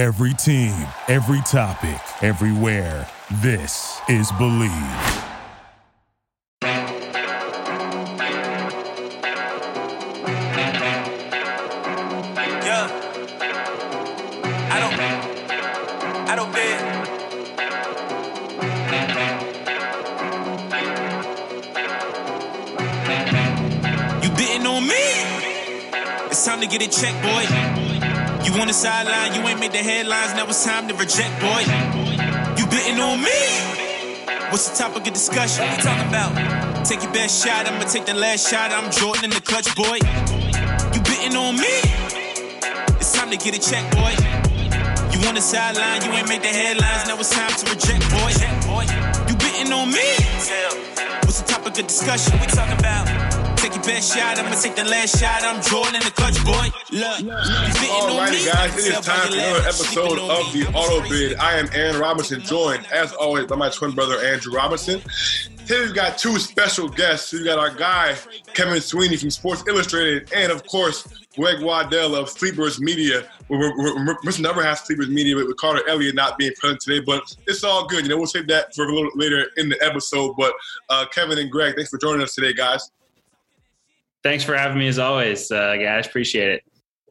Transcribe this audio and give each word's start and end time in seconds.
Every 0.00 0.32
team, 0.32 0.72
every 1.08 1.42
topic, 1.42 2.00
everywhere. 2.22 3.06
This 3.42 4.00
is 4.08 4.32
Believe. 4.32 4.70
Yeah. 12.64 12.88
I 14.70 14.80
don't. 14.80 14.94
I 16.30 16.34
don't 16.34 16.52
bet. 16.54 16.80
You 24.24 24.30
bidding 24.30 24.66
on 24.66 24.82
me? 24.86 24.94
It's 26.30 26.42
time 26.46 26.60
to 26.62 26.66
get 26.66 26.80
it 26.80 26.90
checked, 26.90 27.22
boy. 27.22 27.69
You 28.44 28.52
on 28.60 28.66
the 28.66 28.72
sideline, 28.72 29.34
you 29.34 29.46
ain't 29.46 29.60
made 29.60 29.72
the 29.72 29.78
headlines. 29.78 30.34
Now 30.34 30.46
it's 30.46 30.64
time 30.64 30.88
to 30.88 30.94
reject, 30.94 31.40
boy. 31.40 31.60
You 32.56 32.66
bidding 32.66 32.98
on 32.98 33.20
me? 33.20 33.40
What's 34.50 34.68
the 34.68 34.76
topic 34.76 35.06
of 35.06 35.12
discussion? 35.12 35.64
What 35.64 35.76
we 35.76 35.82
talking 35.82 36.08
about? 36.08 36.86
Take 36.86 37.02
your 37.02 37.12
best 37.12 37.44
shot, 37.44 37.66
I'ma 37.66 37.84
take 37.84 38.06
the 38.06 38.14
last 38.14 38.48
shot. 38.50 38.72
I'm 38.72 38.90
Jordan 38.90 39.24
in 39.24 39.30
the 39.30 39.40
clutch, 39.40 39.68
boy. 39.76 40.00
You 40.94 41.00
bidding 41.02 41.36
on 41.36 41.56
me? 41.56 41.84
It's 42.98 43.12
time 43.12 43.30
to 43.30 43.36
get 43.36 43.54
a 43.54 43.60
check, 43.60 43.84
boy. 43.92 44.16
You 45.12 45.28
on 45.28 45.34
the 45.34 45.40
sideline, 45.40 46.02
you 46.02 46.10
ain't 46.12 46.28
made 46.28 46.42
the 46.42 46.48
headlines. 46.48 47.06
Now 47.06 47.18
it's 47.20 47.30
time 47.30 47.52
to 47.52 47.64
reject, 47.70 48.02
boy. 48.10 48.32
You 49.28 49.36
bidding 49.36 49.72
on 49.72 49.90
me? 49.92 50.16
What's 51.22 51.42
the 51.42 51.46
topic 51.46 51.78
of 51.78 51.86
discussion? 51.86 52.40
We 52.40 52.46
talking 52.46 52.78
about? 52.78 53.29
Take 53.70 53.86
your 53.86 53.94
best 53.94 54.16
shot, 54.16 54.36
I'ma 54.36 54.56
take 54.56 54.74
the 54.74 54.84
last 54.84 55.20
shot. 55.20 55.42
I'm 55.44 55.58
in 55.94 56.00
the 56.00 56.10
clutch, 56.10 56.44
boy. 56.44 56.76
Look, 56.90 57.20
you 57.20 57.26
bidding 57.26 57.90
on 57.94 58.10
Alrighty, 58.10 58.52
guys, 58.52 58.76
it 58.76 58.98
is 58.98 59.06
time 59.06 59.28
for 59.28 59.36
another 59.36 59.60
episode 59.60 60.18
of 60.18 60.52
the 60.52 60.66
Auto 60.74 61.08
Bid. 61.08 61.36
I 61.36 61.56
am 61.56 61.68
Aaron 61.72 62.00
Robinson, 62.00 62.40
joined 62.40 62.84
as 62.90 63.12
always 63.12 63.46
by 63.46 63.54
my 63.54 63.68
twin 63.68 63.92
brother 63.92 64.16
Andrew 64.24 64.52
Robinson. 64.52 65.00
Here 65.68 65.82
we've 65.82 65.94
got 65.94 66.18
two 66.18 66.40
special 66.40 66.88
guests. 66.88 67.32
We've 67.32 67.44
got 67.44 67.60
our 67.60 67.70
guy 67.72 68.16
Kevin 68.54 68.80
Sweeney 68.80 69.16
from 69.16 69.30
Sports 69.30 69.62
Illustrated, 69.68 70.32
and 70.34 70.50
of 70.50 70.66
course 70.66 71.06
Greg 71.36 71.62
Waddell 71.62 72.16
of 72.16 72.28
Sleepers 72.28 72.80
Media. 72.80 73.30
We're, 73.48 73.76
we're, 73.78 74.04
we're 74.04 74.16
another 74.36 74.64
half 74.64 74.84
Sleepers 74.84 75.08
Media 75.08 75.36
with 75.36 75.56
Carter 75.58 75.88
Elliott 75.88 76.16
not 76.16 76.38
being 76.38 76.54
present 76.58 76.80
today, 76.80 77.04
but 77.06 77.22
it's 77.46 77.62
all 77.62 77.86
good. 77.86 78.02
You 78.02 78.08
know, 78.08 78.16
we'll 78.16 78.26
save 78.26 78.48
that 78.48 78.74
for 78.74 78.86
a 78.86 78.92
little 78.92 79.12
later 79.14 79.46
in 79.58 79.68
the 79.68 79.80
episode. 79.80 80.34
But 80.36 80.54
uh, 80.88 81.06
Kevin 81.12 81.38
and 81.38 81.48
Greg, 81.48 81.76
thanks 81.76 81.90
for 81.90 81.98
joining 81.98 82.22
us 82.22 82.34
today, 82.34 82.52
guys. 82.52 82.90
Thanks 84.22 84.44
for 84.44 84.56
having 84.56 84.78
me 84.78 84.88
as 84.88 84.98
always, 84.98 85.50
uh, 85.50 85.76
guys. 85.76 86.06
Appreciate 86.06 86.48
it. 86.50 86.62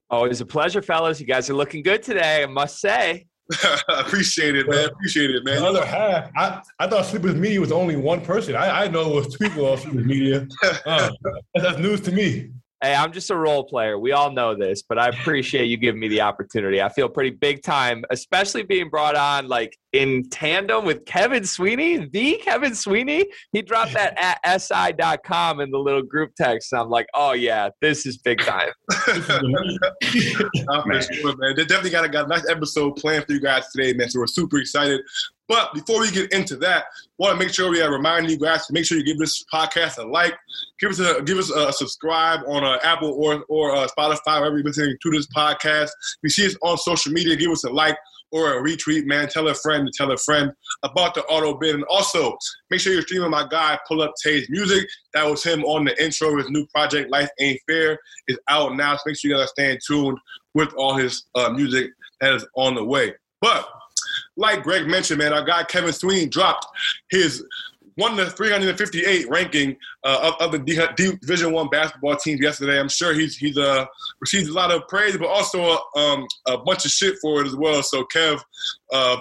Always 0.10 0.42
a 0.42 0.46
pleasure, 0.46 0.82
fellas. 0.82 1.20
You 1.20 1.26
guys 1.26 1.50
are 1.50 1.54
looking 1.54 1.84
good 1.84 2.04
today, 2.04 2.44
I 2.44 2.46
must 2.46 2.80
say. 2.80 3.26
Appreciate 3.90 4.56
it, 4.56 4.70
man. 4.70 4.90
Appreciate 4.90 5.32
it, 5.32 5.44
The 5.44 5.52
man. 5.52 5.64
other 5.64 5.84
half, 5.86 6.30
I, 6.36 6.62
I 6.80 6.88
thought 6.88 7.06
Sleepers 7.06 7.36
Media 7.36 7.60
was 7.60 7.72
only 7.72 7.96
one 7.96 8.22
person. 8.22 8.56
I, 8.56 8.84
I 8.84 8.88
know 8.88 9.12
it 9.12 9.16
was 9.26 9.36
two 9.36 9.50
people 9.50 9.66
on 9.68 9.78
Sleepers 9.78 10.06
Media. 10.06 10.48
Uh, 10.86 11.10
that's, 11.56 11.66
that's 11.66 11.78
news 11.80 12.02
to 12.02 12.12
me. 12.12 12.52
Hey, 12.82 12.96
I'm 12.96 13.12
just 13.12 13.30
a 13.30 13.36
role 13.36 13.66
player. 13.66 14.00
We 14.00 14.14
all 14.14 14.32
know 14.32 14.56
this, 14.56 14.84
but 14.84 14.98
I 14.98 15.10
appreciate 15.10 15.66
you 15.66 15.76
giving 15.76 16.00
me 16.00 16.08
the 16.08 16.22
opportunity. 16.22 16.82
I 16.82 16.88
feel 16.88 17.10
pretty 17.10 17.32
big 17.32 17.62
time, 17.62 18.06
especially 18.10 18.64
being 18.64 18.90
brought 18.90 19.18
on 19.18 19.50
like 19.50 19.78
in 19.92 20.30
tandem 20.30 20.86
with 20.86 21.04
Kevin 21.06 21.44
Sweeney, 21.44 22.06
the 22.06 22.40
Kevin 22.42 22.74
Sweeney. 22.74 23.26
He 23.52 23.62
dropped 23.62 23.94
that 23.94 24.18
at 24.18 24.62
si.com 24.62 25.60
in 25.60 25.72
the 25.72 25.78
little 25.78 26.04
group 26.04 26.32
text. 26.38 26.72
And 26.72 26.82
I'm 26.82 26.90
like, 26.90 27.08
oh, 27.14 27.34
yeah, 27.34 27.68
this 27.82 28.06
is 28.06 28.18
big 28.18 28.40
time. 28.40 28.70
I'm 29.08 31.02
sure, 31.02 31.36
man. 31.36 31.56
They 31.58 31.66
definitely 31.66 31.90
got 31.90 32.06
a, 32.06 32.10
got 32.10 32.26
a 32.26 32.30
nice 32.30 32.48
episode 32.50 32.96
planned 32.96 33.26
for 33.26 33.34
you 33.34 33.42
guys 33.42 33.70
today, 33.76 33.92
man. 33.92 34.10
So 34.10 34.20
we're 34.20 34.28
super 34.28 34.58
excited. 34.58 35.02
But 35.50 35.74
before 35.74 36.00
we 36.00 36.12
get 36.12 36.32
into 36.32 36.56
that, 36.58 36.86
want 37.18 37.38
to 37.38 37.44
make 37.44 37.54
sure 37.54 37.70
we 37.72 37.82
are 37.82 37.92
reminding 37.92 38.30
you 38.30 38.38
guys 38.38 38.68
to 38.68 38.74
make 38.74 38.86
sure 38.86 38.98
you 38.98 39.04
give 39.04 39.18
this 39.18 39.44
podcast 39.52 39.98
a 39.98 40.06
like, 40.06 40.36
give 40.80 40.92
us 40.92 41.00
a 41.00 41.22
give 41.24 41.40
us 41.40 41.50
a 41.50 41.74
subscribe 41.74 42.42
on 42.48 42.64
uh, 42.64 42.78
Apple 42.84 43.12
or 43.12 43.44
or 43.50 43.76
uh, 43.76 43.88
Spotify, 43.88 44.40
wherever 44.40 44.58
you're 44.58 44.64
listening 44.64 44.96
to 45.02 45.10
this 45.10 45.28
podcast. 45.36 45.88
If 45.88 46.20
you 46.24 46.30
see 46.30 46.46
us 46.46 46.56
on 46.62 46.78
social 46.78 47.12
media, 47.12 47.36
give 47.36 47.52
us 47.52 47.64
a 47.64 47.70
like 47.70 47.98
or 48.32 48.60
a 48.60 48.64
retweet, 48.64 49.06
man. 49.06 49.28
Tell 49.28 49.48
a 49.48 49.56
friend 49.56 49.88
to 49.88 49.92
tell 49.92 50.12
a 50.12 50.18
friend 50.18 50.52
about 50.84 51.16
the 51.16 51.24
auto 51.24 51.58
bid, 51.58 51.76
and 51.76 51.84
also 51.86 52.38
make 52.70 52.80
sure 52.80 52.94
you're 52.94 53.02
streaming 53.02 53.32
my 53.32 53.48
guy 53.50 53.78
Pull 53.88 54.04
Up 54.04 54.14
Tay's 54.24 54.48
music. 54.50 54.88
That 55.14 55.26
was 55.26 55.44
him 55.44 55.64
on 55.64 55.86
the 55.86 56.04
intro. 56.04 56.32
of 56.32 56.38
His 56.38 56.50
new 56.52 56.68
project, 56.68 57.10
Life 57.10 57.30
Ain't 57.40 57.60
Fair, 57.68 57.98
is 58.28 58.38
out 58.50 58.76
now. 58.76 58.96
So 58.96 59.02
make 59.08 59.18
sure 59.18 59.32
you 59.32 59.38
guys 59.38 59.50
stay 59.50 59.78
tuned 59.86 60.20
with 60.54 60.72
all 60.74 60.96
his 60.96 61.26
uh, 61.36 61.50
music 61.50 61.90
that 62.22 62.34
is 62.34 62.46
on 62.56 62.76
the 62.76 62.84
way. 62.84 63.16
But 63.42 63.68
like 64.40 64.64
Greg 64.64 64.88
mentioned, 64.88 65.20
man, 65.20 65.34
our 65.34 65.44
guy 65.44 65.64
Kevin 65.64 65.94
Sweeney 65.94 66.26
dropped 66.26 66.66
his 67.12 67.46
one 67.96 68.16
to 68.16 68.30
358 68.30 69.30
ranking 69.30 69.76
uh, 70.06 70.32
of, 70.40 70.46
of 70.46 70.52
the 70.54 70.60
D- 70.96 71.18
Division 71.20 71.52
One 71.52 71.68
basketball 71.68 72.16
teams 72.16 72.40
yesterday. 72.40 72.80
I'm 72.80 72.90
sure 72.90 73.14
he's 73.14 73.36
he's 73.36 73.58
uh, 73.58 73.86
received 74.22 74.50
a 74.50 74.54
lot 74.54 74.72
of 74.72 74.88
praise, 74.88 75.18
but 75.18 75.28
also 75.28 75.80
um, 75.96 76.26
a 76.48 76.58
bunch 76.58 76.86
of 76.86 76.92
shit 76.92 77.16
for 77.22 77.42
it 77.42 77.48
as 77.48 77.56
well. 77.56 77.84
So, 77.84 78.06
Kev, 78.16 78.40
uh, 78.94 79.18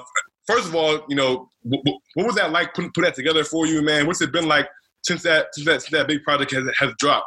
first 0.46 0.68
of 0.68 0.74
all, 0.76 1.00
you 1.08 1.16
know, 1.16 1.48
w- 1.64 1.82
w- 1.82 1.98
what 2.14 2.26
was 2.26 2.36
that 2.36 2.52
like 2.52 2.72
putting 2.72 2.92
put 2.92 3.02
that 3.02 3.16
together 3.16 3.42
for 3.42 3.66
you, 3.66 3.82
man? 3.82 4.06
What's 4.06 4.22
it 4.22 4.32
been 4.32 4.46
like 4.46 4.68
since 5.02 5.22
that 5.24 5.48
since 5.52 5.66
that, 5.66 5.82
since 5.82 5.92
that 5.92 6.06
big 6.06 6.22
project 6.22 6.52
has, 6.52 6.64
has 6.78 6.92
dropped? 6.98 7.26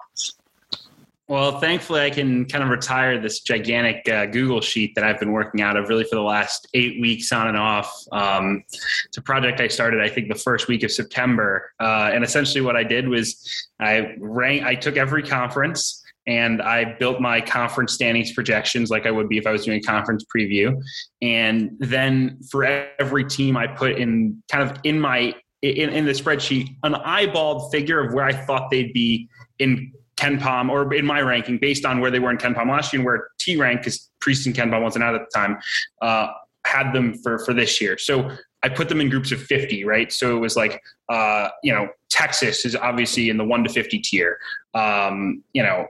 Well, 1.32 1.62
thankfully, 1.62 2.02
I 2.02 2.10
can 2.10 2.44
kind 2.44 2.62
of 2.62 2.70
retire 2.70 3.18
this 3.18 3.40
gigantic 3.40 4.06
uh, 4.10 4.26
Google 4.26 4.60
sheet 4.60 4.96
that 4.96 5.06
I've 5.06 5.18
been 5.18 5.32
working 5.32 5.62
out 5.62 5.78
of 5.78 5.88
really 5.88 6.04
for 6.04 6.16
the 6.16 6.22
last 6.22 6.68
eight 6.74 7.00
weeks 7.00 7.32
on 7.32 7.48
and 7.48 7.56
off. 7.56 8.04
Um, 8.12 8.66
it's 9.06 9.18
a 9.18 9.22
project 9.22 9.62
I 9.62 9.70
started, 9.70 10.02
I 10.02 10.10
think, 10.10 10.28
the 10.28 10.36
first 10.36 10.68
week 10.68 10.84
of 10.84 10.92
September, 10.92 11.72
uh, 11.80 12.12
and 12.14 12.26
essentially 12.26 12.60
what 12.60 12.76
I 12.76 12.84
did 12.84 13.08
was 13.08 13.50
I 13.80 14.14
rank, 14.20 14.66
I 14.66 14.76
took 14.76 14.98
every 14.98 15.24
conference 15.24 16.04
and 16.28 16.62
I 16.62 16.98
built 17.00 17.22
my 17.22 17.40
conference 17.40 17.94
standings 17.94 18.34
projections 18.34 18.90
like 18.90 19.06
I 19.06 19.12
would 19.12 19.30
be 19.30 19.38
if 19.38 19.48
I 19.48 19.52
was 19.52 19.64
doing 19.64 19.80
a 19.80 19.82
conference 19.82 20.26
preview, 20.26 20.78
and 21.22 21.72
then 21.80 22.42
for 22.52 22.66
every 23.00 23.24
team, 23.24 23.56
I 23.56 23.68
put 23.68 23.94
in 23.94 24.44
kind 24.52 24.70
of 24.70 24.78
in 24.84 25.00
my 25.00 25.34
in, 25.62 25.92
in 25.92 26.06
the 26.06 26.12
spreadsheet 26.12 26.76
an 26.84 26.96
eyeballed 26.96 27.72
figure 27.72 28.06
of 28.06 28.14
where 28.14 28.26
I 28.26 28.34
thought 28.34 28.70
they'd 28.70 28.92
be 28.92 29.30
in 29.60 29.94
KenPom 30.22 30.70
or 30.70 30.94
in 30.94 31.06
my 31.06 31.22
ranking 31.22 31.58
based 31.58 31.86
on 31.86 32.00
where 32.00 32.12
they 32.12 32.20
were 32.20 32.30
in 32.30 32.38
KenPom 32.38 32.70
last 32.70 32.94
year 32.94 33.00
and 33.00 33.06
where 33.06 33.30
T-Rank 33.40 33.82
because 33.82 34.12
Priest 34.20 34.46
and 34.46 34.56
KenPom 34.56 34.82
wasn't 34.84 35.04
out 35.04 35.16
at 35.16 35.22
the 35.22 35.38
time 35.38 35.58
uh, 36.02 36.28
had 36.66 36.94
them 36.94 37.16
for 37.24 37.40
for 37.40 37.54
this 37.54 37.82
year. 37.82 37.98
So 37.98 38.30
I 38.64 38.70
put 38.70 38.88
them 38.88 39.02
in 39.02 39.10
groups 39.10 39.32
of 39.32 39.42
50, 39.42 39.84
right? 39.86 40.12
So 40.12 40.38
it 40.38 40.40
was 40.40 40.56
like, 40.56 40.80
uh, 41.10 41.50
you 41.64 41.74
know, 41.74 41.90
Texas 42.10 42.66
is 42.66 42.76
obviously 42.76 43.30
in 43.30 43.38
the 43.38 43.44
one 43.44 43.64
to 43.64 43.70
50 43.72 43.98
tier. 44.00 44.38
Um, 44.76 45.44
you 45.54 45.64
know, 45.64 45.88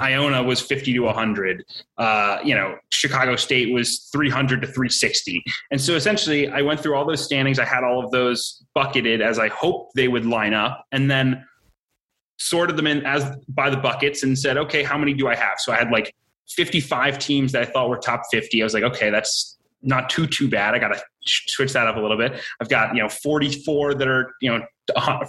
Iona 0.00 0.42
was 0.42 0.60
50 0.60 0.92
to 0.92 0.98
100. 1.00 1.64
Uh, 1.96 2.38
you 2.44 2.54
know, 2.54 2.76
Chicago 2.90 3.36
State 3.36 3.72
was 3.72 4.10
300 4.12 4.60
to 4.60 4.66
360. 4.66 5.42
And 5.70 5.80
so 5.80 5.94
essentially, 5.94 6.48
I 6.50 6.60
went 6.60 6.80
through 6.80 6.94
all 6.94 7.06
those 7.06 7.24
standings. 7.24 7.58
I 7.58 7.64
had 7.64 7.84
all 7.84 8.04
of 8.04 8.10
those 8.10 8.62
bucketed 8.74 9.22
as 9.22 9.38
I 9.38 9.48
hoped 9.48 9.94
they 9.94 10.08
would 10.08 10.26
line 10.26 10.52
up, 10.52 10.84
and 10.92 11.10
then 11.10 11.42
sorted 12.38 12.76
them 12.76 12.86
in 12.86 13.04
as 13.06 13.24
by 13.48 13.70
the 13.70 13.76
buckets 13.76 14.22
and 14.22 14.38
said, 14.38 14.56
okay, 14.56 14.82
how 14.82 14.98
many 14.98 15.14
do 15.14 15.28
I 15.28 15.34
have? 15.34 15.58
So 15.58 15.72
I 15.72 15.76
had 15.76 15.90
like 15.90 16.14
55 16.48 17.18
teams 17.18 17.52
that 17.52 17.62
I 17.62 17.64
thought 17.64 17.88
were 17.88 17.98
top 17.98 18.22
50. 18.30 18.62
I 18.62 18.64
was 18.64 18.74
like, 18.74 18.84
okay, 18.84 19.10
that's 19.10 19.56
not 19.82 20.10
too 20.10 20.26
too 20.26 20.48
bad. 20.48 20.74
I 20.74 20.78
got 20.78 20.88
to 20.88 21.00
switch 21.24 21.72
that 21.72 21.86
up 21.86 21.96
a 21.96 22.00
little 22.00 22.16
bit. 22.16 22.40
I've 22.60 22.68
got 22.68 22.94
you 22.94 23.02
know 23.02 23.08
44 23.08 23.94
that 23.94 24.08
are 24.08 24.34
you 24.40 24.50
know 24.50 24.64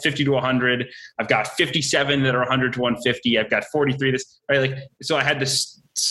50 0.02 0.24
to 0.26 0.32
100. 0.32 0.88
I've 1.20 1.28
got 1.28 1.48
57 1.48 2.24
that 2.24 2.36
are 2.36 2.40
100 2.40 2.74
to 2.74 2.82
150. 2.82 3.40
I've 3.40 3.50
got 3.50 3.64
43 3.72 4.12
this 4.12 4.40
right 4.50 4.60
like 4.60 4.78
so 5.02 5.18
I 5.18 5.24
had 5.24 5.40
to 5.40 5.46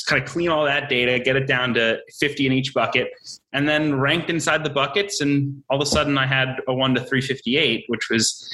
kind 0.06 0.22
of 0.22 0.28
clean 0.28 0.48
all 0.48 0.64
that 0.64 0.88
data, 0.88 1.22
get 1.22 1.36
it 1.36 1.46
down 1.46 1.74
to 1.74 1.98
50 2.18 2.46
in 2.46 2.52
each 2.52 2.74
bucket, 2.74 3.08
and 3.52 3.68
then 3.68 3.94
ranked 3.94 4.30
inside 4.30 4.64
the 4.64 4.70
buckets. 4.70 5.20
And 5.20 5.62
all 5.70 5.80
of 5.80 5.86
a 5.86 5.88
sudden, 5.88 6.18
I 6.18 6.26
had 6.26 6.60
a 6.66 6.74
one 6.74 6.94
to 6.94 7.00
358, 7.00 7.84
which 7.88 8.10
was 8.10 8.48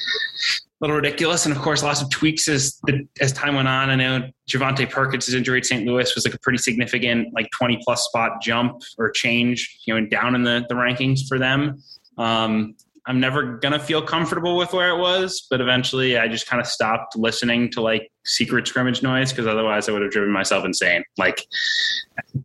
little 0.82 0.96
ridiculous. 0.96 1.46
And 1.46 1.56
of 1.56 1.62
course, 1.62 1.82
lots 1.82 2.02
of 2.02 2.10
tweaks 2.10 2.48
as 2.48 2.78
the, 2.84 3.06
as 3.20 3.32
time 3.32 3.54
went 3.54 3.68
on. 3.68 3.88
I 3.88 3.94
know 3.94 4.28
Javonte 4.50 4.90
Perkins' 4.90 5.32
injury 5.32 5.58
at 5.58 5.64
St. 5.64 5.86
Louis 5.86 6.12
was 6.14 6.26
like 6.26 6.34
a 6.34 6.38
pretty 6.40 6.58
significant, 6.58 7.28
like 7.32 7.48
20 7.52 7.78
plus 7.84 8.04
spot 8.04 8.42
jump 8.42 8.82
or 8.98 9.10
change, 9.10 9.78
you 9.86 9.94
know, 9.94 10.06
down 10.08 10.34
in 10.34 10.42
the, 10.42 10.66
the 10.68 10.74
rankings 10.74 11.20
for 11.28 11.38
them. 11.38 11.80
Um, 12.18 12.74
I'm 13.06 13.18
never 13.18 13.56
gonna 13.58 13.80
feel 13.80 14.00
comfortable 14.00 14.56
with 14.56 14.72
where 14.72 14.90
it 14.90 14.98
was, 14.98 15.46
but 15.50 15.60
eventually 15.60 16.18
I 16.18 16.28
just 16.28 16.46
kind 16.46 16.60
of 16.60 16.66
stopped 16.68 17.16
listening 17.16 17.70
to 17.72 17.80
like 17.80 18.12
secret 18.24 18.68
scrimmage 18.68 19.02
noise 19.02 19.32
because 19.32 19.48
otherwise 19.48 19.88
I 19.88 19.92
would 19.92 20.02
have 20.02 20.12
driven 20.12 20.32
myself 20.32 20.64
insane. 20.64 21.02
Like, 21.18 21.44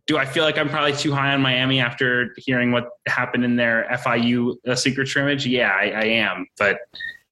do 0.08 0.18
I 0.18 0.24
feel 0.24 0.42
like 0.42 0.58
I'm 0.58 0.68
probably 0.68 0.94
too 0.94 1.12
high 1.12 1.32
on 1.32 1.42
Miami 1.42 1.78
after 1.78 2.34
hearing 2.38 2.72
what 2.72 2.88
happened 3.06 3.44
in 3.44 3.54
their 3.54 3.86
FIU 4.04 4.56
uh, 4.66 4.74
secret 4.74 5.06
scrimmage? 5.06 5.46
Yeah, 5.46 5.70
I, 5.70 5.90
I 5.90 6.04
am, 6.04 6.46
but 6.58 6.78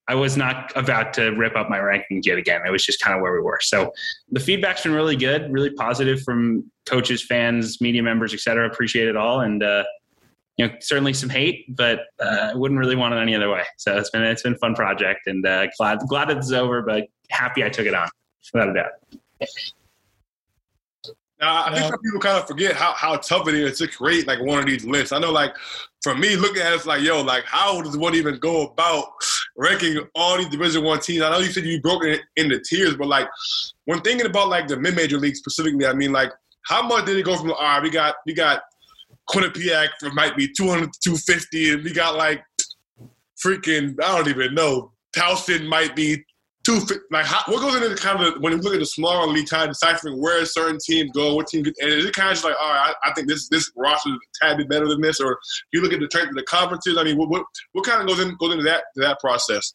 I 0.09 0.15
was 0.15 0.37
not 0.37 0.73
about 0.77 1.13
to 1.15 1.31
rip 1.31 1.57
up 1.57 1.69
my 1.69 1.79
rankings 1.79 2.27
yet 2.27 2.39
again. 2.39 2.63
It 2.67 2.71
was 2.71 2.85
just 2.85 3.01
kind 3.01 3.17
of 3.17 3.23
where 3.23 3.33
we 3.33 3.41
were. 3.41 3.59
So 3.61 3.93
the 4.31 4.41
feedback's 4.41 4.83
been 4.85 4.93
really 4.93 5.17
good, 5.17 5.51
really 5.53 5.71
positive 5.71 6.23
from 6.23 6.71
coaches, 6.87 7.25
fans, 7.25 7.81
media 7.81 8.03
members, 8.03 8.33
et 8.33 8.41
cetera. 8.41 8.69
Appreciate 8.69 9.09
it 9.09 9.17
all. 9.17 9.41
And, 9.41 9.63
uh, 9.63 9.85
you 10.57 10.67
know, 10.67 10.75
certainly 10.81 11.13
some 11.13 11.29
hate, 11.29 11.65
but 11.77 12.01
uh, 12.19 12.51
I 12.53 12.55
wouldn't 12.55 12.81
really 12.81 12.97
want 12.97 13.15
it 13.15 13.19
any 13.19 13.35
other 13.35 13.51
way. 13.51 13.65
So 13.77 13.97
it's 13.99 14.11
been 14.11 14.23
it's 14.23 14.43
been 14.43 14.55
a 14.55 14.59
fun 14.59 14.75
project, 14.75 15.27
and 15.27 15.45
uh, 15.45 15.67
glad 15.77 15.99
glad 16.09 16.31
it's 16.31 16.51
over, 16.51 16.81
but 16.81 17.09
happy 17.29 17.63
I 17.63 17.69
took 17.69 17.85
it 17.85 17.95
on, 17.95 18.09
without 18.55 18.71
a 18.71 18.73
doubt. 18.73 18.93
Now, 21.41 21.67
I 21.67 21.75
think 21.75 21.91
some 21.91 22.01
people 22.01 22.21
kind 22.21 22.39
of 22.39 22.47
forget 22.47 22.75
how, 22.75 22.95
how 22.95 23.17
tough 23.17 23.47
it 23.49 23.55
is 23.55 23.79
to 23.79 23.89
create 23.89 24.27
like 24.27 24.41
one 24.41 24.59
of 24.59 24.67
these 24.67 24.87
lists. 24.87 25.13
I 25.13 25.19
know, 25.19 25.31
like 25.31 25.55
for 26.03 26.15
me, 26.15 26.35
looking 26.35 26.63
at 26.63 26.73
it, 26.73 26.77
it's 26.77 26.87
like, 26.87 27.03
yo, 27.03 27.21
like 27.23 27.45
how 27.45 27.83
does 27.83 27.97
one 27.97 28.15
even 28.15 28.39
go 28.39 28.69
about 28.69 29.09
ranking 29.57 29.99
all 30.15 30.39
these 30.39 30.49
Division 30.49 30.83
One 30.83 31.01
teams? 31.01 31.23
I 31.23 31.31
know 31.31 31.39
you 31.39 31.53
said 31.53 31.65
you 31.65 31.81
broke 31.81 32.05
it 32.05 32.23
into 32.37 32.59
tiers, 32.61 32.97
but 32.97 33.09
like 33.09 33.29
when 33.85 34.01
thinking 34.01 34.27
about 34.27 34.49
like 34.49 34.67
the 34.67 34.79
mid-major 34.79 35.19
league 35.19 35.37
specifically, 35.37 35.87
I 35.87 35.93
mean, 35.93 36.13
like 36.13 36.33
how 36.65 36.87
much 36.87 37.05
did 37.05 37.19
it 37.19 37.25
go 37.25 37.37
from? 37.37 37.53
All 37.53 37.59
right, 37.61 37.83
we 37.83 37.91
got 37.91 38.17
we 38.25 38.33
got 38.33 38.63
Quinnipiac 39.29 39.89
for 40.01 40.11
might 40.13 40.37
be 40.37 40.49
200 40.49 40.93
to 40.93 40.99
250, 41.05 41.73
and 41.73 41.85
we 41.85 41.93
got 41.93 42.17
like 42.17 42.43
freaking 43.45 43.95
I 44.03 44.17
don't 44.17 44.29
even 44.29 44.55
know. 44.55 44.93
Towson 45.15 45.67
might 45.67 45.95
be 45.95 46.25
two 46.67 46.81
like 47.11 47.25
how, 47.25 47.41
what 47.53 47.61
goes 47.61 47.77
into 47.77 47.89
the 47.89 47.97
kind 47.97 48.23
of 48.23 48.43
when 48.43 48.53
you 48.53 48.59
look 48.59 48.75
at 48.75 48.81
the 48.81 48.87
smaller 48.87 49.27
league, 49.29 49.49
kind 49.49 49.65
of 49.65 49.71
deciphering 49.71 50.21
where 50.21 50.45
certain 50.45 50.79
teams 50.85 51.11
go, 51.13 51.35
what 51.35 51.47
team, 51.47 51.65
and 51.65 51.91
is 51.91 52.05
it 52.05 52.15
kind 52.15 52.29
of 52.29 52.35
just 52.35 52.45
like, 52.45 52.57
all 52.61 52.71
right, 52.71 52.95
I, 53.05 53.11
I 53.11 53.15
think 53.15 53.29
this 53.29 53.49
this 53.49 53.71
roster 53.77 54.11
is 54.11 54.17
a 54.17 54.47
tad 54.47 54.57
bit 54.59 54.69
better 54.69 54.89
than 54.89 55.01
this, 55.01 55.21
or 55.21 55.39
you 55.73 55.81
look 55.81 55.93
at 55.93 56.01
the 56.01 56.07
strength 56.07 56.31
of 56.31 56.35
the 56.35 56.43
conferences. 56.43 56.99
I 56.99 57.05
mean, 57.05 57.17
what 57.17 57.29
what, 57.29 57.45
what 57.73 57.87
kind 57.87 58.03
of 58.03 58.09
goes 58.09 58.21
in 58.21 58.37
goes 58.37 58.53
into 58.53 58.65
that 58.65 58.85
that 58.97 59.21
process? 59.21 59.75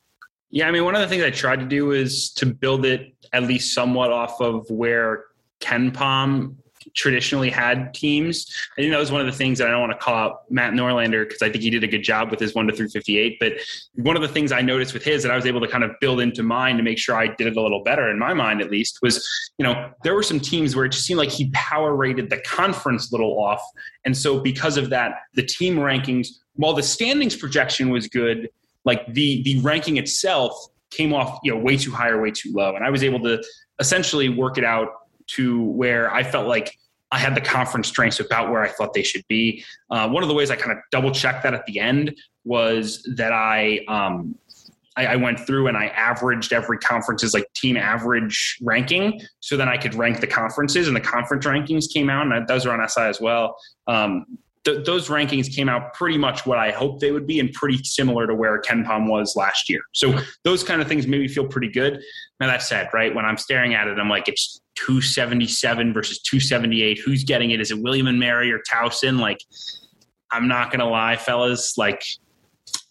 Yeah, 0.49 0.67
I 0.67 0.71
mean, 0.71 0.83
one 0.83 0.95
of 0.95 1.01
the 1.01 1.07
things 1.07 1.23
I 1.23 1.29
tried 1.29 1.61
to 1.61 1.65
do 1.65 1.91
is 1.91 2.31
to 2.33 2.45
build 2.45 2.85
it 2.85 3.13
at 3.31 3.43
least 3.43 3.73
somewhat 3.73 4.11
off 4.11 4.41
of 4.41 4.69
where 4.69 5.23
KenPom 5.61 6.55
traditionally 6.95 7.49
had 7.49 7.93
teams. 7.93 8.53
I 8.77 8.81
think 8.81 8.91
that 8.91 8.99
was 8.99 9.11
one 9.11 9.21
of 9.21 9.27
the 9.27 9.33
things 9.33 9.57
that 9.59 9.67
I 9.67 9.71
don't 9.71 9.81
want 9.81 9.91
to 9.93 9.97
call 9.97 10.15
out 10.15 10.51
Matt 10.51 10.73
Norlander 10.73 11.27
because 11.27 11.41
I 11.41 11.49
think 11.49 11.63
he 11.63 11.69
did 11.69 11.83
a 11.83 11.87
good 11.87 12.03
job 12.03 12.31
with 12.31 12.39
his 12.39 12.53
one 12.53 12.67
to 12.67 12.73
three 12.73 12.89
fifty 12.89 13.17
eight. 13.17 13.37
But 13.39 13.53
one 13.95 14.15
of 14.15 14.21
the 14.21 14.27
things 14.27 14.51
I 14.51 14.61
noticed 14.61 14.93
with 14.93 15.03
his 15.03 15.23
that 15.23 15.31
I 15.31 15.35
was 15.35 15.45
able 15.45 15.61
to 15.61 15.67
kind 15.67 15.83
of 15.83 15.91
build 15.99 16.19
into 16.19 16.43
mine 16.43 16.77
to 16.77 16.83
make 16.83 16.97
sure 16.97 17.15
I 17.15 17.27
did 17.27 17.47
it 17.47 17.57
a 17.57 17.61
little 17.61 17.83
better 17.83 18.09
in 18.09 18.19
my 18.19 18.33
mind 18.33 18.61
at 18.61 18.71
least 18.71 18.99
was, 19.01 19.27
you 19.57 19.63
know, 19.63 19.91
there 20.03 20.15
were 20.15 20.23
some 20.23 20.39
teams 20.39 20.75
where 20.75 20.85
it 20.85 20.91
just 20.91 21.05
seemed 21.05 21.17
like 21.17 21.29
he 21.29 21.49
power 21.53 21.95
rated 21.95 22.29
the 22.29 22.39
conference 22.41 23.11
a 23.11 23.15
little 23.15 23.41
off. 23.43 23.61
And 24.05 24.15
so 24.15 24.39
because 24.39 24.77
of 24.77 24.89
that, 24.89 25.19
the 25.33 25.43
team 25.43 25.75
rankings, 25.77 26.27
while 26.55 26.73
the 26.73 26.83
standings 26.83 27.35
projection 27.35 27.89
was 27.89 28.07
good, 28.07 28.49
like 28.83 29.05
the 29.13 29.43
the 29.43 29.59
ranking 29.61 29.97
itself 29.97 30.53
came 30.89 31.13
off, 31.13 31.39
you 31.43 31.53
know, 31.53 31.59
way 31.59 31.77
too 31.77 31.91
high 31.91 32.09
or 32.09 32.21
way 32.21 32.31
too 32.31 32.51
low. 32.51 32.75
And 32.75 32.83
I 32.83 32.89
was 32.89 33.03
able 33.03 33.19
to 33.21 33.41
essentially 33.79 34.29
work 34.29 34.57
it 34.57 34.63
out 34.63 34.89
to 35.27 35.63
where 35.63 36.13
I 36.13 36.23
felt 36.23 36.47
like 36.47 36.77
I 37.11 37.17
had 37.17 37.35
the 37.35 37.41
conference 37.41 37.87
strengths 37.87 38.19
about 38.19 38.51
where 38.51 38.61
I 38.61 38.69
thought 38.69 38.93
they 38.93 39.03
should 39.03 39.27
be. 39.27 39.63
Uh, 39.89 40.07
one 40.09 40.23
of 40.23 40.29
the 40.29 40.35
ways 40.35 40.49
I 40.49 40.55
kind 40.55 40.71
of 40.71 40.77
double 40.91 41.11
checked 41.11 41.43
that 41.43 41.53
at 41.53 41.65
the 41.65 41.79
end 41.79 42.15
was 42.45 43.07
that 43.17 43.33
I, 43.33 43.81
um, 43.87 44.35
I, 44.95 45.07
I 45.07 45.15
went 45.17 45.39
through 45.39 45.67
and 45.67 45.77
I 45.77 45.87
averaged 45.87 46.53
every 46.53 46.77
conference's 46.77 47.33
like 47.33 47.45
team 47.53 47.77
average 47.77 48.57
ranking, 48.61 49.21
so 49.39 49.57
then 49.57 49.69
I 49.69 49.77
could 49.77 49.95
rank 49.95 50.21
the 50.21 50.27
conferences, 50.27 50.87
and 50.87 50.95
the 50.95 51.01
conference 51.01 51.45
rankings 51.45 51.85
came 51.91 52.09
out, 52.09 52.27
and 52.27 52.47
those 52.47 52.65
are 52.65 52.79
on 52.79 52.87
SI 52.87 53.01
as 53.01 53.19
well. 53.21 53.57
Um, 53.87 54.25
th- 54.63 54.85
those 54.85 55.09
rankings 55.09 55.53
came 55.53 55.69
out 55.69 55.93
pretty 55.93 56.17
much 56.17 56.45
what 56.45 56.57
I 56.57 56.71
hoped 56.71 57.01
they 57.01 57.11
would 57.11 57.27
be, 57.27 57.39
and 57.39 57.51
pretty 57.53 57.83
similar 57.83 58.27
to 58.27 58.35
where 58.35 58.61
KenPom 58.61 59.09
was 59.09 59.35
last 59.35 59.69
year. 59.69 59.81
So 59.93 60.17
those 60.43 60.63
kind 60.63 60.81
of 60.81 60.87
things 60.87 61.07
made 61.07 61.21
me 61.21 61.27
feel 61.27 61.47
pretty 61.47 61.69
good. 61.69 62.01
Now 62.39 62.47
that 62.47 62.61
said, 62.61 62.89
right 62.93 63.13
when 63.13 63.25
I'm 63.25 63.37
staring 63.37 63.73
at 63.73 63.87
it, 63.87 63.97
I'm 63.99 64.09
like, 64.09 64.27
it's 64.27 64.60
277 64.75 65.93
versus 65.93 66.21
278. 66.21 66.99
Who's 67.05 67.23
getting 67.23 67.51
it? 67.51 67.61
Is 67.61 67.71
it 67.71 67.79
William 67.79 68.07
and 68.07 68.19
Mary 68.19 68.51
or 68.51 68.59
Towson? 68.69 69.19
Like, 69.19 69.39
I'm 70.31 70.47
not 70.47 70.71
gonna 70.71 70.89
lie, 70.89 71.17
fellas. 71.17 71.77
Like, 71.77 72.03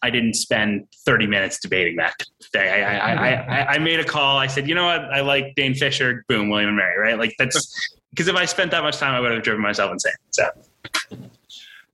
I 0.02 0.10
didn't 0.10 0.34
spend 0.34 0.86
30 1.04 1.26
minutes 1.26 1.60
debating 1.60 1.96
that 1.96 2.14
day. 2.52 2.82
I, 2.82 3.12
I, 3.12 3.32
I, 3.32 3.66
I, 3.74 3.78
made 3.78 4.00
a 4.00 4.04
call. 4.04 4.38
I 4.38 4.46
said, 4.46 4.68
you 4.68 4.74
know 4.74 4.86
what? 4.86 5.04
I 5.04 5.20
like 5.20 5.54
Dane 5.56 5.74
Fisher. 5.74 6.24
Boom, 6.28 6.48
William 6.48 6.68
and 6.68 6.76
Mary. 6.76 6.98
Right? 6.98 7.18
Like 7.18 7.34
that's 7.38 7.98
because 8.10 8.28
if 8.28 8.34
I 8.34 8.44
spent 8.44 8.70
that 8.72 8.82
much 8.82 8.96
time, 8.96 9.14
I 9.14 9.20
would 9.20 9.32
have 9.32 9.42
driven 9.42 9.62
myself 9.62 9.92
insane. 9.92 10.12
So. 10.30 10.48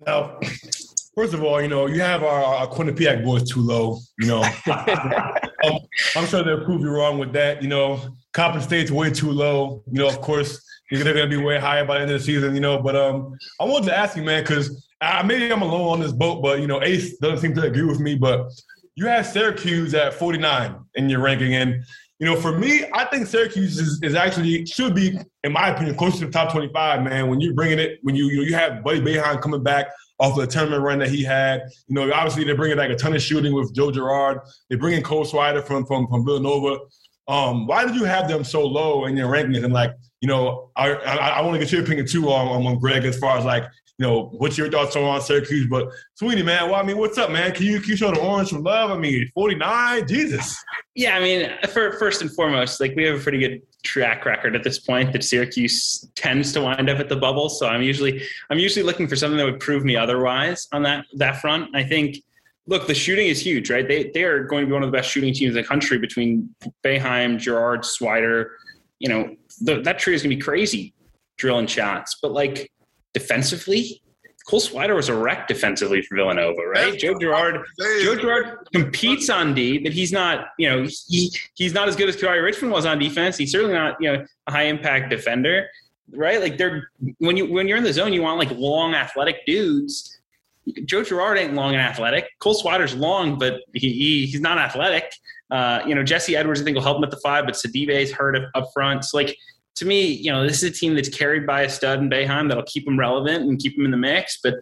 Now, 0.07 0.39
first 1.15 1.35
of 1.35 1.43
all, 1.43 1.61
you 1.61 1.69
know, 1.69 1.87
you 1.87 2.01
have 2.01 2.23
our, 2.23 2.45
our 2.45 2.67
Quinnipiac 2.69 3.25
boys 3.25 3.51
too 3.51 3.61
low. 3.61 3.99
You 4.19 4.29
know, 4.29 4.43
I'm, 4.67 5.79
I'm 6.15 6.27
sure 6.27 6.43
they'll 6.43 6.65
prove 6.65 6.83
you 6.83 6.91
wrong 6.91 7.19
with 7.19 7.33
that. 7.33 7.63
You 7.63 7.69
know, 7.69 8.01
Coppin 8.37 8.61
State's 8.61 8.91
way 8.91 9.11
too 9.11 9.31
low. 9.31 9.83
You 9.91 10.01
know, 10.01 10.09
of 10.09 10.21
course, 10.21 10.63
they're 10.91 11.03
going 11.03 11.17
to 11.17 11.37
be 11.39 11.43
way 11.43 11.59
higher 11.59 11.87
by 11.87 11.95
the 11.95 12.03
end 12.03 12.11
of 12.11 12.21
the 12.21 12.25
season. 12.25 12.55
You 12.55 12.61
know, 12.61 12.83
but 12.83 12.95
um, 12.95 13.35
I 13.59 13.65
wanted 13.65 13.87
to 13.87 13.97
ask 13.97 14.15
you, 14.15 14.23
man, 14.23 14.43
because 14.43 14.87
maybe 15.25 15.51
I'm 15.51 15.63
alone 15.63 15.95
on 15.95 16.01
this 16.01 16.13
boat, 16.13 16.43
but 16.43 16.61
you 16.61 16.67
know, 16.67 16.83
Ace 16.83 17.17
doesn't 17.17 17.39
seem 17.39 17.55
to 17.55 17.63
agree 17.63 17.85
with 17.85 17.99
me. 17.99 18.15
But 18.15 18.51
you 18.95 19.07
have 19.07 19.27
Syracuse 19.27 19.95
at 19.95 20.13
49 20.13 20.77
in 20.97 21.09
your 21.09 21.21
ranking, 21.21 21.55
and 21.55 21.83
you 22.19 22.27
know, 22.27 22.37
for 22.37 22.57
me, 22.59 22.85
I 22.93 23.07
think 23.07 23.27
Syracuse 23.27 23.79
is, 23.79 24.01
is 24.03 24.15
actually 24.15 24.67
should 24.67 24.95
be, 24.95 25.19
in 25.43 25.53
my 25.53 25.71
opinion, 25.71 25.97
close 25.97 26.19
to 26.19 26.27
the 26.27 26.31
top 26.31 26.53
25. 26.53 27.05
Man, 27.05 27.29
when 27.29 27.41
you're 27.41 27.55
bringing 27.55 27.79
it, 27.79 28.01
when 28.03 28.15
you 28.15 28.27
you, 28.27 28.37
know, 28.37 28.43
you 28.43 28.55
have 28.55 28.85
Buddy 28.85 29.01
Boeheim 29.01 29.41
coming 29.41 29.63
back 29.63 29.87
off 30.19 30.33
of 30.33 30.39
the 30.39 30.47
tournament 30.47 30.83
run 30.83 30.99
that 30.99 31.09
he 31.09 31.23
had. 31.23 31.63
You 31.89 31.95
know, 31.95 32.13
obviously 32.13 32.45
they're 32.45 32.57
bringing 32.57 32.77
like 32.77 32.91
a 32.91 32.97
ton 32.97 33.15
of 33.15 33.23
shooting 33.23 33.55
with 33.55 33.75
Joe 33.75 33.91
Girard. 33.91 34.41
They're 34.69 34.79
bringing 34.79 35.03
Cole 35.03 35.25
Swider 35.25 35.65
from 35.65 35.87
from 35.87 36.07
from 36.09 36.25
Villanova. 36.25 36.79
Um, 37.29 37.67
why 37.67 37.85
did 37.85 37.95
you 37.95 38.05
have 38.05 38.29
them 38.29 38.45
so 38.45 38.65
low 38.67 39.07
in 39.07 39.17
your 39.17 39.29
rankings? 39.29 39.65
And 39.65 39.73
like, 39.73 39.93
you 40.21 40.29
know, 40.29 40.71
I 40.77 40.93
I, 40.93 41.15
I 41.29 41.41
want 41.43 41.55
to 41.55 41.59
get 41.59 41.73
your 41.73 41.83
opinion 41.83 42.07
too 42.07 42.29
on, 42.31 42.67
on 42.67 42.79
Greg 42.79 43.05
as 43.05 43.19
far 43.19 43.37
as 43.37 43.45
like, 43.45 43.65
you 43.99 44.07
know, 44.07 44.31
what's 44.37 44.59
your 44.59 44.71
thoughts 44.71 44.95
on 44.95 45.21
Syracuse? 45.21 45.67
But 45.69 45.89
Sweeney, 46.15 46.43
man, 46.43 46.71
well, 46.71 46.77
I 46.77 46.83
mean, 46.83 46.99
what's 46.99 47.19
up, 47.19 47.31
man? 47.31 47.53
Can 47.53 47.67
you 47.67 47.81
can 47.81 47.91
you 47.91 47.97
show 47.97 48.13
the 48.13 48.21
orange 48.21 48.51
some 48.51 48.63
love? 48.63 48.91
I 48.91 48.99
mean, 48.99 49.31
forty 49.35 49.55
nine, 49.55 50.07
Jesus. 50.07 50.63
Yeah, 50.95 51.17
I 51.17 51.21
mean, 51.21 51.51
for, 51.73 51.93
first 51.99 52.23
and 52.23 52.33
foremost, 52.35 52.81
like 52.81 52.95
we 52.95 53.05
have 53.05 53.19
a 53.21 53.23
pretty 53.23 53.39
good 53.39 53.63
track 53.83 54.25
record 54.25 54.55
at 54.55 54.63
this 54.63 54.79
point 54.79 55.13
that 55.13 55.23
Syracuse 55.23 56.09
tends 56.15 56.53
to 56.53 56.61
wind 56.61 56.89
up 56.91 56.99
at 56.99 57.09
the 57.09 57.17
bubble. 57.17 57.49
So 57.49 57.67
I'm 57.67 57.83
usually 57.83 58.23
I'm 58.51 58.59
usually 58.59 58.85
looking 58.85 59.09
for 59.09 59.17
something 59.17 59.39
that 59.39 59.45
would 59.45 59.61
prove 59.61 59.85
me 59.85 59.97
otherwise 59.97 60.69
on 60.73 60.83
that 60.85 61.07
that 61.15 61.41
front. 61.41 61.75
I 61.75 61.83
think 61.83 62.19
look, 62.67 62.87
the 62.87 62.95
shooting 62.95 63.27
is 63.27 63.41
huge, 63.41 63.71
right? 63.71 63.87
They 63.87 64.11
they 64.11 64.25
are 64.25 64.45
going 64.45 64.63
to 64.63 64.67
be 64.67 64.73
one 64.73 64.83
of 64.83 64.91
the 64.91 64.97
best 64.97 65.11
shooting 65.11 65.33
teams 65.33 65.57
in 65.57 65.63
the 65.63 65.67
country 65.67 65.99
between 65.99 66.55
Boeheim, 66.85 67.39
Girard, 67.39 67.83
Swider. 67.83 68.51
You 68.99 69.09
know, 69.09 69.37
the, 69.61 69.83
that 69.83 69.99
tree 69.99 70.15
is 70.15 70.23
going 70.23 70.31
to 70.31 70.37
be 70.37 70.43
crazy 70.43 70.95
drilling 71.37 71.67
shots. 71.67 72.17
But 72.21 72.33
like 72.33 72.71
defensively, 73.15 74.03
Cole 74.47 74.61
Swider 74.61 74.95
was 74.95 75.09
a 75.09 75.15
wreck 75.15 75.49
defensively 75.49 76.03
for 76.03 76.17
Villanova, 76.17 76.63
right? 76.63 76.97
Joe 76.97 77.19
Girard, 77.19 77.65
Joe 78.03 78.17
Girard 78.17 78.59
competes 78.73 79.29
on 79.29 79.55
D, 79.55 79.79
but 79.79 79.93
he's 79.93 80.13
not, 80.13 80.49
you 80.57 80.69
know, 80.69 80.87
he 81.09 81.33
he's 81.55 81.75
not 81.75 81.89
as 81.89 81.97
good 81.97 82.09
as 82.09 82.17
Kadary 82.17 82.43
Richmond 82.45 82.73
was 82.73 82.87
on 82.87 82.99
defense. 82.99 83.37
He's 83.37 83.51
certainly 83.51 83.75
not, 83.75 83.97
you 84.01 84.13
know, 84.13 84.25
a 84.47 84.53
high 84.53 84.65
impact 84.65 85.11
defender, 85.11 85.67
right? 86.13 86.41
Like 86.41 86.59
they're 86.59 86.91
when 87.19 87.37
you 87.37 87.51
when 87.51 87.67
you're 87.67 87.77
in 87.77 87.85
the 87.85 87.93
zone, 87.93 88.13
you 88.13 88.23
want 88.23 88.39
like 88.39 88.51
long 88.53 88.95
athletic 88.95 89.45
dudes. 89.47 90.16
Joe 90.85 91.03
Girard 91.03 91.39
ain't 91.39 91.55
long 91.55 91.75
and 91.75 91.83
athletic. 91.83 92.29
Cole 92.41 92.55
Swider's 92.55 92.95
long, 92.95 93.39
but 93.39 93.61
he, 93.73 93.93
he 93.93 94.27
he's 94.27 94.41
not 94.41 94.59
athletic. 94.59 95.13
Uh, 95.51 95.81
you 95.87 95.95
know, 95.95 96.03
Jesse 96.03 96.37
Edwards, 96.37 96.61
I 96.61 96.65
think, 96.65 96.75
will 96.75 96.83
help 96.83 96.99
him 96.99 97.05
at 97.05 97.11
the 97.11 97.19
five, 97.19 97.45
but 97.45 97.55
Sidibe's 97.55 98.11
hurt 98.11 98.37
up, 98.37 98.51
up 98.55 98.69
front. 98.75 99.05
So, 99.05 99.17
like, 99.17 99.37
to 99.77 99.85
me, 99.85 100.07
you 100.07 100.33
know, 100.33 100.45
this 100.45 100.63
is 100.63 100.71
a 100.71 100.73
team 100.73 100.95
that's 100.95 101.09
carried 101.09 101.47
by 101.47 101.63
a 101.63 101.69
stud 101.69 102.01
in 102.01 102.11
Boeheim 102.11 102.49
that'll 102.49 102.65
keep 102.65 102.85
them 102.85 102.99
relevant 102.99 103.45
and 103.45 103.59
keep 103.59 103.77
them 103.77 103.85
in 103.85 103.91
the 103.91 103.97
mix. 103.97 104.41
But 104.43 104.55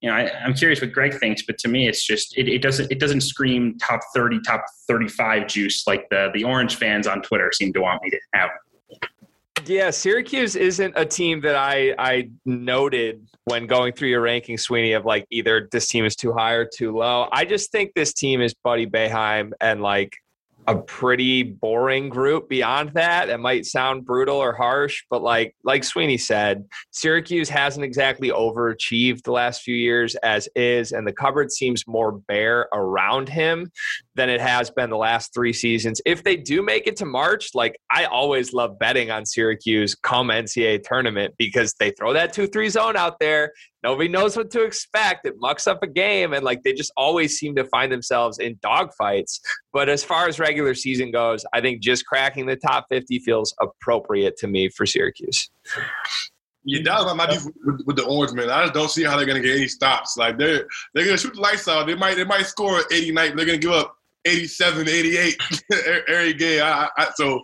you 0.00 0.10
know, 0.10 0.16
I, 0.16 0.22
am 0.44 0.52
curious 0.54 0.80
what 0.80 0.92
Greg 0.92 1.14
thinks. 1.14 1.42
But 1.42 1.58
to 1.58 1.68
me, 1.68 1.88
it's 1.88 2.04
just 2.04 2.36
it, 2.36 2.48
it, 2.48 2.60
doesn't 2.60 2.90
it 2.90 2.98
doesn't 2.98 3.20
scream 3.20 3.78
top 3.78 4.00
30, 4.14 4.40
top 4.40 4.64
35 4.88 5.46
juice 5.46 5.86
like 5.86 6.08
the 6.10 6.30
the 6.34 6.42
Orange 6.42 6.76
fans 6.76 7.06
on 7.06 7.22
Twitter 7.22 7.50
seem 7.52 7.72
to 7.74 7.80
want 7.80 8.02
me 8.02 8.10
to 8.10 8.18
have. 8.34 8.50
Yeah, 9.64 9.90
Syracuse 9.90 10.56
isn't 10.56 10.94
a 10.96 11.04
team 11.04 11.40
that 11.42 11.54
I 11.54 11.94
I 11.98 12.30
noted 12.44 13.28
when 13.44 13.66
going 13.66 13.92
through 13.92 14.08
your 14.08 14.20
ranking, 14.20 14.56
Sweeney, 14.56 14.92
of 14.92 15.04
like 15.04 15.26
either 15.30 15.68
this 15.72 15.88
team 15.88 16.04
is 16.04 16.16
too 16.16 16.32
high 16.32 16.52
or 16.52 16.64
too 16.64 16.96
low. 16.96 17.28
I 17.32 17.44
just 17.44 17.72
think 17.72 17.92
this 17.94 18.12
team 18.12 18.40
is 18.40 18.54
Buddy 18.54 18.86
Boeheim 18.86 19.52
and 19.60 19.82
like 19.82 20.16
a 20.68 20.76
pretty 20.76 21.42
boring 21.42 22.08
group 22.08 22.48
beyond 22.48 22.90
that. 22.94 23.28
It 23.28 23.38
might 23.38 23.66
sound 23.66 24.04
brutal 24.04 24.36
or 24.36 24.52
harsh, 24.52 25.02
but 25.10 25.22
like 25.22 25.56
like 25.64 25.82
Sweeney 25.82 26.18
said, 26.18 26.64
Syracuse 26.90 27.48
hasn't 27.48 27.84
exactly 27.84 28.30
overachieved 28.30 29.22
the 29.22 29.32
last 29.32 29.62
few 29.62 29.74
years 29.74 30.14
as 30.16 30.48
is, 30.54 30.92
and 30.92 31.06
the 31.06 31.12
cupboard 31.12 31.50
seems 31.50 31.86
more 31.86 32.12
bare 32.12 32.68
around 32.72 33.28
him. 33.28 33.70
Than 34.14 34.28
it 34.28 34.40
has 34.40 34.70
been 34.70 34.90
the 34.90 34.96
last 34.96 35.32
three 35.32 35.52
seasons. 35.52 36.00
If 36.04 36.22
they 36.22 36.36
do 36.36 36.62
make 36.62 36.86
it 36.86 36.96
to 36.96 37.04
March, 37.04 37.50
like 37.54 37.76
I 37.90 38.04
always 38.04 38.52
love 38.52 38.78
betting 38.78 39.10
on 39.10 39.24
Syracuse 39.24 39.94
come 39.94 40.28
NCAA 40.28 40.82
tournament 40.82 41.34
because 41.38 41.74
they 41.80 41.90
throw 41.92 42.12
that 42.12 42.32
2 42.32 42.46
3 42.46 42.68
zone 42.68 42.96
out 42.96 43.18
there. 43.20 43.52
Nobody 43.82 44.08
knows 44.08 44.36
what 44.36 44.50
to 44.52 44.62
expect. 44.62 45.26
It 45.26 45.34
mucks 45.38 45.66
up 45.66 45.82
a 45.82 45.88
game, 45.88 46.34
and 46.34 46.44
like 46.44 46.62
they 46.62 46.72
just 46.72 46.92
always 46.96 47.36
seem 47.36 47.56
to 47.56 47.64
find 47.64 47.90
themselves 47.90 48.38
in 48.38 48.56
dogfights. 48.56 49.40
But 49.72 49.88
as 49.88 50.04
far 50.04 50.28
as 50.28 50.38
regular 50.38 50.74
season 50.74 51.10
goes, 51.10 51.44
I 51.52 51.60
think 51.60 51.82
just 51.82 52.06
cracking 52.06 52.46
the 52.46 52.56
top 52.56 52.86
50 52.90 53.18
feels 53.20 53.54
appropriate 53.60 54.36
to 54.38 54.46
me 54.46 54.68
for 54.68 54.86
Syracuse. 54.86 55.50
Yeah, 56.64 56.82
that 56.82 57.16
might 57.16 57.30
be 57.30 57.38
with, 57.64 57.80
with, 57.86 57.96
the 57.96 58.04
Orange 58.04 58.34
man. 58.34 58.48
I 58.48 58.62
just 58.62 58.74
don't 58.74 58.90
see 58.90 59.02
how 59.02 59.16
they're 59.16 59.26
gonna 59.26 59.40
get 59.40 59.56
any 59.56 59.66
stops. 59.66 60.16
Like 60.16 60.38
they're 60.38 60.66
they're 60.94 61.04
gonna 61.04 61.18
shoot 61.18 61.34
the 61.34 61.40
lights 61.40 61.66
out. 61.66 61.88
They 61.88 61.96
might 61.96 62.14
they 62.14 62.24
might 62.24 62.46
score 62.46 62.84
80 62.92 63.12
night. 63.12 63.36
They're 63.36 63.46
gonna 63.46 63.58
give 63.58 63.72
up 63.72 63.96
87, 64.24 64.88
88 64.88 65.40
every 66.08 66.34
game. 66.34 66.62
I, 66.62 66.88
I, 66.96 67.10
so 67.14 67.40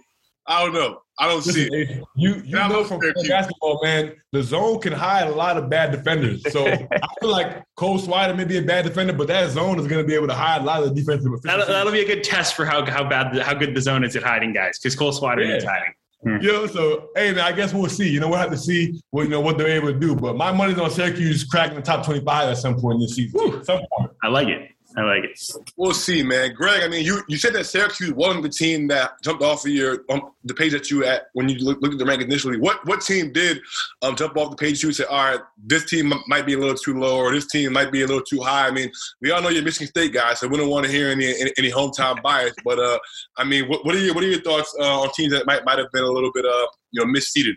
I 0.47 0.65
don't 0.65 0.75
know. 0.75 1.01
I 1.21 1.29
don't 1.29 1.43
see 1.43 1.67
it. 1.67 2.05
You 2.15 2.43
you 2.45 2.53
know 2.53 2.85
from 2.85 3.01
basketball, 3.29 3.81
man, 3.83 4.15
the 4.33 4.43
zone 4.43 4.81
can 4.81 4.93
hide 4.93 5.27
a 5.27 5.35
lot 5.35 5.57
of 5.57 5.69
bad 5.69 5.91
defenders. 5.91 6.43
So 6.53 6.67
I 6.67 7.07
feel 7.21 7.31
like 7.31 7.65
Cole 7.77 7.99
Swider 7.99 8.37
may 8.37 8.45
be 8.45 8.59
a 8.59 8.63
bad 8.63 8.85
defender, 8.85 9.13
but 9.13 9.27
that 9.27 9.51
zone 9.51 9.81
is 9.81 9.89
going 9.89 10.03
to 10.03 10.07
be 10.07 10.15
able 10.15 10.29
to 10.29 10.35
hide 10.35 10.63
a 10.63 10.65
lot 10.65 10.83
of 10.83 10.89
the 10.89 10.95
defensive. 10.95 11.33
That'll, 11.43 11.67
that'll, 11.67 11.93
be 11.93 12.01
a 12.01 12.07
good 12.07 12.23
test 12.23 12.55
for 12.55 12.65
how 12.65 12.87
how 12.87 13.09
bad 13.09 13.37
how 13.41 13.55
good 13.55 13.75
the 13.75 13.81
zone 13.81 14.05
is 14.05 14.15
at 14.15 14.23
hiding 14.23 14.53
guys 14.53 14.79
because 14.79 14.95
Cole 14.95 15.13
Swider 15.13 15.47
yeah. 15.47 15.57
is 15.57 15.65
hiding. 15.65 15.93
Hmm. 16.23 16.37
You 16.41 16.53
know, 16.53 16.67
so 16.67 17.09
hey 17.17 17.33
man, 17.33 17.45
I 17.45 17.53
guess 17.53 17.75
we'll 17.75 17.89
see. 17.89 18.09
You 18.09 18.21
know, 18.21 18.29
we'll 18.29 18.39
have 18.39 18.51
to 18.51 18.57
see 18.57 19.01
what 19.11 19.25
you 19.25 19.29
know 19.29 19.41
what 19.41 19.59
they're 19.59 19.69
able 19.69 19.93
to 19.93 19.99
do. 19.99 20.15
But 20.15 20.37
my 20.37 20.53
money's 20.53 20.79
on 20.79 20.91
Syracuse 20.91 21.45
cracking 21.45 21.77
the 21.77 21.83
top 21.83 22.05
twenty-five 22.05 22.49
at 22.49 22.59
some 22.59 22.81
point 22.81 23.01
this 23.01 23.17
season. 23.17 23.65
Some 23.65 23.81
point. 23.93 24.13
I 24.23 24.29
like 24.29 24.49
it. 24.49 24.71
I 24.99 25.03
like 25.03 25.23
it. 25.23 25.41
We'll 25.77 25.95
see, 25.95 26.25
man. 26.25 26.55
Greg, 26.55 26.83
I 26.83 26.89
mean, 26.89 27.05
you, 27.05 27.23
you 27.29 27.37
said 27.37 27.53
that 27.55 27.67
Syracuse 27.67 28.13
wasn't 28.13 28.43
the 28.43 28.49
team 28.49 28.89
that 28.89 29.13
jumped 29.23 29.45
off 29.45 29.65
of 29.65 29.71
your 29.71 30.05
um, 30.11 30.33
the 30.43 30.55
page 30.55 30.73
that 30.73 30.91
you 30.91 31.05
at 31.05 31.29
when 31.35 31.49
you 31.49 31.57
looked, 31.59 31.85
at 31.85 31.99
the 31.99 32.05
rank 32.05 32.21
initially. 32.21 32.59
What 32.59 32.85
what 32.85 33.01
team 33.01 33.33
did 33.33 33.61
um, 34.03 34.17
jump 34.17 34.37
off 34.37 34.51
the 34.51 34.57
page? 34.57 34.83
You 34.83 34.91
said, 34.91 35.07
all 35.07 35.25
right, 35.25 35.41
this 35.57 35.85
team 35.85 36.13
might 36.27 36.47
be 36.47 36.55
a 36.55 36.59
little 36.59 36.75
too 36.75 36.99
low, 36.99 37.17
or 37.17 37.33
this 37.33 37.47
team 37.47 37.73
might 37.73 37.93
be 37.93 38.03
a 38.03 38.09
little 38.09 38.25
too 38.25 38.41
high. 38.41 38.67
I 38.67 38.73
mean, 38.73 38.91
we 39.21 39.31
all 39.31 39.41
know 39.41 39.51
you're 39.51 39.63
Michigan 39.63 39.87
State 39.87 40.13
guys, 40.13 40.41
so 40.41 40.49
we 40.49 40.57
don't 40.57 40.69
want 40.69 40.85
to 40.87 40.91
hear 40.91 41.11
any 41.11 41.27
any, 41.27 41.53
any 41.59 41.71
hometown 41.71 42.21
bias. 42.21 42.55
But 42.65 42.81
uh, 42.81 42.99
I 43.37 43.45
mean, 43.45 43.69
what, 43.69 43.87
what 43.87 43.95
are 43.95 44.01
your 44.01 44.15
what 44.17 44.25
are 44.25 44.29
your 44.29 44.43
thoughts 44.43 44.75
uh, 44.81 45.01
on 45.01 45.11
teams 45.15 45.33
that 45.33 45.47
might 45.47 45.65
might 45.65 45.79
have 45.79 45.93
been 45.93 46.03
a 46.03 46.11
little 46.11 46.33
bit 46.35 46.45
uh 46.45 46.67
you 46.91 47.05
know 47.05 47.13
misseeded? 47.13 47.55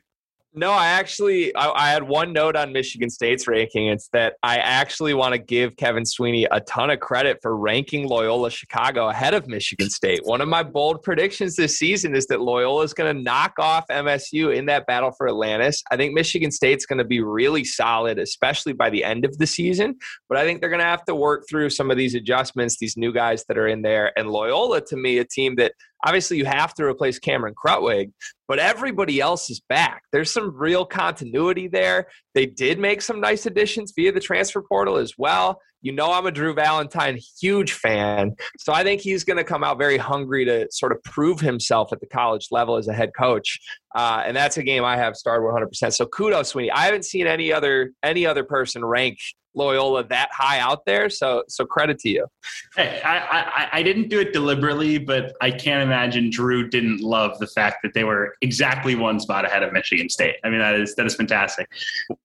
No, 0.53 0.72
I 0.72 0.88
actually 0.88 1.55
I, 1.55 1.70
I, 1.70 1.91
had 1.91 2.03
one 2.03 2.34
note 2.34 2.58
on 2.58 2.74
Michigan 2.74 3.10
State's 3.10 3.48
ranking. 3.48 3.88
It's 3.88 4.10
that 4.10 4.36
I 4.43 4.58
actually 4.58 5.13
want 5.13 5.34
to 5.34 5.38
give 5.38 5.77
Kevin 5.77 6.05
Sweeney 6.05 6.46
a 6.51 6.60
ton 6.60 6.89
of 6.89 7.00
credit 7.00 7.39
for 7.41 7.55
ranking 7.55 8.05
Loyola 8.05 8.51
Chicago 8.51 9.08
ahead 9.08 9.34
of 9.34 9.48
Michigan 9.48 9.89
State. 9.89 10.20
One 10.25 10.41
of 10.41 10.50
my 10.50 10.62
bold 10.62 11.03
predictions 11.03 11.55
this 11.55 11.79
season 11.79 12.17
is 12.17 12.27
that 12.27 12.41
Loyola 12.41 12.84
is 12.84 12.93
going 12.93 13.15
to 13.15 13.22
knock 13.22 13.53
off 13.60 13.86
MSU 13.89 14.53
in 14.53 14.65
that 14.65 14.86
battle 14.88 15.13
for 15.17 15.29
Atlantis. 15.29 15.81
I 15.89 15.96
think 15.96 16.13
Michigan 16.13 16.51
State's 16.51 16.86
going 16.86 17.00
to 17.00 17.05
be 17.05 17.22
really 17.22 17.63
solid, 17.63 18.20
especially 18.20 18.74
by 18.74 18.89
the 18.89 19.05
end 19.05 19.24
of 19.24 19.38
the 19.38 19.48
season. 19.48 19.96
But 20.27 20.38
I 20.38 20.43
think 20.43 20.60
they're 20.60 20.70
going 20.70 20.79
to 20.79 20.86
have 20.86 21.05
to 21.05 21.15
work 21.15 21.46
through 21.50 21.70
some 21.70 21.89
of 21.89 21.96
these 21.96 22.13
adjustments, 22.13 22.77
these 22.77 22.98
new 22.98 23.13
guys 23.13 23.46
that 23.46 23.58
are 23.58 23.67
in 23.67 23.84
there. 23.84 24.12
And 24.20 24.29
Loyola, 24.29 24.81
to 24.81 24.98
me, 24.98 25.20
a 25.20 25.25
team 25.25 25.55
that 25.55 25.72
obviously 26.03 26.38
you 26.38 26.46
have 26.46 26.74
to 26.75 26.84
replace 26.84 27.20
Cameron 27.20 27.53
Krutwig, 27.53 28.12
but 28.48 28.60
everybody 28.60 29.20
else 29.20 29.50
is 29.50 29.62
back. 29.70 30.03
There's 30.12 30.31
some 30.31 30.55
real 30.55 30.86
continuity 30.86 31.67
there. 31.67 32.08
They 32.34 32.46
did 32.46 32.79
make 32.79 33.01
some 33.01 33.20
nice 33.20 33.46
additions 33.46 33.93
via 33.96 34.12
the 34.12 34.20
transfer 34.20 34.62
portal 34.62 34.98
as 34.98 35.13
well. 35.17 35.60
You 35.84 35.91
know, 35.93 36.12
I'm 36.12 36.27
a 36.27 36.31
Drew 36.31 36.53
Valentine 36.53 37.17
huge 37.39 37.74
fan. 37.74 38.36
So 38.60 38.72
I 38.72 38.84
think 38.84 39.01
he's 39.01 39.24
going 39.24 39.38
to 39.38 39.43
come 39.43 39.63
out 39.63 39.79
very 39.79 39.98
hungry 39.98 40.46
to 40.46 40.67
sort 40.70 40.91
of 40.91 41.01
prove 41.03 41.39
himself 41.39 41.91
at 41.91 42.00
the 42.00 42.05
college 42.05 42.50
level 42.51 42.75
as 42.75 42.88
a 42.88 42.93
head 42.93 43.12
coach. 43.17 43.60
Uh, 43.96 44.22
and 44.25 44.38
that's 44.38 44.58
a 44.58 44.63
game 44.63 44.84
I 44.84 44.96
have 44.98 45.15
starred 45.15 45.41
100%. 45.41 45.93
So 45.93 46.05
kudos, 46.05 46.50
Sweeney. 46.50 46.72
I 46.72 46.86
haven't 46.86 47.05
seen 47.05 47.25
any 47.25 47.51
other 47.51 47.93
any 48.03 48.25
other 48.25 48.43
person 48.43 48.86
rank 48.86 49.17
Loyola 49.53 50.03
that 50.05 50.29
high 50.31 50.60
out 50.60 50.86
there. 50.86 51.10
So 51.10 51.43
so 51.48 51.65
credit 51.65 52.00
to 52.00 52.10
you. 52.10 52.27
Hey, 52.75 53.01
I, 53.03 53.17
I, 53.17 53.70
I 53.74 53.84
didn't 53.84 54.10
do 54.10 54.20
it 54.20 54.34
deliberately, 54.34 54.98
but 54.98 55.34
I 55.41 55.51
can't 55.51 55.84
imagine 55.84 56.29
Drew 56.29 56.70
didn't 56.70 57.01
love 57.01 57.38
the 57.39 57.48
fact 57.48 57.79
that 57.84 57.93
they 57.93 58.03
were 58.03 58.36
exactly 58.41 58.96
one 58.96 59.20
spot 59.20 59.46
ahead 59.46 59.63
of 59.63 59.74
Michigan 59.74 60.10
State. 60.10 60.36
I 60.43 60.50
mean 60.50 60.60
that 60.60 60.75
is 60.75 60.96
that 60.96 61.05
is 61.05 61.15
fantastic. 61.15 61.70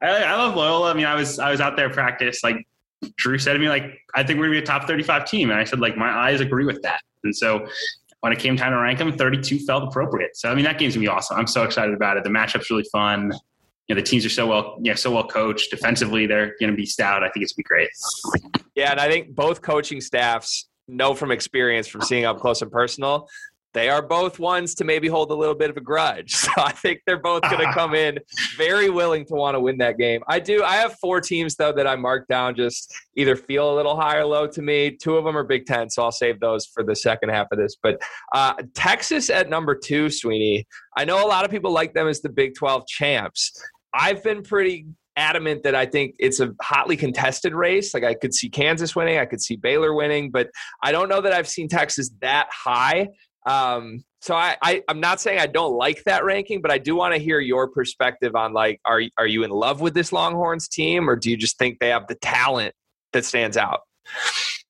I, 0.02 0.24
I 0.24 0.34
love 0.34 0.54
Loyola. 0.54 0.90
I 0.90 0.94
mean 0.94 1.06
I 1.06 1.14
was 1.14 1.38
I 1.38 1.50
was 1.50 1.60
out 1.60 1.76
there 1.76 1.90
practice 1.90 2.42
like 2.42 2.66
Drew 3.16 3.38
said 3.38 3.54
to 3.54 3.58
me 3.58 3.68
like 3.68 4.00
I 4.14 4.22
think 4.22 4.38
we're 4.38 4.46
gonna 4.46 4.58
be 4.58 4.62
a 4.62 4.66
top 4.66 4.86
35 4.86 5.24
team, 5.26 5.50
and 5.50 5.58
I 5.58 5.64
said 5.64 5.80
like 5.80 5.96
my 5.96 6.08
eyes 6.08 6.40
agree 6.40 6.64
with 6.64 6.82
that. 6.82 7.00
And 7.24 7.36
so 7.36 7.66
when 8.20 8.32
it 8.32 8.38
came 8.38 8.56
time 8.56 8.72
to 8.72 8.78
rank 8.78 8.98
them, 8.98 9.16
32 9.16 9.60
felt 9.60 9.84
appropriate. 9.84 10.36
So 10.36 10.50
I 10.50 10.54
mean 10.54 10.64
that 10.64 10.78
game's 10.78 10.94
gonna 10.94 11.04
be 11.04 11.08
awesome. 11.08 11.38
I'm 11.38 11.46
so 11.46 11.64
excited 11.64 11.94
about 11.94 12.16
it. 12.16 12.24
The 12.24 12.30
matchup's 12.30 12.70
really 12.70 12.86
fun 12.92 13.32
you 13.88 13.94
know 13.94 14.00
the 14.00 14.06
teams 14.06 14.24
are 14.24 14.30
so 14.30 14.46
well 14.46 14.76
you 14.82 14.90
know 14.90 14.96
so 14.96 15.10
well 15.10 15.26
coached 15.26 15.70
defensively 15.70 16.26
they're 16.26 16.54
going 16.60 16.70
to 16.70 16.76
be 16.76 16.86
stout 16.86 17.22
i 17.22 17.28
think 17.30 17.42
it's 17.42 17.52
going 17.52 17.64
to 17.64 17.68
be 18.42 18.48
great 18.48 18.64
yeah 18.74 18.90
and 18.90 19.00
i 19.00 19.08
think 19.08 19.34
both 19.34 19.62
coaching 19.62 20.00
staffs 20.00 20.68
know 20.88 21.14
from 21.14 21.30
experience 21.30 21.86
from 21.86 22.00
seeing 22.00 22.24
up 22.24 22.38
close 22.38 22.62
and 22.62 22.70
personal 22.70 23.28
they 23.76 23.90
are 23.90 24.00
both 24.00 24.38
ones 24.38 24.74
to 24.76 24.84
maybe 24.84 25.06
hold 25.06 25.30
a 25.30 25.34
little 25.34 25.54
bit 25.54 25.68
of 25.68 25.76
a 25.76 25.82
grudge. 25.82 26.34
So 26.46 26.62
I 26.62 26.72
think 26.72 27.02
they're 27.06 27.20
both 27.20 27.42
going 27.42 27.58
to 27.66 27.72
come 27.72 27.94
in 27.94 28.18
very 28.56 28.88
willing 28.88 29.26
to 29.26 29.34
want 29.34 29.56
to 29.56 29.60
win 29.60 29.76
that 29.78 29.98
game. 29.98 30.22
I 30.28 30.38
do. 30.38 30.62
I 30.62 30.76
have 30.76 30.94
four 31.00 31.20
teams 31.20 31.56
though 31.56 31.72
that 31.72 31.86
I 31.86 31.96
marked 31.96 32.28
down 32.28 32.54
just 32.54 32.94
either 33.16 33.36
feel 33.36 33.70
a 33.70 33.74
little 33.74 34.00
high 34.00 34.16
or 34.16 34.24
low 34.24 34.46
to 34.46 34.62
me. 34.62 34.92
Two 34.92 35.16
of 35.16 35.24
them 35.24 35.36
are 35.36 35.44
Big 35.44 35.66
Ten, 35.66 35.90
so 35.90 36.04
I'll 36.04 36.12
save 36.12 36.40
those 36.40 36.64
for 36.66 36.82
the 36.82 36.96
second 36.96 37.30
half 37.30 37.48
of 37.52 37.58
this. 37.58 37.76
But 37.82 38.00
uh, 38.32 38.54
Texas 38.74 39.28
at 39.28 39.50
number 39.50 39.74
two, 39.74 40.08
Sweeney. 40.08 40.66
I 40.96 41.04
know 41.04 41.26
a 41.26 41.28
lot 41.28 41.44
of 41.44 41.50
people 41.50 41.72
like 41.72 41.92
them 41.92 42.08
as 42.08 42.22
the 42.22 42.30
Big 42.30 42.54
Twelve 42.54 42.86
champs. 42.86 43.60
I've 43.98 44.22
been 44.22 44.42
pretty 44.42 44.86
adamant 45.16 45.62
that 45.62 45.74
I 45.74 45.86
think 45.86 46.14
it's 46.18 46.40
a 46.40 46.54
hotly 46.60 46.96
contested 46.96 47.54
race. 47.54 47.94
Like 47.94 48.04
I 48.04 48.14
could 48.14 48.34
see 48.34 48.50
Kansas 48.50 48.94
winning, 48.94 49.18
I 49.18 49.24
could 49.24 49.40
see 49.40 49.56
Baylor 49.56 49.94
winning, 49.94 50.30
but 50.30 50.50
I 50.82 50.92
don't 50.92 51.08
know 51.08 51.20
that 51.22 51.32
I've 51.32 51.48
seen 51.48 51.68
Texas 51.68 52.10
that 52.20 52.48
high. 52.52 53.08
Um, 53.46 54.04
so 54.20 54.34
I, 54.34 54.56
I 54.60 54.82
am 54.88 55.00
not 55.00 55.20
saying 55.20 55.38
I 55.38 55.46
don't 55.46 55.74
like 55.74 56.02
that 56.04 56.24
ranking, 56.24 56.60
but 56.60 56.70
I 56.70 56.78
do 56.78 56.96
want 56.96 57.14
to 57.14 57.20
hear 57.20 57.38
your 57.38 57.68
perspective 57.68 58.34
on 58.34 58.52
like 58.52 58.80
are 58.84 59.02
are 59.16 59.26
you 59.26 59.44
in 59.44 59.50
love 59.50 59.80
with 59.80 59.94
this 59.94 60.12
Longhorns 60.12 60.68
team, 60.68 61.08
or 61.08 61.16
do 61.16 61.30
you 61.30 61.36
just 61.36 61.56
think 61.58 61.78
they 61.78 61.90
have 61.90 62.08
the 62.08 62.16
talent 62.16 62.74
that 63.12 63.24
stands 63.24 63.56
out? 63.56 63.82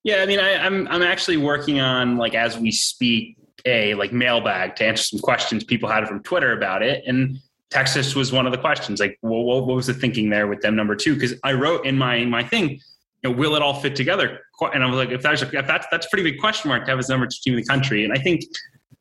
Yeah, 0.04 0.16
I 0.16 0.26
mean, 0.26 0.38
I, 0.38 0.56
I'm 0.56 0.86
I'm 0.88 1.02
actually 1.02 1.38
working 1.38 1.80
on 1.80 2.18
like 2.18 2.34
as 2.34 2.58
we 2.58 2.70
speak 2.70 3.38
a 3.64 3.94
like 3.94 4.12
mailbag 4.12 4.76
to 4.76 4.84
answer 4.84 5.04
some 5.04 5.20
questions 5.20 5.64
people 5.64 5.88
had 5.88 6.06
from 6.06 6.22
Twitter 6.22 6.52
about 6.52 6.82
it, 6.82 7.02
and 7.06 7.38
Texas 7.70 8.14
was 8.14 8.32
one 8.32 8.46
of 8.46 8.52
the 8.52 8.58
questions. 8.58 9.00
Like, 9.00 9.18
what, 9.20 9.66
was 9.66 9.86
the 9.86 9.94
thinking 9.94 10.30
there 10.30 10.46
with 10.46 10.60
them 10.60 10.76
number 10.76 10.94
two? 10.94 11.14
Because 11.14 11.34
I 11.42 11.52
wrote 11.52 11.84
in 11.84 11.98
my 11.98 12.24
my 12.24 12.44
thing, 12.44 12.70
you 12.70 12.80
know, 13.24 13.30
will 13.32 13.56
it 13.56 13.62
all 13.62 13.74
fit 13.74 13.96
together? 13.96 14.40
And 14.72 14.82
I 14.82 14.86
was 14.86 14.96
like, 14.96 15.10
if 15.10 15.22
that's 15.22 15.42
if 15.42 15.50
that's 15.50 15.86
that's 15.90 16.06
a 16.06 16.08
pretty 16.08 16.30
big 16.30 16.40
question 16.40 16.68
mark 16.68 16.84
to 16.84 16.90
have 16.90 16.98
as 16.98 17.08
number 17.08 17.26
two 17.26 17.38
team 17.42 17.54
in 17.54 17.60
the 17.60 17.66
country. 17.66 18.04
And 18.04 18.12
I 18.12 18.18
think 18.18 18.42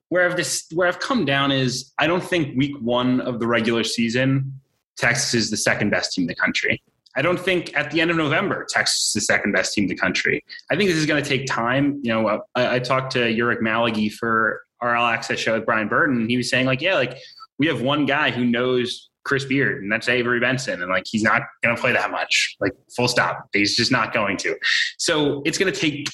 where 0.10 0.28
I've 0.28 0.36
this 0.36 0.66
where 0.74 0.88
I've 0.88 1.00
come 1.00 1.26
down 1.26 1.52
is 1.52 1.94
I 2.00 2.08
don't 2.08 2.24
think 2.24 2.58
week 2.58 2.76
one 2.82 3.22
of 3.22 3.40
the 3.40 3.48
regular 3.48 3.84
season 3.84 4.60
Texas 4.98 5.34
is 5.34 5.50
the 5.52 5.58
second 5.58 5.90
best 5.90 6.14
team 6.14 6.24
in 6.24 6.28
the 6.28 6.36
country. 6.36 6.82
I 7.18 7.22
don't 7.22 7.40
think 7.40 7.76
at 7.78 7.92
the 7.92 8.02
end 8.02 8.12
of 8.12 8.18
November 8.18 8.66
Texas 8.70 9.08
is 9.08 9.14
the 9.14 9.22
second 9.22 9.52
best 9.52 9.74
team 9.74 9.84
in 9.84 9.90
the 9.90 9.96
country. 9.96 10.44
I 10.72 10.76
think 10.76 10.90
this 10.90 10.98
is 10.98 11.06
going 11.06 11.24
to 11.24 11.30
take 11.30 11.46
time. 11.46 12.00
You 12.04 12.14
know, 12.14 12.42
I, 12.56 12.76
I 12.76 12.80
talked 12.80 13.12
to 13.14 13.20
Urich 13.20 13.62
Malagi 13.62 14.12
for 14.12 14.64
our 14.82 14.96
All 14.96 15.08
Access 15.08 15.40
show 15.40 15.54
with 15.54 15.66
Brian 15.66 15.88
Burton, 15.88 16.18
and 16.18 16.30
he 16.30 16.38
was 16.38 16.50
saying 16.50 16.66
like, 16.66 16.82
yeah, 16.82 16.96
like 16.96 17.18
we 17.60 17.68
have 17.68 17.82
one 17.82 18.06
guy 18.06 18.32
who 18.32 18.46
knows 18.46 19.10
Chris 19.24 19.46
Beard, 19.46 19.82
and 19.82 19.92
that's 19.92 20.08
Avery 20.08 20.40
Benson. 20.40 20.82
And 20.82 20.92
like, 20.92 21.06
he's 21.08 21.24
not 21.24 21.42
going 21.64 21.76
to 21.76 21.82
play 21.82 21.92
that 21.94 22.12
much, 22.12 22.56
like, 22.60 22.74
full 22.96 23.08
stop. 23.08 23.48
He's 23.54 23.76
just 23.76 23.92
not 23.92 24.14
going 24.14 24.38
to. 24.38 24.56
So 24.98 25.42
it's 25.46 25.58
going 25.58 25.72
to 25.74 25.80
take 25.80 26.08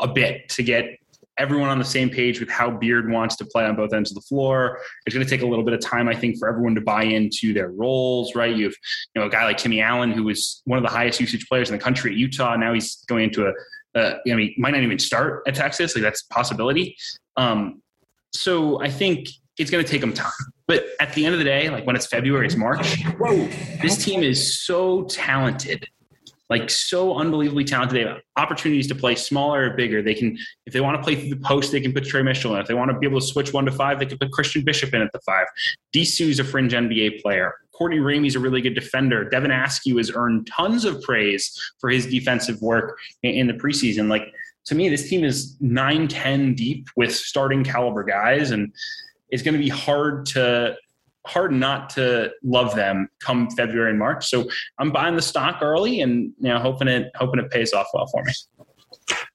a 0.00 0.06
bit 0.06 0.48
to 0.50 0.62
get 0.62 0.98
everyone 1.38 1.68
on 1.68 1.78
the 1.78 1.84
same 1.84 2.10
page 2.10 2.40
with 2.40 2.48
how 2.50 2.70
Beard 2.70 3.10
wants 3.10 3.36
to 3.36 3.44
play 3.44 3.64
on 3.64 3.76
both 3.76 3.92
ends 3.92 4.10
of 4.10 4.16
the 4.16 4.20
floor. 4.22 4.80
It's 5.06 5.14
going 5.14 5.24
to 5.24 5.30
take 5.30 5.42
a 5.42 5.46
little 5.46 5.64
bit 5.64 5.72
of 5.72 5.80
time, 5.80 6.08
I 6.08 6.14
think, 6.14 6.36
for 6.36 6.48
everyone 6.48 6.74
to 6.74 6.80
buy 6.80 7.04
into 7.04 7.54
their 7.54 7.70
roles, 7.70 8.34
right? 8.34 8.54
You 8.54 8.64
have, 8.64 8.74
you 9.14 9.22
know, 9.22 9.28
a 9.28 9.30
guy 9.30 9.44
like 9.44 9.56
Timmy 9.56 9.80
Allen, 9.80 10.10
who 10.10 10.24
was 10.24 10.62
one 10.64 10.78
of 10.78 10.82
the 10.82 10.90
highest 10.90 11.20
usage 11.20 11.48
players 11.48 11.70
in 11.70 11.78
the 11.78 11.82
country 11.82 12.10
at 12.10 12.16
Utah. 12.16 12.56
Now 12.56 12.74
he's 12.74 13.04
going 13.06 13.24
into 13.24 13.46
a, 13.46 13.52
uh, 13.98 14.18
you 14.24 14.32
know, 14.32 14.38
he 14.38 14.54
might 14.58 14.72
not 14.72 14.82
even 14.82 14.98
start 14.98 15.44
at 15.46 15.54
Texas. 15.54 15.94
Like 15.94 16.02
that's 16.02 16.24
a 16.28 16.34
possibility. 16.34 16.96
Um, 17.36 17.82
so 18.32 18.80
I 18.82 18.90
think 18.90 19.28
it's 19.58 19.70
going 19.70 19.84
to 19.84 19.90
take 19.90 20.00
them 20.00 20.12
time. 20.12 20.32
But 20.66 20.86
at 21.00 21.12
the 21.14 21.24
end 21.24 21.34
of 21.34 21.38
the 21.38 21.44
day, 21.44 21.70
like 21.70 21.86
when 21.86 21.96
it's 21.96 22.06
February, 22.06 22.46
it's 22.46 22.56
March. 22.56 23.02
Whoa, 23.18 23.48
this 23.82 24.02
team 24.02 24.22
is 24.22 24.60
so 24.60 25.04
talented, 25.04 25.88
like 26.50 26.68
so 26.70 27.16
unbelievably 27.16 27.64
talented. 27.64 27.96
They 27.96 28.08
have 28.08 28.20
opportunities 28.36 28.86
to 28.88 28.94
play 28.94 29.14
smaller 29.14 29.70
or 29.70 29.70
bigger. 29.70 30.02
They 30.02 30.14
can, 30.14 30.36
if 30.66 30.72
they 30.72 30.80
want 30.80 30.98
to 30.98 31.02
play 31.02 31.16
through 31.16 31.30
the 31.30 31.44
post, 31.44 31.72
they 31.72 31.80
can 31.80 31.92
put 31.92 32.04
Tre 32.04 32.22
Mitchell 32.22 32.54
in. 32.54 32.60
If 32.60 32.66
they 32.66 32.74
want 32.74 32.90
to 32.90 32.98
be 32.98 33.06
able 33.06 33.20
to 33.20 33.26
switch 33.26 33.52
one 33.52 33.64
to 33.64 33.72
five, 33.72 33.98
they 33.98 34.06
can 34.06 34.18
put 34.18 34.30
Christian 34.30 34.62
Bishop 34.62 34.92
in 34.94 35.00
at 35.00 35.10
the 35.12 35.20
five. 35.20 35.46
is 35.94 36.38
a 36.38 36.44
fringe 36.44 36.72
NBA 36.72 37.22
player. 37.22 37.54
Courtney 37.72 37.98
Ramey's 37.98 38.34
a 38.34 38.40
really 38.40 38.60
good 38.60 38.74
defender. 38.74 39.24
Devin 39.24 39.52
Askew 39.52 39.96
has 39.98 40.10
earned 40.12 40.48
tons 40.48 40.84
of 40.84 41.00
praise 41.02 41.56
for 41.80 41.88
his 41.88 42.06
defensive 42.06 42.60
work 42.60 42.98
in 43.22 43.46
the 43.46 43.54
preseason. 43.54 44.08
Like 44.08 44.34
to 44.66 44.74
me, 44.74 44.90
this 44.90 45.08
team 45.08 45.24
is 45.24 45.56
9, 45.60 46.08
10 46.08 46.54
deep 46.54 46.88
with 46.94 47.14
starting 47.14 47.64
caliber 47.64 48.04
guys, 48.04 48.50
and 48.50 48.70
it's 49.30 49.42
going 49.42 49.54
to 49.54 49.60
be 49.60 49.68
hard 49.68 50.26
to 50.26 50.76
hard 51.26 51.52
not 51.52 51.90
to 51.90 52.30
love 52.42 52.74
them 52.74 53.08
come 53.20 53.50
February 53.50 53.90
and 53.90 53.98
March. 53.98 54.28
So 54.28 54.48
I'm 54.78 54.90
buying 54.90 55.14
the 55.14 55.22
stock 55.22 55.58
early 55.60 56.00
and 56.00 56.32
you 56.38 56.48
know 56.48 56.58
hoping 56.58 56.88
it 56.88 57.10
hoping 57.16 57.40
it 57.40 57.50
pays 57.50 57.72
off 57.72 57.88
well 57.92 58.06
for 58.06 58.22
me. 58.24 58.32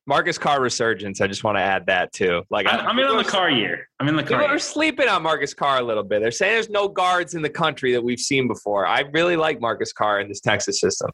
Marcus 0.06 0.38
Carr 0.38 0.62
resurgence. 0.62 1.22
I 1.22 1.28
just 1.28 1.44
want 1.44 1.58
to 1.58 1.62
add 1.62 1.86
that 1.86 2.12
too. 2.12 2.44
Like 2.50 2.68
I'm, 2.68 2.86
I'm 2.86 3.00
in 3.00 3.06
on 3.06 3.18
the 3.18 3.24
Carr 3.24 3.50
year. 3.50 3.88
I'm 4.00 4.08
in 4.10 4.16
the 4.16 4.24
Carr. 4.24 4.42
People 4.42 4.56
are 4.56 4.60
sleeping 4.60 5.08
on 5.08 5.24
Marcus 5.24 5.54
Carr 5.54 5.80
a 5.80 5.84
little 5.84 6.04
bit. 6.04 6.22
They're 6.22 6.32
saying 6.32 6.54
there's 6.54 6.70
no 6.70 6.88
guards 6.88 7.36
in 7.36 7.42
the 7.42 7.50
country 7.50 7.94
that 7.94 8.04
we've 8.04 8.20
seen 8.20 8.48
before. 8.48 8.86
I 8.86 9.02
really 9.14 9.38
like 9.38 9.62
Marcus 9.62 9.94
Carr 9.94 10.20
in 10.20 10.28
this 10.28 10.42
Texas 10.42 10.80
system. 10.82 11.10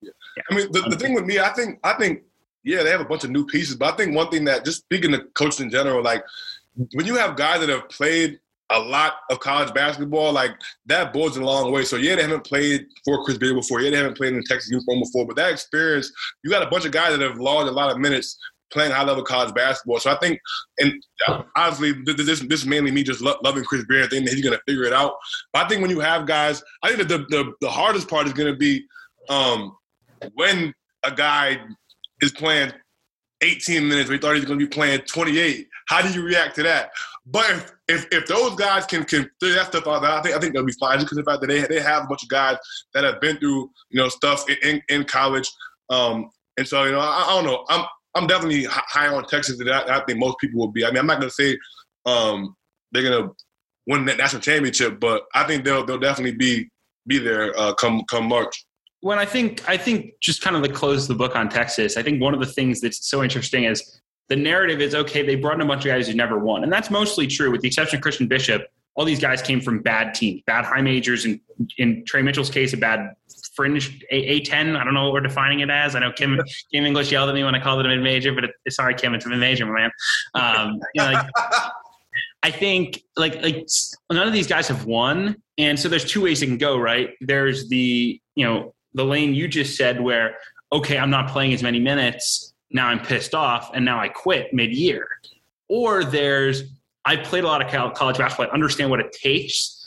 Yeah. 0.00 0.10
I 0.50 0.54
mean, 0.54 0.72
the, 0.72 0.80
the 0.80 0.96
thing 0.96 1.14
with 1.14 1.26
me, 1.26 1.38
I 1.38 1.50
think, 1.50 1.78
I 1.84 1.92
think, 1.94 2.22
yeah, 2.64 2.82
they 2.82 2.90
have 2.90 3.00
a 3.00 3.04
bunch 3.04 3.22
of 3.24 3.30
new 3.30 3.46
pieces, 3.46 3.76
but 3.76 3.92
I 3.92 3.96
think 3.96 4.16
one 4.16 4.30
thing 4.30 4.44
that, 4.46 4.64
just 4.64 4.78
speaking 4.78 5.12
to 5.12 5.24
coaches 5.34 5.60
in 5.60 5.70
general, 5.70 6.02
like 6.02 6.24
when 6.74 7.06
you 7.06 7.16
have 7.16 7.36
guys 7.36 7.60
that 7.60 7.68
have 7.68 7.88
played 7.88 8.38
a 8.70 8.80
lot 8.80 9.14
of 9.30 9.40
college 9.40 9.72
basketball, 9.74 10.32
like 10.32 10.52
that 10.86 11.12
boards 11.12 11.36
a 11.36 11.44
long 11.44 11.70
way. 11.72 11.84
So 11.84 11.96
yeah, 11.96 12.16
they 12.16 12.22
haven't 12.22 12.44
played 12.44 12.86
for 13.04 13.22
Chris 13.24 13.38
Beard 13.38 13.56
before. 13.56 13.80
Yeah, 13.80 13.90
they 13.90 13.96
haven't 13.98 14.16
played 14.16 14.32
in 14.32 14.38
the 14.38 14.46
Texas 14.48 14.70
uniform 14.70 15.00
before, 15.00 15.26
but 15.26 15.36
that 15.36 15.52
experience, 15.52 16.10
you 16.42 16.50
got 16.50 16.62
a 16.62 16.70
bunch 16.70 16.86
of 16.86 16.92
guys 16.92 17.16
that 17.16 17.20
have 17.20 17.38
logged 17.38 17.68
a 17.68 17.72
lot 17.72 17.90
of 17.90 17.98
minutes 17.98 18.38
playing 18.72 18.90
high 18.90 19.04
level 19.04 19.22
college 19.22 19.54
basketball. 19.54 20.00
So 20.00 20.10
I 20.10 20.16
think, 20.18 20.40
and 20.78 20.92
obviously, 21.54 21.92
this 22.04 22.40
this 22.40 22.60
is 22.60 22.66
mainly 22.66 22.90
me 22.90 23.02
just 23.02 23.20
lo- 23.20 23.38
loving 23.44 23.64
Chris 23.64 23.84
Beard, 23.86 24.10
thinking 24.10 24.24
that 24.24 24.34
he's 24.34 24.42
to 24.48 24.60
figure 24.66 24.84
it 24.84 24.94
out. 24.94 25.14
But 25.52 25.66
I 25.66 25.68
think 25.68 25.82
when 25.82 25.90
you 25.90 26.00
have 26.00 26.26
guys, 26.26 26.62
I 26.82 26.88
think 26.88 27.06
that 27.06 27.08
the 27.08 27.26
the, 27.28 27.52
the 27.60 27.70
hardest 27.70 28.08
part 28.08 28.26
is 28.26 28.32
to 28.32 28.56
be 28.56 28.84
um, 29.28 29.76
when 30.34 30.72
a 31.04 31.12
guy 31.12 31.60
is 32.22 32.32
playing 32.32 32.72
18 33.42 33.86
minutes, 33.86 34.08
we 34.08 34.18
thought 34.18 34.34
he 34.34 34.40
was 34.40 34.44
going 34.44 34.58
to 34.58 34.66
be 34.66 34.70
playing 34.70 35.00
28. 35.00 35.68
How 35.88 36.02
do 36.02 36.12
you 36.12 36.24
react 36.24 36.54
to 36.56 36.62
that? 36.64 36.90
But 37.26 37.50
if 37.50 37.72
if, 37.88 38.06
if 38.10 38.26
those 38.26 38.54
guys 38.56 38.86
can 38.86 39.04
can 39.04 39.28
figure 39.40 39.56
that 39.56 39.66
stuff 39.66 39.86
out, 39.86 40.04
I 40.04 40.22
think 40.22 40.34
I 40.34 40.38
think 40.38 40.54
they'll 40.54 40.64
be 40.64 40.72
fine. 40.80 40.98
Just 40.98 41.06
because 41.06 41.18
the 41.18 41.24
fact 41.24 41.40
that 41.42 41.48
they 41.48 41.60
they 41.62 41.80
have 41.80 42.04
a 42.04 42.06
bunch 42.06 42.22
of 42.22 42.28
guys 42.28 42.56
that 42.94 43.04
have 43.04 43.20
been 43.20 43.38
through 43.38 43.70
you 43.90 44.00
know 44.00 44.08
stuff 44.08 44.48
in 44.48 44.56
in, 44.62 44.82
in 44.88 45.04
college, 45.04 45.50
um, 45.90 46.30
and 46.56 46.66
so 46.66 46.84
you 46.84 46.92
know 46.92 47.00
I, 47.00 47.24
I, 47.28 47.34
don't 47.34 47.44
know. 47.44 47.64
I'm 47.68 47.86
I'm 48.14 48.26
definitely 48.26 48.64
high 48.64 49.08
on 49.08 49.24
Texas 49.26 49.58
that 49.58 49.68
I, 49.68 49.98
I 49.98 50.04
think 50.04 50.18
most 50.18 50.38
people 50.38 50.58
will 50.58 50.72
be. 50.72 50.84
I 50.84 50.90
mean, 50.90 50.98
I'm 50.98 51.06
not 51.06 51.20
to 51.20 51.30
say 51.30 51.56
um, 52.06 52.56
they're 52.90 53.02
to 53.02 53.34
win 53.86 54.04
that 54.06 54.18
national 54.18 54.42
championship, 54.42 54.98
but 54.98 55.22
I 55.34 55.44
think 55.44 55.64
they'll 55.64 55.84
they'll 55.84 55.98
definitely 55.98 56.36
be 56.36 56.68
be 57.06 57.18
there 57.18 57.58
uh, 57.58 57.74
come 57.74 58.02
come 58.10 58.26
March 58.26 58.64
when 59.02 59.18
I 59.18 59.24
think 59.26 59.68
I 59.68 59.76
think 59.76 60.12
just 60.20 60.42
kind 60.42 60.56
of 60.56 60.62
to 60.62 60.72
close 60.72 61.06
the 61.06 61.14
book 61.14 61.36
on 61.36 61.48
Texas, 61.48 61.96
I 61.96 62.02
think 62.02 62.22
one 62.22 62.34
of 62.34 62.40
the 62.40 62.46
things 62.46 62.80
that's 62.80 63.08
so 63.08 63.22
interesting 63.22 63.64
is 63.64 64.00
the 64.32 64.36
narrative 64.36 64.80
is 64.80 64.94
okay, 64.94 65.22
they 65.22 65.34
brought 65.34 65.56
in 65.56 65.60
a 65.60 65.66
bunch 65.66 65.84
of 65.84 65.90
guys 65.90 66.08
who 66.08 66.14
never 66.14 66.38
won. 66.38 66.62
And 66.64 66.72
that's 66.72 66.88
mostly 66.88 67.26
true, 67.26 67.50
with 67.50 67.60
the 67.60 67.68
exception 67.68 67.98
of 67.98 68.02
Christian 68.02 68.28
Bishop. 68.28 68.62
All 68.94 69.04
these 69.04 69.20
guys 69.20 69.42
came 69.42 69.60
from 69.60 69.82
bad 69.82 70.14
teams, 70.14 70.40
bad 70.46 70.64
high 70.64 70.80
majors, 70.80 71.26
and 71.26 71.38
in 71.76 72.02
Tre 72.06 72.22
Mitchell's 72.22 72.48
case, 72.48 72.72
a 72.72 72.78
bad 72.78 73.14
fringe 73.54 74.02
A 74.10 74.40
ten. 74.40 74.74
I 74.74 74.84
don't 74.84 74.94
know 74.94 75.04
what 75.04 75.12
we're 75.12 75.20
defining 75.20 75.60
it 75.60 75.68
as. 75.68 75.94
I 75.94 75.98
know 75.98 76.12
Kim 76.12 76.40
Kim 76.72 76.86
English 76.86 77.12
yelled 77.12 77.28
at 77.28 77.34
me 77.34 77.44
when 77.44 77.54
I 77.54 77.60
called 77.60 77.80
it 77.80 77.86
a 77.86 77.90
mid 77.90 78.02
major, 78.02 78.32
but 78.32 78.44
it, 78.44 78.52
sorry, 78.70 78.94
Kim, 78.94 79.12
it's 79.12 79.26
a 79.26 79.28
mid 79.28 79.38
major, 79.38 79.66
man. 79.66 79.90
Um, 80.32 80.80
you 80.94 81.02
know, 81.02 81.12
like, 81.12 81.26
I 82.42 82.50
think 82.50 83.02
like 83.14 83.42
like 83.42 83.66
none 84.10 84.26
of 84.26 84.32
these 84.32 84.46
guys 84.46 84.66
have 84.68 84.86
won, 84.86 85.42
and 85.58 85.78
so 85.78 85.90
there's 85.90 86.06
two 86.06 86.22
ways 86.22 86.40
it 86.40 86.46
can 86.46 86.56
go. 86.56 86.78
Right? 86.78 87.10
There's 87.20 87.68
the 87.68 88.18
you 88.34 88.46
know 88.46 88.72
the 88.94 89.04
lane 89.04 89.34
you 89.34 89.46
just 89.46 89.76
said 89.76 90.00
where 90.00 90.36
okay, 90.72 90.96
I'm 90.96 91.10
not 91.10 91.28
playing 91.28 91.52
as 91.52 91.62
many 91.62 91.80
minutes 91.80 92.51
now 92.72 92.88
I'm 92.88 93.00
pissed 93.00 93.34
off 93.34 93.70
and 93.74 93.84
now 93.84 94.00
I 94.00 94.08
quit 94.08 94.52
mid 94.52 94.72
year. 94.72 95.08
Or 95.68 96.04
there's, 96.04 96.64
I 97.04 97.16
played 97.16 97.44
a 97.44 97.46
lot 97.46 97.62
of 97.64 97.94
college 97.94 98.18
basketball, 98.18 98.46
I 98.50 98.54
understand 98.54 98.90
what 98.90 99.00
it 99.00 99.12
takes. 99.12 99.78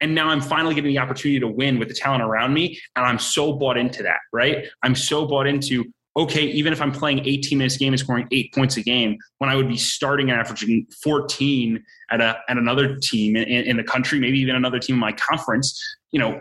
And 0.00 0.14
now 0.14 0.28
I'm 0.28 0.40
finally 0.40 0.74
getting 0.74 0.90
the 0.90 0.98
opportunity 0.98 1.38
to 1.38 1.46
win 1.46 1.78
with 1.78 1.88
the 1.88 1.94
talent 1.94 2.22
around 2.22 2.52
me. 2.52 2.78
And 2.96 3.06
I'm 3.06 3.18
so 3.18 3.52
bought 3.52 3.76
into 3.76 4.02
that, 4.02 4.18
right? 4.32 4.66
I'm 4.82 4.96
so 4.96 5.26
bought 5.26 5.46
into, 5.46 5.84
okay, 6.16 6.44
even 6.46 6.72
if 6.72 6.82
I'm 6.82 6.90
playing 6.90 7.24
18 7.24 7.56
minutes 7.56 7.76
game 7.76 7.92
and 7.92 8.00
scoring 8.00 8.26
eight 8.32 8.52
points 8.52 8.76
a 8.76 8.82
game, 8.82 9.16
when 9.38 9.48
I 9.48 9.54
would 9.54 9.68
be 9.68 9.76
starting 9.76 10.30
and 10.30 10.40
averaging 10.40 10.86
14 11.04 11.84
at, 12.10 12.20
a, 12.20 12.40
at 12.48 12.58
another 12.58 12.96
team 12.96 13.36
in, 13.36 13.44
in 13.44 13.76
the 13.76 13.84
country, 13.84 14.18
maybe 14.18 14.40
even 14.40 14.56
another 14.56 14.80
team 14.80 14.96
in 14.96 15.00
my 15.00 15.12
conference, 15.12 15.80
you 16.10 16.18
know, 16.18 16.40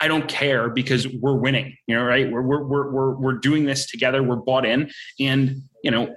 I 0.00 0.08
don't 0.08 0.28
care 0.28 0.68
because 0.68 1.08
we're 1.08 1.36
winning, 1.36 1.76
you 1.86 1.96
know, 1.96 2.04
right? 2.04 2.30
We're, 2.30 2.42
we're, 2.42 2.64
we're, 2.64 2.90
we're, 2.90 3.14
we're 3.14 3.38
doing 3.38 3.64
this 3.64 3.86
together. 3.86 4.22
We're 4.22 4.36
bought 4.36 4.66
in. 4.66 4.90
And, 5.18 5.62
you 5.82 5.90
know, 5.90 6.14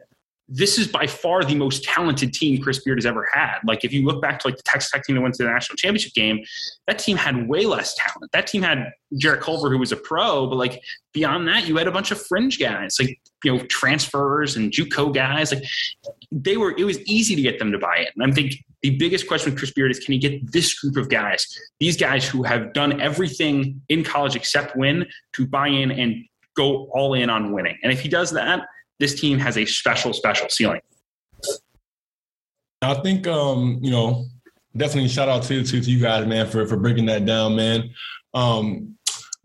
this 0.52 0.80
is 0.80 0.88
by 0.88 1.06
far 1.06 1.44
the 1.44 1.54
most 1.54 1.84
talented 1.84 2.34
team 2.34 2.60
Chris 2.62 2.84
Beard 2.84 2.98
has 2.98 3.06
ever 3.06 3.28
had. 3.32 3.60
Like 3.66 3.86
if 3.86 3.94
you 3.94 4.04
look 4.04 4.20
back 4.20 4.40
to 4.40 4.48
like 4.48 4.58
the 4.58 4.64
Texas 4.64 4.90
Tech 4.92 5.04
team 5.04 5.16
that 5.16 5.22
went 5.22 5.36
to 5.36 5.44
the 5.44 5.50
national 5.50 5.76
championship 5.76 6.14
game, 6.14 6.44
that 6.88 6.98
team 6.98 7.18
had 7.18 7.48
way 7.48 7.66
less 7.66 7.96
talent. 7.96 8.32
That 8.32 8.48
team 8.48 8.64
had 8.64 8.92
Jarrett 9.16 9.42
Culver, 9.42 9.70
who 9.70 9.78
was 9.78 9.92
a 9.92 9.96
pro, 9.96 10.48
but 10.48 10.56
like 10.56 10.82
beyond 11.14 11.48
that, 11.48 11.68
you 11.68 11.78
had 11.78 11.88
a 11.88 11.92
bunch 11.92 12.10
of 12.10 12.20
fringe 12.20 12.60
guys, 12.60 12.98
like 13.00 13.20
you 13.44 13.56
know 13.56 13.64
transfers 13.66 14.56
and 14.56 14.72
JUCO 14.72 15.14
guys. 15.14 15.54
Like 15.54 15.64
they 16.32 16.58
were, 16.58 16.76
it 16.76 16.84
was 16.84 17.00
easy 17.02 17.36
to 17.36 17.42
get 17.44 17.60
them 17.60 17.72
to 17.72 17.78
buy 17.78 17.98
in. 18.00 18.08
And 18.16 18.24
I'm 18.24 18.34
thinking 18.34 18.58
the 18.82 18.98
biggest 18.98 19.28
question 19.28 19.52
with 19.52 19.60
Chris 19.60 19.72
Beard 19.72 19.92
is 19.92 20.00
can 20.00 20.14
he 20.14 20.20
get 20.20 20.52
this 20.52 20.80
group 20.80 20.98
of 20.98 21.10
guys, 21.10 21.46
these 21.80 21.98
guys 21.98 22.28
who 22.28 22.44
have 22.44 22.74
done 22.74 23.02
everything 23.02 23.82
in 23.90 24.04
college 24.04 24.36
except 24.36 24.76
win, 24.76 25.06
to 25.34 25.46
buy 25.46 25.68
in 25.68 25.92
and 25.92 26.26
go 26.56 26.90
all 26.94 27.14
in 27.14 27.30
on 27.30 27.52
winning? 27.52 27.78
And 27.84 27.92
if 27.92 28.00
he 28.00 28.10
does 28.10 28.32
that, 28.32 28.62
this 29.00 29.20
team 29.20 29.38
has 29.40 29.58
a 29.58 29.66
special, 29.66 30.14
special 30.14 30.50
ceiling. 30.50 30.82
I 32.82 32.94
think, 32.96 33.28
um, 33.28 33.80
you 33.82 33.92
know, 33.92 34.26
definitely 34.76 35.10
shout 35.10 35.28
out 35.28 35.44
to, 35.44 35.64
to, 35.64 35.82
to 35.82 35.92
you 35.92 36.02
guys, 36.02 36.26
man, 36.26 36.48
for, 36.48 36.66
for 36.66 36.78
breaking 36.78 37.06
that 37.08 37.26
down, 37.26 37.56
man. 37.56 37.90
Um, 38.34 38.96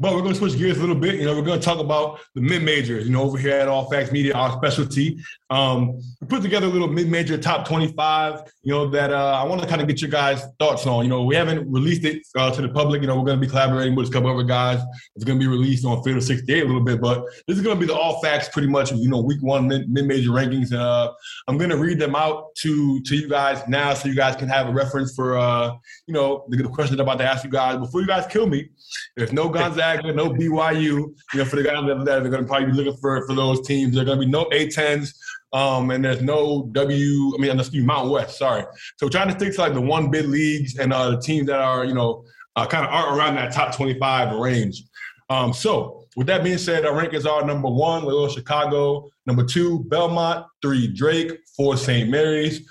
but 0.00 0.12
we're 0.12 0.22
going 0.22 0.33
to 0.33 0.38
switch 0.38 0.59
gears 0.59 0.78
a 0.78 0.80
little 0.80 0.96
bit. 0.96 1.14
You 1.16 1.24
know, 1.24 1.37
we're 1.37 1.44
going 1.44 1.61
to 1.61 1.64
talk 1.64 1.78
about 1.78 2.20
the 2.35 2.40
mid 2.40 2.62
majors. 2.62 3.07
You 3.07 3.12
know, 3.12 3.22
over 3.22 3.38
here 3.38 3.52
at 3.52 3.68
All 3.68 3.88
Facts 3.88 4.11
Media, 4.11 4.35
our 4.35 4.52
specialty. 4.52 5.18
Um, 5.50 6.00
we 6.20 6.26
put 6.26 6.42
together 6.42 6.66
a 6.66 6.70
little 6.70 6.88
mid 6.88 7.09
major 7.09 7.38
top 7.38 7.66
25. 7.66 8.42
You 8.62 8.72
know 8.72 8.90
that 8.90 9.12
uh, 9.12 9.40
I 9.40 9.44
want 9.44 9.62
to 9.62 9.68
kind 9.68 9.80
of 9.80 9.87
get 9.87 10.00
your 10.00 10.11
guys' 10.11 10.44
thoughts 10.59 10.87
on. 10.87 11.04
You 11.04 11.11
know, 11.11 11.22
we 11.22 11.37
haven't 11.37 11.70
released 11.70 12.04
it 12.04 12.22
uh, 12.37 12.50
to 12.50 12.62
the 12.62 12.70
public. 12.70 13.02
You 13.02 13.07
know, 13.07 13.16
we're 13.16 13.26
going 13.26 13.40
to 13.40 13.46
be 13.46 13.48
collaborating 13.48 13.94
with 13.94 14.09
a 14.09 14.11
couple 14.11 14.30
other 14.30 14.42
guys. 14.42 14.80
It's 15.14 15.24
going 15.24 15.38
to 15.38 15.44
be 15.44 15.48
released 15.48 15.85
on 15.85 16.02
Field 16.02 16.22
68 16.22 16.62
a 16.62 16.66
little 16.66 16.83
bit, 16.83 17.00
but 17.00 17.24
this 17.46 17.57
is 17.57 17.62
going 17.62 17.76
to 17.76 17.80
be 17.80 17.87
the 17.87 17.96
All 17.96 18.20
Facts, 18.20 18.48
pretty 18.48 18.68
much. 18.68 18.90
You 18.90 19.09
know, 19.09 19.20
week 19.20 19.42
one 19.42 19.68
mid 19.68 19.88
major 19.88 20.30
rankings, 20.30 20.72
and 20.72 20.80
uh, 20.80 21.12
I'm 21.46 21.57
going 21.57 21.70
to 21.70 21.76
read 21.76 22.00
them 22.00 22.16
out 22.16 22.54
to 22.57 23.00
to 23.00 23.16
you 23.16 23.28
guys 23.28 23.62
now, 23.68 23.94
so 23.94 24.09
you 24.09 24.16
guys 24.16 24.35
can 24.35 24.48
have 24.48 24.68
a 24.68 24.72
reference 24.72 25.14
for 25.14 25.38
uh, 25.38 25.72
you 26.09 26.14
know 26.14 26.46
the, 26.48 26.57
the 26.57 26.68
questions 26.68 26.98
I'm 26.98 27.07
about 27.07 27.18
to 27.18 27.24
ask 27.24 27.44
you 27.44 27.50
guys 27.50 27.78
before 27.78 28.00
you 28.00 28.09
guys 28.09 28.26
kill 28.26 28.48
me. 28.48 28.70
There's 29.16 29.33
no 29.33 29.48
Gonzaga, 29.48 29.83
no 30.14 30.30
BYU. 30.30 30.80
You 30.82 31.14
know, 31.34 31.44
for 31.44 31.56
the 31.56 31.62
guys 31.62 31.86
that, 31.86 32.04
that 32.04 32.26
are 32.26 32.28
going 32.28 32.42
to 32.42 32.48
probably 32.48 32.66
be 32.66 32.72
looking 32.72 32.96
for 33.00 33.26
for 33.26 33.34
those 33.34 33.66
teams, 33.66 33.94
there's 33.94 34.06
going 34.06 34.18
to 34.18 34.24
be 34.24 34.30
no 34.30 34.44
A10s. 34.46 35.14
Um, 35.52 35.92
and 35.92 36.04
there's 36.04 36.20
no 36.20 36.68
W, 36.72 37.32
I 37.36 37.40
mean, 37.40 37.60
excuse 37.60 37.82
me, 37.82 37.86
Mountain 37.86 38.10
West, 38.10 38.38
sorry. 38.38 38.64
So 38.96 39.08
trying 39.08 39.28
to 39.28 39.34
stick 39.38 39.54
to 39.54 39.60
like 39.60 39.74
the 39.74 39.80
one 39.80 40.10
bid 40.10 40.26
leagues 40.26 40.78
and 40.78 40.92
uh, 40.92 41.10
the 41.10 41.20
teams 41.20 41.46
that 41.46 41.60
are, 41.60 41.84
you 41.84 41.94
know, 41.94 42.24
uh, 42.56 42.66
kind 42.66 42.84
of 42.84 42.92
are 42.92 43.16
around 43.16 43.36
that 43.36 43.52
top 43.52 43.76
25 43.76 44.36
range. 44.36 44.82
Um, 45.30 45.52
so 45.52 46.06
with 46.16 46.26
that 46.26 46.42
being 46.42 46.58
said, 46.58 46.84
our 46.84 46.92
rankings 46.92 47.24
are 47.24 47.44
number 47.46 47.68
one, 47.68 48.04
Loyola 48.04 48.30
Chicago, 48.30 49.08
number 49.26 49.44
two, 49.44 49.84
Belmont, 49.84 50.46
three, 50.60 50.88
Drake, 50.88 51.32
four, 51.56 51.76
St. 51.76 52.10
Mary's, 52.10 52.68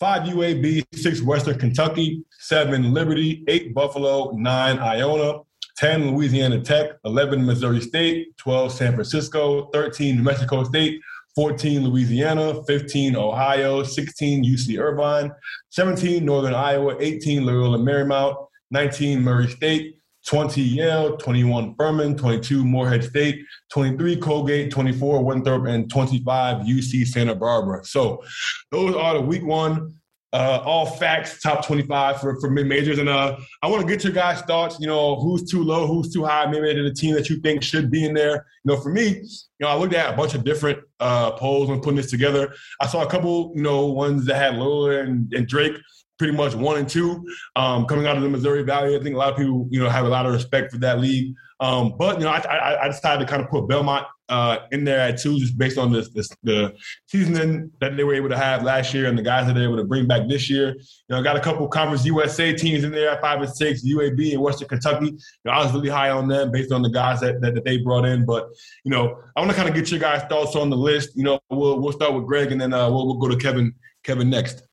five, 0.00 0.22
UAB, 0.22 0.84
six, 0.94 1.22
Western 1.22 1.58
Kentucky, 1.58 2.24
seven, 2.40 2.92
Liberty, 2.92 3.44
eight, 3.46 3.72
Buffalo, 3.74 4.32
nine, 4.32 4.78
Iona, 4.78 5.40
10, 5.76 6.12
Louisiana 6.12 6.60
Tech, 6.60 6.92
11, 7.04 7.44
Missouri 7.44 7.80
State, 7.80 8.36
12, 8.38 8.72
San 8.72 8.92
Francisco, 8.94 9.66
13, 9.72 10.16
New 10.16 10.22
Mexico 10.22 10.64
State, 10.64 11.00
14 11.34 11.84
Louisiana, 11.84 12.62
15 12.64 13.16
Ohio, 13.16 13.82
16 13.82 14.44
UC 14.44 14.78
Irvine, 14.78 15.32
17 15.70 16.24
Northern 16.24 16.54
Iowa, 16.54 16.96
18 17.00 17.46
Loyola 17.46 17.78
Marymount, 17.78 18.36
19 18.70 19.22
Murray 19.22 19.48
State, 19.48 19.96
20 20.26 20.60
Yale, 20.60 21.16
21 21.16 21.74
Furman, 21.76 22.16
22 22.16 22.64
Morehead 22.64 23.02
State, 23.02 23.40
23 23.70 24.16
Colgate, 24.16 24.70
24 24.70 25.24
Winthrop, 25.24 25.66
and 25.66 25.90
25 25.90 26.66
UC 26.66 27.06
Santa 27.06 27.34
Barbara. 27.34 27.84
So 27.84 28.22
those 28.70 28.94
are 28.94 29.14
the 29.14 29.20
week 29.20 29.44
one 29.44 29.94
uh, 30.32 30.62
all 30.64 30.86
facts, 30.86 31.40
top 31.40 31.66
25 31.66 32.20
for, 32.20 32.40
for 32.40 32.50
mid 32.50 32.66
majors. 32.66 32.98
And 32.98 33.08
uh, 33.08 33.36
I 33.62 33.68
want 33.68 33.82
to 33.82 33.88
get 33.88 34.02
your 34.02 34.12
guys' 34.12 34.40
thoughts. 34.42 34.78
You 34.80 34.86
know, 34.86 35.16
who's 35.16 35.50
too 35.50 35.62
low, 35.62 35.86
who's 35.86 36.12
too 36.12 36.24
high, 36.24 36.46
maybe 36.46 36.82
the 36.82 36.94
team 36.94 37.14
that 37.14 37.28
you 37.28 37.40
think 37.40 37.62
should 37.62 37.90
be 37.90 38.04
in 38.04 38.14
there. 38.14 38.46
You 38.64 38.74
know, 38.74 38.80
for 38.80 38.90
me, 38.90 39.08
you 39.08 39.26
know, 39.60 39.68
I 39.68 39.76
looked 39.76 39.94
at 39.94 40.12
a 40.12 40.16
bunch 40.16 40.34
of 40.34 40.44
different 40.44 40.78
uh, 41.00 41.32
polls 41.32 41.68
when 41.68 41.80
putting 41.80 41.96
this 41.96 42.10
together. 42.10 42.54
I 42.80 42.86
saw 42.86 43.02
a 43.02 43.10
couple, 43.10 43.52
you 43.54 43.62
know, 43.62 43.86
ones 43.86 44.24
that 44.26 44.36
had 44.36 44.54
Loyola 44.54 45.00
and, 45.00 45.32
and 45.34 45.46
Drake 45.46 45.76
pretty 46.18 46.36
much 46.36 46.54
one 46.54 46.78
and 46.78 46.88
two 46.88 47.26
um, 47.56 47.84
coming 47.86 48.06
out 48.06 48.16
of 48.16 48.22
the 48.22 48.28
Missouri 48.28 48.62
Valley. 48.62 48.96
I 48.96 49.02
think 49.02 49.16
a 49.16 49.18
lot 49.18 49.32
of 49.32 49.36
people, 49.36 49.66
you 49.70 49.80
know, 49.80 49.90
have 49.90 50.06
a 50.06 50.08
lot 50.08 50.24
of 50.24 50.32
respect 50.32 50.70
for 50.72 50.78
that 50.78 51.00
league. 51.00 51.34
Um, 51.62 51.94
but 51.96 52.18
you 52.18 52.24
know, 52.24 52.32
I, 52.32 52.38
I, 52.38 52.84
I, 52.84 52.88
decided 52.88 53.24
to 53.24 53.30
kind 53.30 53.40
of 53.40 53.48
put 53.48 53.68
Belmont 53.68 54.04
uh, 54.28 54.58
in 54.72 54.82
there 54.82 54.98
at 54.98 55.20
two, 55.20 55.38
just 55.38 55.56
based 55.56 55.78
on 55.78 55.92
this, 55.92 56.08
this, 56.08 56.28
the 56.42 56.74
season 57.06 57.70
that 57.80 57.96
they 57.96 58.02
were 58.02 58.14
able 58.16 58.30
to 58.30 58.36
have 58.36 58.64
last 58.64 58.92
year 58.92 59.06
and 59.06 59.16
the 59.16 59.22
guys 59.22 59.46
that 59.46 59.52
they 59.52 59.60
were 59.60 59.74
able 59.74 59.76
to 59.76 59.84
bring 59.84 60.08
back 60.08 60.26
this 60.28 60.50
year. 60.50 60.70
You 60.70 60.84
know, 61.10 61.20
I 61.20 61.22
got 61.22 61.36
a 61.36 61.40
couple 61.40 61.68
Conference 61.68 62.04
USA 62.04 62.52
teams 62.52 62.82
in 62.82 62.90
there 62.90 63.10
at 63.10 63.20
five 63.20 63.40
and 63.40 63.48
six, 63.48 63.86
UAB 63.86 64.32
and 64.32 64.42
Western 64.42 64.66
Kentucky. 64.66 65.06
You 65.06 65.18
know, 65.44 65.52
I 65.52 65.62
was 65.62 65.72
really 65.72 65.88
high 65.88 66.10
on 66.10 66.26
them 66.26 66.50
based 66.50 66.72
on 66.72 66.82
the 66.82 66.90
guys 66.90 67.20
that, 67.20 67.40
that, 67.42 67.54
that 67.54 67.64
they 67.64 67.76
brought 67.76 68.06
in. 68.06 68.26
But 68.26 68.48
you 68.82 68.90
know, 68.90 69.20
I 69.36 69.40
want 69.40 69.52
to 69.52 69.56
kind 69.56 69.68
of 69.68 69.74
get 69.76 69.88
your 69.88 70.00
guys' 70.00 70.24
thoughts 70.28 70.56
on 70.56 70.68
the 70.68 70.76
list. 70.76 71.10
You 71.14 71.22
know, 71.22 71.38
we'll 71.48 71.78
we'll 71.78 71.92
start 71.92 72.12
with 72.12 72.26
Greg 72.26 72.50
and 72.50 72.60
then 72.60 72.74
uh, 72.74 72.90
we'll 72.90 73.06
we'll 73.06 73.18
go 73.18 73.28
to 73.28 73.36
Kevin 73.36 73.72
Kevin 74.02 74.28
next. 74.28 74.64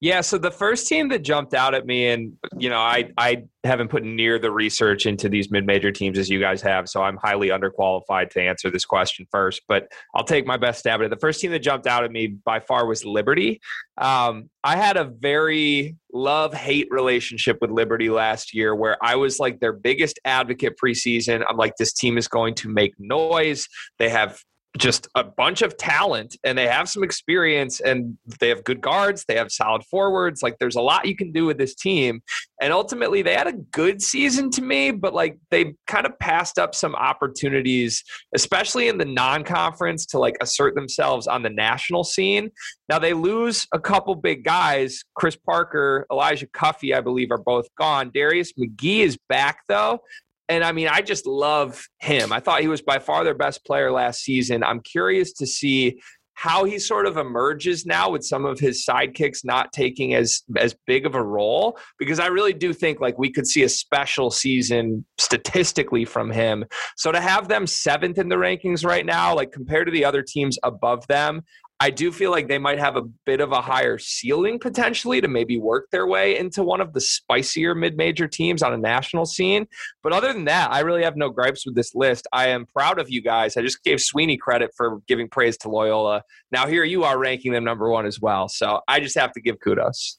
Yeah, 0.00 0.20
so 0.20 0.38
the 0.38 0.50
first 0.50 0.86
team 0.86 1.08
that 1.08 1.22
jumped 1.22 1.54
out 1.54 1.74
at 1.74 1.86
me, 1.86 2.08
and 2.08 2.34
you 2.56 2.68
know, 2.68 2.78
I 2.78 3.10
I 3.18 3.44
haven't 3.64 3.88
put 3.88 4.04
near 4.04 4.38
the 4.38 4.50
research 4.50 5.06
into 5.06 5.28
these 5.28 5.50
mid-major 5.50 5.90
teams 5.90 6.18
as 6.18 6.30
you 6.30 6.38
guys 6.38 6.62
have, 6.62 6.88
so 6.88 7.02
I'm 7.02 7.16
highly 7.16 7.48
underqualified 7.48 8.30
to 8.30 8.42
answer 8.42 8.70
this 8.70 8.84
question 8.84 9.26
first. 9.30 9.62
But 9.66 9.90
I'll 10.14 10.24
take 10.24 10.46
my 10.46 10.56
best 10.56 10.78
stab 10.78 11.00
at 11.00 11.06
it. 11.06 11.10
The 11.10 11.16
first 11.16 11.40
team 11.40 11.50
that 11.50 11.60
jumped 11.60 11.86
out 11.86 12.04
at 12.04 12.12
me 12.12 12.28
by 12.28 12.60
far 12.60 12.86
was 12.86 13.04
Liberty. 13.04 13.60
Um, 13.98 14.50
I 14.62 14.76
had 14.76 14.96
a 14.96 15.04
very 15.04 15.96
love-hate 16.12 16.88
relationship 16.90 17.58
with 17.60 17.70
Liberty 17.70 18.08
last 18.08 18.54
year, 18.54 18.74
where 18.74 18.96
I 19.02 19.16
was 19.16 19.40
like 19.40 19.58
their 19.58 19.72
biggest 19.72 20.20
advocate 20.24 20.74
preseason. 20.82 21.44
I'm 21.48 21.56
like, 21.56 21.74
this 21.76 21.92
team 21.92 22.18
is 22.18 22.28
going 22.28 22.54
to 22.56 22.68
make 22.68 22.94
noise. 22.98 23.68
They 23.98 24.10
have 24.10 24.40
just 24.76 25.08
a 25.14 25.24
bunch 25.24 25.62
of 25.62 25.76
talent 25.76 26.36
and 26.44 26.56
they 26.56 26.66
have 26.66 26.88
some 26.88 27.02
experience 27.02 27.80
and 27.80 28.16
they 28.40 28.48
have 28.48 28.62
good 28.64 28.80
guards 28.80 29.24
they 29.26 29.36
have 29.36 29.50
solid 29.50 29.82
forwards 29.84 30.42
like 30.42 30.56
there's 30.58 30.76
a 30.76 30.80
lot 30.80 31.06
you 31.06 31.16
can 31.16 31.32
do 31.32 31.46
with 31.46 31.58
this 31.58 31.74
team. 31.74 32.20
And 32.60 32.72
ultimately 32.72 33.22
they 33.22 33.34
had 33.34 33.46
a 33.46 33.52
good 33.52 34.00
season 34.02 34.50
to 34.52 34.62
me 34.62 34.90
but 34.90 35.14
like 35.14 35.38
they 35.50 35.74
kind 35.86 36.06
of 36.06 36.18
passed 36.18 36.58
up 36.58 36.74
some 36.74 36.94
opportunities 36.94 38.02
especially 38.34 38.88
in 38.88 38.98
the 38.98 39.04
non-conference 39.04 40.06
to 40.06 40.18
like 40.18 40.36
assert 40.40 40.74
themselves 40.74 41.26
on 41.26 41.42
the 41.42 41.50
national 41.50 42.04
scene. 42.04 42.50
Now 42.88 42.98
they 42.98 43.12
lose 43.12 43.66
a 43.72 43.80
couple 43.80 44.14
big 44.14 44.44
guys. 44.44 45.04
Chris 45.14 45.36
parker 45.36 46.06
Elijah 46.10 46.46
Cuffee 46.46 46.94
i 46.94 47.00
believe 47.00 47.30
are 47.30 47.38
both 47.38 47.66
gone. 47.78 48.10
Darius 48.12 48.52
McGhee 48.54 49.00
is 49.00 49.18
back 49.28 49.60
though 49.68 50.00
and 50.48 50.62
I 50.62 50.72
mean, 50.72 50.88
I 50.88 51.02
just 51.02 51.26
love 51.26 51.86
him. 51.98 52.32
I 52.32 52.40
thought 52.40 52.60
he 52.60 52.68
was 52.68 52.82
by 52.82 52.98
far 52.98 53.24
their 53.24 53.34
best 53.34 53.64
player 53.64 53.90
last 53.90 54.22
season. 54.22 54.62
I'm 54.62 54.80
curious 54.80 55.32
to 55.34 55.46
see 55.46 56.00
how 56.36 56.64
he 56.64 56.78
sort 56.78 57.06
of 57.06 57.16
emerges 57.16 57.86
now 57.86 58.10
with 58.10 58.22
some 58.22 58.44
of 58.44 58.60
his 58.60 58.84
sidekicks 58.84 59.42
not 59.42 59.72
taking 59.72 60.14
as 60.14 60.42
as 60.58 60.76
big 60.86 61.06
of 61.06 61.14
a 61.14 61.22
role 61.22 61.78
because 61.98 62.20
I 62.20 62.26
really 62.26 62.52
do 62.52 62.74
think 62.74 63.00
like 63.00 63.18
we 63.18 63.32
could 63.32 63.46
see 63.46 63.62
a 63.62 63.68
special 63.70 64.30
season 64.30 65.06
statistically 65.16 66.04
from 66.04 66.30
him. 66.30 66.66
So 66.98 67.10
to 67.10 67.22
have 67.22 67.48
them 67.48 67.64
7th 67.64 68.18
in 68.18 68.28
the 68.28 68.36
rankings 68.36 68.84
right 68.84 69.06
now 69.06 69.34
like 69.34 69.50
compared 69.50 69.86
to 69.86 69.90
the 69.90 70.04
other 70.04 70.22
teams 70.22 70.58
above 70.62 71.06
them, 71.06 71.42
I 71.78 71.90
do 71.90 72.10
feel 72.10 72.30
like 72.30 72.48
they 72.48 72.58
might 72.58 72.78
have 72.78 72.96
a 72.96 73.02
bit 73.02 73.40
of 73.40 73.52
a 73.52 73.60
higher 73.60 73.98
ceiling 73.98 74.58
potentially 74.58 75.20
to 75.20 75.28
maybe 75.28 75.58
work 75.58 75.90
their 75.90 76.06
way 76.06 76.38
into 76.38 76.62
one 76.62 76.80
of 76.80 76.94
the 76.94 77.00
spicier 77.00 77.74
mid 77.74 77.96
major 77.96 78.26
teams 78.26 78.62
on 78.62 78.72
a 78.72 78.78
national 78.78 79.26
scene. 79.26 79.66
But 80.02 80.14
other 80.14 80.32
than 80.32 80.46
that, 80.46 80.72
I 80.72 80.80
really 80.80 81.04
have 81.04 81.16
no 81.16 81.28
gripes 81.28 81.66
with 81.66 81.74
this 81.74 81.94
list. 81.94 82.26
I 82.32 82.48
am 82.48 82.64
proud 82.64 82.98
of 82.98 83.10
you 83.10 83.20
guys. 83.20 83.56
I 83.56 83.62
just 83.62 83.84
gave 83.84 84.00
Sweeney 84.00 84.38
credit 84.38 84.70
for 84.74 85.00
giving 85.06 85.28
praise 85.28 85.58
to 85.58 85.68
Loyola. 85.68 86.22
Now, 86.50 86.66
here 86.66 86.84
you 86.84 87.04
are 87.04 87.18
ranking 87.18 87.52
them 87.52 87.64
number 87.64 87.90
one 87.90 88.06
as 88.06 88.20
well. 88.20 88.48
So 88.48 88.80
I 88.88 89.00
just 89.00 89.18
have 89.18 89.32
to 89.32 89.40
give 89.40 89.60
kudos. 89.60 90.18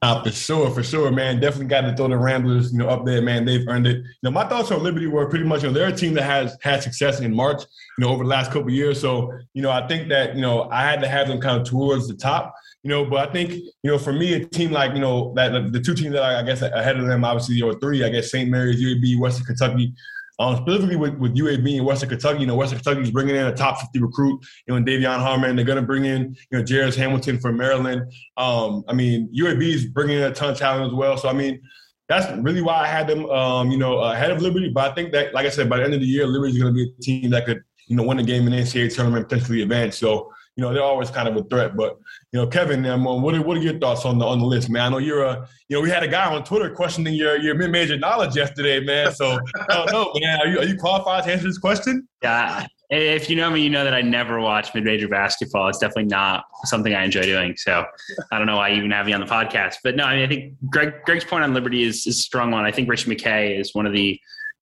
Uh, 0.00 0.22
for 0.22 0.30
sure, 0.30 0.70
for 0.70 0.82
sure, 0.84 1.10
man. 1.10 1.40
Definitely 1.40 1.66
got 1.66 1.80
to 1.80 1.96
throw 1.96 2.06
the 2.06 2.16
Ramblers, 2.16 2.72
you 2.72 2.78
know, 2.78 2.88
up 2.88 3.04
there, 3.04 3.20
man. 3.20 3.44
They've 3.44 3.66
earned 3.66 3.88
it. 3.88 3.96
You 3.96 4.04
know, 4.22 4.30
my 4.30 4.46
thoughts 4.48 4.70
on 4.70 4.84
Liberty 4.84 5.08
were 5.08 5.28
pretty 5.28 5.44
much, 5.44 5.62
you 5.62 5.68
know, 5.68 5.74
they're 5.74 5.88
a 5.88 5.96
team 5.96 6.14
that 6.14 6.22
has 6.22 6.56
had 6.62 6.84
success 6.84 7.18
in 7.18 7.34
March, 7.34 7.62
you 7.98 8.04
know, 8.04 8.10
over 8.12 8.22
the 8.22 8.30
last 8.30 8.52
couple 8.52 8.70
years. 8.70 9.00
So, 9.00 9.32
you 9.54 9.62
know, 9.62 9.70
I 9.72 9.88
think 9.88 10.08
that, 10.10 10.36
you 10.36 10.40
know, 10.40 10.68
I 10.70 10.82
had 10.82 11.00
to 11.00 11.08
have 11.08 11.26
them 11.26 11.40
kind 11.40 11.60
of 11.60 11.66
towards 11.66 12.06
the 12.06 12.14
top, 12.14 12.54
you 12.84 12.90
know, 12.90 13.04
but 13.04 13.28
I 13.28 13.32
think, 13.32 13.54
you 13.54 13.90
know, 13.90 13.98
for 13.98 14.12
me, 14.12 14.34
a 14.34 14.44
team 14.44 14.70
like, 14.70 14.94
you 14.94 15.00
know, 15.00 15.32
that 15.34 15.72
the 15.72 15.80
two 15.80 15.94
teams 15.94 16.12
that 16.12 16.22
I, 16.22 16.38
I 16.38 16.42
guess 16.44 16.62
ahead 16.62 16.96
of 16.96 17.06
them, 17.08 17.24
obviously, 17.24 17.60
or 17.60 17.74
three, 17.80 18.04
I 18.04 18.08
guess 18.08 18.30
St. 18.30 18.48
Mary's, 18.48 18.80
UAB, 18.80 19.18
Western 19.18 19.46
Kentucky, 19.46 19.94
um, 20.38 20.56
specifically 20.56 20.96
with, 20.96 21.14
with 21.14 21.36
UAB 21.36 21.78
and 21.78 21.86
Western 21.86 22.08
Kentucky, 22.08 22.40
you 22.40 22.46
know, 22.46 22.54
Western 22.54 22.78
Kentucky 22.78 23.02
is 23.02 23.10
bringing 23.10 23.34
in 23.34 23.46
a 23.46 23.54
top 23.54 23.80
50 23.80 24.00
recruit, 24.00 24.40
you 24.66 24.72
know, 24.72 24.76
and 24.76 24.86
De'Vion 24.86 25.18
Harmon. 25.18 25.56
They're 25.56 25.64
going 25.64 25.80
to 25.80 25.86
bring 25.86 26.04
in, 26.04 26.36
you 26.50 26.58
know, 26.58 26.64
Jairus 26.66 26.94
Hamilton 26.94 27.40
from 27.40 27.56
Maryland. 27.56 28.12
Um, 28.36 28.84
I 28.86 28.92
mean, 28.92 29.28
UAB 29.36 29.62
is 29.62 29.86
bringing 29.86 30.18
in 30.18 30.24
a 30.24 30.32
ton 30.32 30.50
of 30.50 30.58
talent 30.58 30.92
as 30.92 30.94
well. 30.94 31.16
So, 31.16 31.28
I 31.28 31.32
mean, 31.32 31.60
that's 32.08 32.30
really 32.38 32.62
why 32.62 32.82
I 32.82 32.86
had 32.86 33.08
them, 33.08 33.28
um, 33.30 33.70
you 33.70 33.78
know, 33.78 33.98
ahead 33.98 34.30
of 34.30 34.40
Liberty. 34.40 34.70
But 34.70 34.90
I 34.90 34.94
think 34.94 35.12
that, 35.12 35.34
like 35.34 35.44
I 35.44 35.50
said, 35.50 35.68
by 35.68 35.78
the 35.78 35.84
end 35.84 35.94
of 35.94 36.00
the 36.00 36.06
year, 36.06 36.26
Liberty 36.26 36.52
is 36.52 36.62
going 36.62 36.72
to 36.72 36.76
be 36.76 36.88
a 36.88 37.02
team 37.02 37.30
that 37.30 37.44
could, 37.44 37.60
you 37.88 37.96
know, 37.96 38.04
win 38.04 38.20
a 38.20 38.22
game 38.22 38.46
in 38.46 38.52
the 38.52 38.58
NCAA 38.58 38.94
tournament, 38.94 39.28
potentially 39.28 39.62
advance. 39.62 39.98
So, 39.98 40.32
you 40.54 40.62
know, 40.62 40.72
they're 40.72 40.82
always 40.82 41.10
kind 41.10 41.28
of 41.28 41.36
a 41.36 41.42
threat. 41.48 41.76
But 41.76 41.98
you 42.32 42.40
know, 42.40 42.46
Kevin, 42.46 42.84
um, 42.84 43.04
what 43.04 43.34
are, 43.34 43.40
what 43.40 43.56
are 43.56 43.60
your 43.60 43.78
thoughts 43.78 44.04
on 44.04 44.18
the 44.18 44.26
on 44.26 44.38
the 44.38 44.44
list, 44.44 44.68
man? 44.68 44.82
I 44.82 44.88
know 44.90 44.98
you're 44.98 45.24
a, 45.24 45.48
you 45.68 45.76
know, 45.76 45.80
we 45.80 45.88
had 45.88 46.02
a 46.02 46.08
guy 46.08 46.32
on 46.32 46.44
Twitter 46.44 46.70
questioning 46.70 47.14
your 47.14 47.38
your 47.38 47.54
mid 47.54 47.70
major 47.70 47.96
knowledge 47.96 48.36
yesterday, 48.36 48.80
man. 48.80 49.14
So 49.14 49.38
I 49.70 49.74
don't 49.74 49.92
know, 49.92 50.12
man. 50.20 50.40
Are 50.40 50.46
you 50.46 50.58
are 50.58 50.64
you 50.64 50.76
qualified 50.76 51.24
to 51.24 51.32
answer 51.32 51.46
this 51.46 51.58
question? 51.58 52.06
Yeah. 52.22 52.66
If 52.90 53.28
you 53.28 53.36
know 53.36 53.50
me, 53.50 53.60
you 53.60 53.68
know 53.68 53.84
that 53.84 53.92
I 53.94 54.02
never 54.02 54.40
watch 54.40 54.74
mid 54.74 54.84
major 54.84 55.08
basketball. 55.08 55.68
It's 55.68 55.78
definitely 55.78 56.04
not 56.04 56.44
something 56.64 56.94
I 56.94 57.04
enjoy 57.04 57.22
doing. 57.22 57.54
So 57.56 57.84
I 58.30 58.38
don't 58.38 58.46
know 58.46 58.56
why 58.56 58.68
you 58.68 58.76
even 58.76 58.90
have 58.90 59.06
me 59.06 59.14
on 59.14 59.20
the 59.20 59.26
podcast. 59.26 59.76
But 59.82 59.96
no, 59.96 60.04
I 60.04 60.16
mean, 60.16 60.24
I 60.24 60.28
think 60.28 60.54
Greg 60.70 60.94
Greg's 61.04 61.24
point 61.24 61.44
on 61.44 61.54
Liberty 61.54 61.82
is, 61.82 62.06
is 62.06 62.18
a 62.18 62.22
strong 62.22 62.50
one. 62.50 62.64
I 62.66 62.72
think 62.72 62.90
Ritchie 62.90 63.10
McKay 63.10 63.58
is 63.58 63.74
one 63.74 63.86
of 63.86 63.94
the 63.94 64.20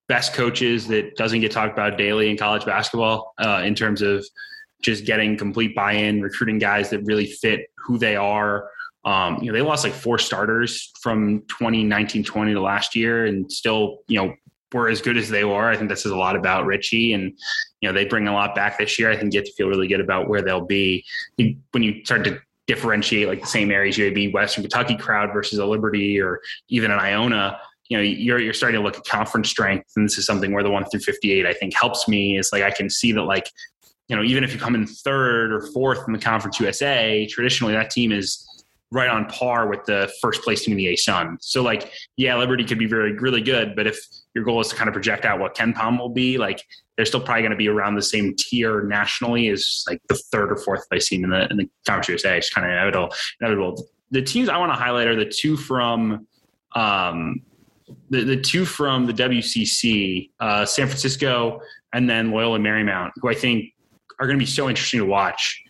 best 0.09 0.35
coaches 0.35 0.87
that 0.87 1.17
doesn't 1.17 1.41
get 1.41 1.51
talked 1.51 1.73
about 1.73 1.99
daily 1.99 2.31
in 2.31 2.37
college 2.37 2.65
basketball 2.65 3.35
uh, 3.39 3.63
in 3.65 3.75
terms 3.75 4.03
of 4.03 4.25
just 4.87 5.05
getting 5.05 5.37
complete 5.37 5.75
buy-in, 5.75 6.23
recruiting 6.23 6.59
guys 6.59 6.91
that 6.91 7.01
really 7.05 7.27
fit 7.27 7.67
who 7.77 7.99
they 7.99 8.15
are. 8.15 8.71
Um, 9.05 9.39
you 9.43 9.47
know, 9.47 9.53
they 9.53 9.63
lost 9.63 9.85
like 9.85 9.93
four 9.93 10.17
starters 10.17 10.93
from 11.01 11.43
2019-20 11.43 12.55
to 12.55 12.61
last 12.61 12.95
year, 12.95 13.27
and 13.27 13.51
still, 13.51 13.99
you 14.07 14.19
know, 14.19 14.35
were 14.73 14.89
as 14.89 15.01
good 15.03 15.17
as 15.17 15.29
they 15.29 15.45
were. 15.45 15.69
I 15.69 15.77
think 15.77 15.91
this 15.91 16.07
is 16.07 16.13
a 16.13 16.17
lot 16.17 16.37
about 16.37 16.67
Ritchie, 16.67 17.13
and 17.13 17.33
you 17.81 17.89
know, 17.89 17.93
they 17.93 18.05
bring 18.05 18.29
a 18.29 18.33
lot 18.33 18.55
back 18.55 18.79
this 18.79 18.99
year. 18.99 19.11
I 19.11 19.17
think 19.17 19.35
you 19.35 19.41
get 19.41 19.47
to 19.47 19.53
feel 19.55 19.69
really 19.69 19.89
good 19.89 20.01
about 20.01 20.29
where 20.29 20.43
they'll 20.43 20.65
be 20.65 21.05
when 21.37 21.83
you 21.83 22.05
start 22.05 22.25
to 22.25 22.39
differentiate 22.69 23.29
like 23.29 23.41
the 23.41 23.47
St. 23.47 23.69
Mary's 23.69 23.97
UAB 23.97 24.33
Western 24.33 24.63
Kentucky 24.63 24.97
crowd 24.97 25.33
versus 25.33 25.59
a 25.59 25.67
Liberty 25.67 26.21
or 26.21 26.41
even 26.69 26.91
an 26.91 26.99
Iona 26.99 27.61
you 27.89 27.97
know 27.97 28.03
you're 28.03 28.39
you're 28.39 28.55
starting 28.55 28.81
to 28.81 28.85
look 28.85 28.97
at 28.97 29.05
conference 29.05 29.49
strength 29.49 29.91
and 29.97 30.07
this 30.07 30.19
is 30.19 30.27
something 30.27 30.53
where 30.53 30.63
the 30.63 30.71
1 30.71 30.85
through 30.87 31.01
58 31.01 31.47
i 31.47 31.53
think 31.53 31.75
helps 31.75 32.09
me 32.09 32.39
is 32.39 32.51
like 32.53 32.63
i 32.63 32.71
can 32.71 32.91
see 32.91 33.13
that 33.13 33.23
like 33.23 33.51
you 34.09 34.17
know, 34.17 34.23
even 34.23 34.45
if 34.45 34.53
you 34.53 34.59
come 34.59 34.75
in 34.75 34.87
third 34.87 35.53
or 35.53 35.61
fourth 35.73 36.07
in 36.07 36.13
the 36.13 36.19
Conference 36.19 36.61
USA, 36.61 37.27
traditionally 37.27 37.75
that 37.75 37.91
team 37.91 38.13
is 38.13 38.47
right 38.93 39.09
on 39.09 39.27
par 39.27 39.69
with 39.69 39.85
the 39.85 40.13
first 40.23 40.43
place 40.43 40.65
team 40.65 40.73
in 40.73 40.79
the 40.79 40.87
ASUN. 40.87 41.37
So 41.41 41.63
like, 41.63 41.93
yeah, 42.17 42.37
Liberty 42.37 42.65
could 42.65 42.79
be 42.79 42.87
very 42.87 43.13
really 43.15 43.43
good, 43.43 43.75
but 43.75 43.87
if 43.87 43.99
your 44.35 44.45
goal 44.45 44.61
is 44.61 44.69
to 44.69 44.77
kind 44.77 44.89
of 44.89 44.95
project 44.95 45.25
out 45.25 45.41
what 45.41 45.57
KenPom 45.57 45.99
will 45.99 46.09
be, 46.09 46.39
like 46.39 46.63
they're 46.97 47.07
still 47.07 47.21
probably 47.21 47.43
going 47.43 47.51
to 47.51 47.57
be 47.57 47.69
around 47.69 47.97
the 47.97 48.03
same 48.03 48.35
tier 48.39 48.85
nationally 48.85 49.49
as 49.49 49.85
like 49.89 50.01
the 50.09 50.15
third 50.15 50.53
or 50.53 50.57
fourth 50.57 50.89
place 50.89 51.09
team 51.09 51.25
in 51.25 51.31
the 51.31 51.49
in 51.51 51.57
the 51.57 51.69
Conference 51.85 52.09
USA. 52.09 52.39
It's 52.39 52.51
kind 52.51 52.67
of 52.67 52.73
inevitable. 52.73 53.13
inevitable. 53.41 53.87
The 54.13 54.23
teams 54.23 54.49
I 54.49 54.57
want 54.57 54.71
to 54.71 54.77
highlight 54.77 55.09
are 55.09 55.17
the 55.17 55.27
two 55.27 55.57
from 55.57 56.27
um, 56.75 57.43
the, 58.11 58.23
the 58.23 58.37
two 58.37 58.65
from 58.65 59.07
the 59.07 59.13
WCC, 59.13 60.31
uh, 60.39 60.65
San 60.65 60.87
Francisco, 60.87 61.61
and 61.93 62.09
then 62.09 62.31
Loyola 62.31 62.59
Marymount, 62.59 63.11
who 63.17 63.29
I 63.29 63.35
think 63.35 63.73
are 64.19 64.27
going 64.27 64.39
to 64.39 64.43
be 64.43 64.51
so 64.51 64.69
interesting 64.69 65.01
to 65.01 65.07
watch. 65.07 65.63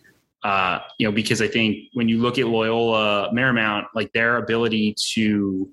Uh, 0.42 0.78
you 0.98 1.06
know, 1.06 1.12
because 1.12 1.42
I 1.42 1.48
think 1.48 1.88
when 1.94 2.08
you 2.08 2.18
look 2.18 2.38
at 2.38 2.46
Loyola 2.46 3.30
Marymount, 3.34 3.86
like 3.94 4.12
their 4.12 4.36
ability 4.36 4.94
to, 5.14 5.68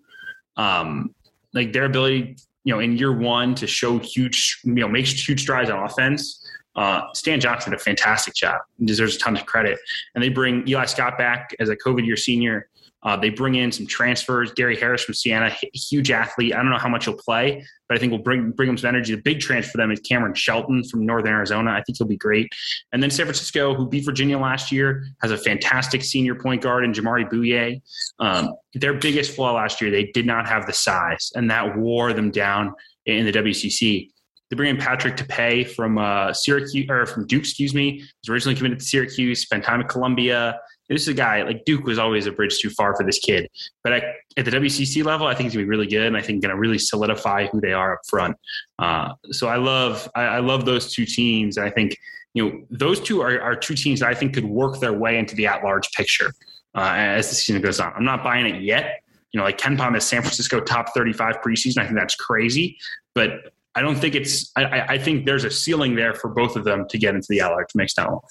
um, 0.58 1.14
like 1.54 1.74
their 1.74 1.86
ability, 1.86 2.38
you 2.64 2.74
know, 2.74 2.80
in 2.80 2.98
year 2.98 3.12
one 3.12 3.54
to 3.56 3.68
show 3.68 4.00
huge, 4.00 4.62
you 4.64 4.74
know, 4.74 4.88
makes 4.88 5.12
huge 5.12 5.42
strides 5.42 5.70
on 5.70 5.84
offense. 5.84 6.44
Uh, 6.76 7.02
Stan 7.14 7.40
Johnson 7.40 7.72
did 7.72 7.80
a 7.80 7.84
fantastic 7.84 8.34
job. 8.34 8.62
He 8.80 8.86
deserves 8.86 9.16
a 9.16 9.20
ton 9.20 9.38
of 9.38 9.46
credit. 9.46 9.78
And 10.16 10.24
they 10.24 10.30
bring 10.30 10.68
Eli 10.68 10.86
Scott 10.86 11.18
back 11.20 11.56
as 11.60 11.70
a 11.70 11.76
COVID 11.76 12.06
year 12.06 12.18
senior. 12.18 12.70
Uh, 13.04 13.18
they 13.18 13.30
bring 13.30 13.56
in 13.56 13.72
some 13.72 13.86
transfers. 13.86 14.52
Gary 14.54 14.78
Harris 14.78 15.04
from 15.04 15.14
Siena, 15.14 15.54
huge 15.74 16.10
athlete. 16.10 16.54
I 16.54 16.58
don't 16.58 16.70
know 16.70 16.78
how 16.78 16.90
much 16.90 17.06
he'll 17.06 17.18
play, 17.18 17.64
but 17.88 17.98
I 17.98 18.00
think 18.00 18.12
we'll 18.12 18.22
bring 18.22 18.52
bring 18.52 18.70
him 18.70 18.78
some 18.78 18.88
energy. 18.88 19.14
The 19.14 19.22
big 19.22 19.40
transfer 19.40 19.72
for 19.72 19.78
them 19.78 19.92
is 19.92 20.00
Cameron 20.00 20.34
Shelton 20.34 20.84
from 20.86 21.06
Northern 21.06 21.34
Arizona. 21.34 21.72
I 21.72 21.84
think 21.84 21.98
he'll 21.98 22.08
be 22.08 22.18
great. 22.18 22.50
And 22.92 23.04
then 23.04 23.10
San 23.10 23.26
Francisco, 23.26 23.74
who 23.74 23.88
beat 23.88 24.06
Virginia 24.06 24.40
last 24.40 24.72
year, 24.72 25.06
has 25.22 25.32
a 25.32 25.38
fantastic 25.38 26.04
senior 26.04 26.36
point 26.36 26.62
guard 26.62 26.86
in 26.86 26.94
Jamari 26.94 27.30
Bouyea. 27.30 27.82
Um, 28.20 28.54
their 28.74 28.94
biggest 28.94 29.36
flaw 29.36 29.54
last 29.54 29.82
year, 29.82 29.92
they 29.92 30.06
did 30.14 30.26
not 30.26 30.48
have 30.48 30.66
the 30.66 30.74
size, 30.74 31.32
and 31.36 31.50
that 31.52 31.78
wore 31.78 32.14
them 32.14 32.32
down 32.32 32.74
in 33.06 33.26
the 33.26 33.34
WCC. 33.34 34.10
They 34.50 34.56
bring 34.56 34.70
in 34.70 34.78
Patrick 34.78 35.18
Tape 35.18 35.70
from 35.70 35.98
uh, 35.98 36.32
Syracuse 36.32 36.90
or 36.90 37.06
from 37.06 37.26
Duke, 37.26 37.42
excuse 37.42 37.74
me. 37.74 37.98
He's 37.98 38.30
originally 38.30 38.56
committed 38.56 38.80
to 38.80 38.86
Syracuse, 38.86 39.42
spent 39.42 39.64
time 39.64 39.82
at 39.82 39.90
Columbia 39.90 40.60
this 40.90 41.02
is 41.02 41.08
a 41.08 41.14
guy 41.14 41.44
like 41.44 41.66
Duke 41.66 41.86
was 41.86 41.98
always 41.98 42.28
a 42.28 42.32
bridge 42.32 42.60
too 42.60 42.70
far 42.70 42.96
for 42.96 43.04
this 43.06 43.20
kid. 43.20 43.48
But 43.84 43.94
I, 43.94 44.02
at 44.38 44.46
the 44.46 44.52
WCC 44.52 45.04
level, 45.04 45.28
I 45.28 45.34
think 45.34 45.46
he's 45.46 45.54
gonna 45.54 45.66
be 45.66 45.70
really 45.70 45.88
good, 45.88 46.08
and 46.08 46.18
I 46.18 46.22
think 46.22 46.42
gonna 46.42 46.58
really 46.58 46.78
solidify 46.78 47.48
who 47.48 47.62
they 47.62 47.74
are 47.74 47.94
up 47.94 48.02
front. 48.08 48.38
Uh, 48.80 49.14
so 49.32 49.48
I 49.48 49.58
love 49.58 50.10
I, 50.16 50.24
I 50.24 50.40
love 50.40 50.66
those 50.66 50.94
two 50.94 51.06
teams. 51.06 51.58
I 51.58 51.70
think 51.70 51.98
you 52.34 52.44
know 52.44 52.62
those 52.70 53.00
two 53.00 53.22
are, 53.22 53.40
are 53.42 53.56
two 53.56 53.76
teams 53.76 54.02
that 54.02 54.10
I 54.10 54.14
think 54.14 54.34
could 54.34 54.46
work 54.46 54.80
their 54.80 54.94
way 54.94 55.18
into 55.18 55.36
the 55.36 55.48
at 55.48 55.64
large 55.64 55.92
picture 55.92 56.34
uh, 56.76 56.94
as 56.96 57.30
the 57.30 57.36
season 57.36 57.62
goes 57.62 57.80
on. 57.80 57.94
I'm 57.96 58.06
not 58.06 58.24
buying 58.24 58.46
it 58.46 58.62
yet. 58.62 59.02
You 59.32 59.40
know, 59.40 59.46
like 59.46 59.58
KenPom 59.58 59.98
is 59.98 60.04
San 60.04 60.22
Francisco 60.22 60.60
top 60.60 60.94
35 60.94 61.42
preseason. 61.42 61.80
I 61.80 61.86
think 61.86 61.98
that's 61.98 62.16
crazy, 62.16 62.78
but 63.16 63.54
I 63.76 63.82
don't 63.82 63.96
think 63.96 64.14
it's. 64.16 64.52
I, 64.56 64.82
I 64.82 64.98
think 64.98 65.26
there's 65.26 65.44
a 65.44 65.52
ceiling 65.52 65.96
there 65.96 66.14
for 66.14 66.30
both 66.30 66.56
of 66.56 66.64
them 66.64 66.88
to 66.90 66.98
get 66.98 67.16
into 67.16 67.28
the 67.30 67.42
at 67.42 67.50
large 67.50 67.70
mix 67.74 67.98
now. 67.98 68.22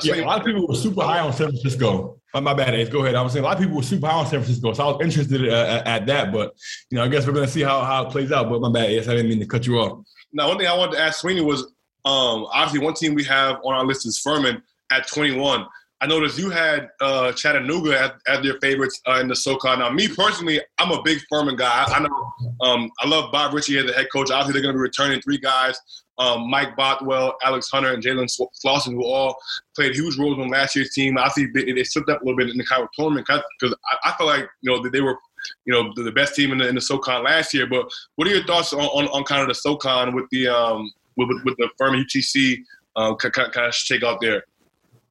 Yeah, 0.00 0.14
a 0.14 0.24
lot 0.24 0.40
of 0.40 0.46
people 0.46 0.66
were 0.66 0.74
super 0.74 1.02
high 1.02 1.20
on 1.20 1.32
San 1.32 1.48
Francisco. 1.48 2.18
My, 2.32 2.40
my 2.40 2.54
bad, 2.54 2.74
Ace. 2.74 2.88
Go 2.88 3.00
ahead. 3.02 3.14
I 3.14 3.20
was 3.20 3.34
saying 3.34 3.44
a 3.44 3.48
lot 3.48 3.56
of 3.56 3.62
people 3.62 3.76
were 3.76 3.82
super 3.82 4.06
high 4.06 4.14
on 4.14 4.26
San 4.26 4.40
Francisco, 4.40 4.72
so 4.72 4.84
I 4.84 4.92
was 4.92 5.00
interested 5.02 5.46
uh, 5.46 5.82
at 5.84 6.06
that. 6.06 6.32
But 6.32 6.54
you 6.90 6.96
know, 6.96 7.04
I 7.04 7.08
guess 7.08 7.26
we're 7.26 7.34
going 7.34 7.46
to 7.46 7.52
see 7.52 7.62
how, 7.62 7.82
how 7.82 8.06
it 8.06 8.10
plays 8.10 8.32
out. 8.32 8.48
But 8.48 8.62
my 8.62 8.72
bad, 8.72 8.90
Ace. 8.90 9.06
I 9.08 9.14
didn't 9.14 9.28
mean 9.28 9.40
to 9.40 9.46
cut 9.46 9.66
you 9.66 9.78
off. 9.78 10.02
Now, 10.32 10.48
one 10.48 10.56
thing 10.56 10.66
I 10.66 10.76
wanted 10.76 10.92
to 10.92 11.00
ask 11.02 11.20
Sweeney 11.20 11.42
was, 11.42 11.62
um, 12.06 12.46
obviously, 12.52 12.78
one 12.78 12.94
team 12.94 13.14
we 13.14 13.24
have 13.24 13.58
on 13.64 13.74
our 13.74 13.84
list 13.84 14.06
is 14.06 14.18
Furman 14.18 14.62
at 14.90 15.06
21. 15.08 15.66
I 16.00 16.06
noticed 16.06 16.38
you 16.38 16.50
had 16.50 16.88
uh, 17.00 17.32
Chattanooga 17.32 18.00
as, 18.00 18.10
as 18.26 18.44
your 18.44 18.58
favorites 18.60 19.00
uh, 19.06 19.20
in 19.20 19.28
the 19.28 19.36
SoCon. 19.36 19.78
Now, 19.78 19.90
me 19.90 20.08
personally, 20.08 20.60
I'm 20.78 20.90
a 20.90 21.02
big 21.02 21.18
Furman 21.30 21.54
guy. 21.54 21.84
I, 21.86 21.92
I 21.92 22.00
know 22.00 22.32
um, 22.62 22.90
I 23.00 23.06
love 23.06 23.30
Bob 23.30 23.52
Richey 23.52 23.78
as 23.78 23.86
the 23.86 23.92
head 23.92 24.08
coach. 24.10 24.30
Obviously, 24.30 24.54
they're 24.54 24.62
going 24.62 24.74
to 24.74 24.78
be 24.78 24.82
returning 24.82 25.20
three 25.20 25.38
guys 25.38 25.78
um, 26.18 26.50
Mike 26.50 26.76
Bothwell, 26.76 27.34
Alex 27.44 27.68
Hunter, 27.70 27.92
and 27.92 28.02
Jalen 28.02 28.30
Slawson, 28.52 28.94
who 28.94 29.04
all 29.04 29.36
played 29.74 29.94
huge 29.94 30.18
roles 30.18 30.38
on 30.38 30.48
last 30.48 30.76
year's 30.76 30.92
team. 30.92 31.18
I 31.18 31.28
see 31.28 31.46
they, 31.46 31.72
they 31.72 31.84
slipped 31.84 32.10
up 32.10 32.20
a 32.20 32.24
little 32.24 32.36
bit 32.36 32.50
in 32.50 32.56
the 32.56 32.64
of 32.76 32.88
tournament 32.94 33.26
because 33.26 33.74
I, 33.90 34.10
I 34.10 34.16
feel 34.16 34.26
like 34.26 34.48
you 34.60 34.70
know 34.70 34.82
that 34.82 34.92
they 34.92 35.00
were 35.00 35.16
you 35.64 35.72
know 35.72 35.92
the, 35.96 36.12
best 36.12 36.34
team 36.34 36.52
in 36.52 36.58
the, 36.58 36.68
in 36.68 36.74
the 36.74 36.80
SoCon 36.80 37.24
last 37.24 37.54
year. 37.54 37.66
But 37.66 37.90
what 38.16 38.28
are 38.28 38.30
your 38.34 38.44
thoughts 38.44 38.72
on, 38.72 38.80
on, 38.80 39.06
on 39.08 39.24
kind 39.24 39.42
of 39.42 39.48
the 39.48 39.54
SoCon 39.54 40.14
with 40.14 40.26
the 40.30 40.48
um, 40.48 40.90
with, 41.16 41.28
with 41.44 41.56
the 41.56 41.68
Furman 41.78 42.04
UTC 42.04 42.58
uh, 42.96 43.14
kind 43.16 43.56
of 43.56 43.74
shake 43.74 44.02
out 44.02 44.20
there? 44.20 44.44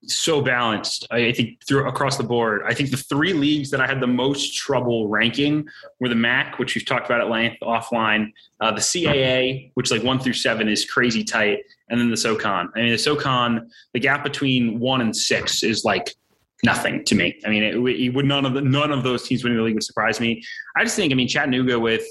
So 0.06 0.42
balanced. 0.42 1.06
I 1.12 1.32
think 1.32 1.64
through 1.66 1.88
across 1.88 2.18
the 2.18 2.24
board. 2.24 2.62
I 2.66 2.74
think 2.74 2.92
the 2.92 2.98
three 2.98 3.34
leagues 3.34 3.70
that 3.72 3.82
I 3.82 3.88
had 3.88 4.00
the 4.00 4.08
most 4.08 4.56
trouble 4.56 5.08
ranking 5.08 5.68
were 6.00 6.10
the 6.10 6.16
MAC, 6.16 6.60
which 6.60 6.76
we've 6.76 6.86
talked 6.86 7.06
about 7.06 7.22
at 7.22 7.30
length 7.30 7.58
offline, 7.62 8.32
uh, 8.60 8.72
the 8.72 8.82
CAA, 8.82 9.72
which 9.76 9.92
like 9.92 10.04
one 10.04 10.20
through 10.20 10.34
seven 10.34 10.68
is 10.68 10.86
crazy 10.86 11.24
tight, 11.24 11.60
and 11.90 12.00
then 12.00 12.10
the 12.10 12.18
SoCon. 12.18 12.72
I 12.76 12.82
mean, 12.82 12.92
the 12.92 12.98
SoCon, 12.98 13.70
the 13.94 14.00
gap 14.00 14.24
between 14.24 14.80
one 14.80 15.02
and 15.02 15.16
six 15.16 15.64
is 15.64 15.86
like 15.86 16.16
nothing 16.64 17.04
to 17.06 17.16
me. 17.16 17.40
I 17.46 17.50
mean, 17.50 17.64
it, 17.64 17.76
it 17.76 18.10
would 18.10 18.26
none 18.26 18.46
of 18.46 18.54
the, 18.54 18.62
none 18.62 18.92
of 18.92 19.04
those 19.04 19.28
teams 19.28 19.44
winning 19.44 19.58
the 19.58 19.64
league 19.64 19.76
would 19.76 19.84
surprise 19.84 20.20
me. 20.20 20.44
I 20.76 20.84
just 20.84 20.96
think, 20.96 21.12
I 21.12 21.16
mean, 21.16 21.28
Chattanooga 21.28 21.80
with 21.80 22.04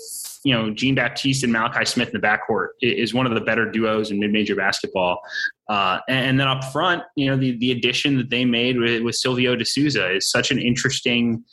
you 0.42 0.54
know, 0.54 0.70
Jean 0.70 0.94
Baptiste 0.94 1.44
and 1.44 1.52
Malachi 1.52 1.84
Smith 1.84 2.08
in 2.08 2.20
the 2.20 2.26
backcourt 2.26 2.68
is 2.80 3.12
one 3.12 3.26
of 3.26 3.34
the 3.34 3.40
better 3.40 3.70
duos 3.70 4.10
in 4.10 4.18
mid-major 4.18 4.56
basketball. 4.56 5.20
Uh, 5.68 6.00
and 6.08 6.40
then 6.40 6.48
up 6.48 6.64
front, 6.72 7.02
you 7.14 7.26
know, 7.26 7.36
the, 7.36 7.56
the 7.58 7.72
addition 7.72 8.16
that 8.16 8.30
they 8.30 8.44
made 8.44 8.78
with, 8.78 9.02
with 9.02 9.14
Silvio 9.14 9.54
De 9.54 9.64
Sousa 9.64 10.16
is 10.16 10.30
such 10.30 10.50
an 10.50 10.58
interesting 10.58 11.44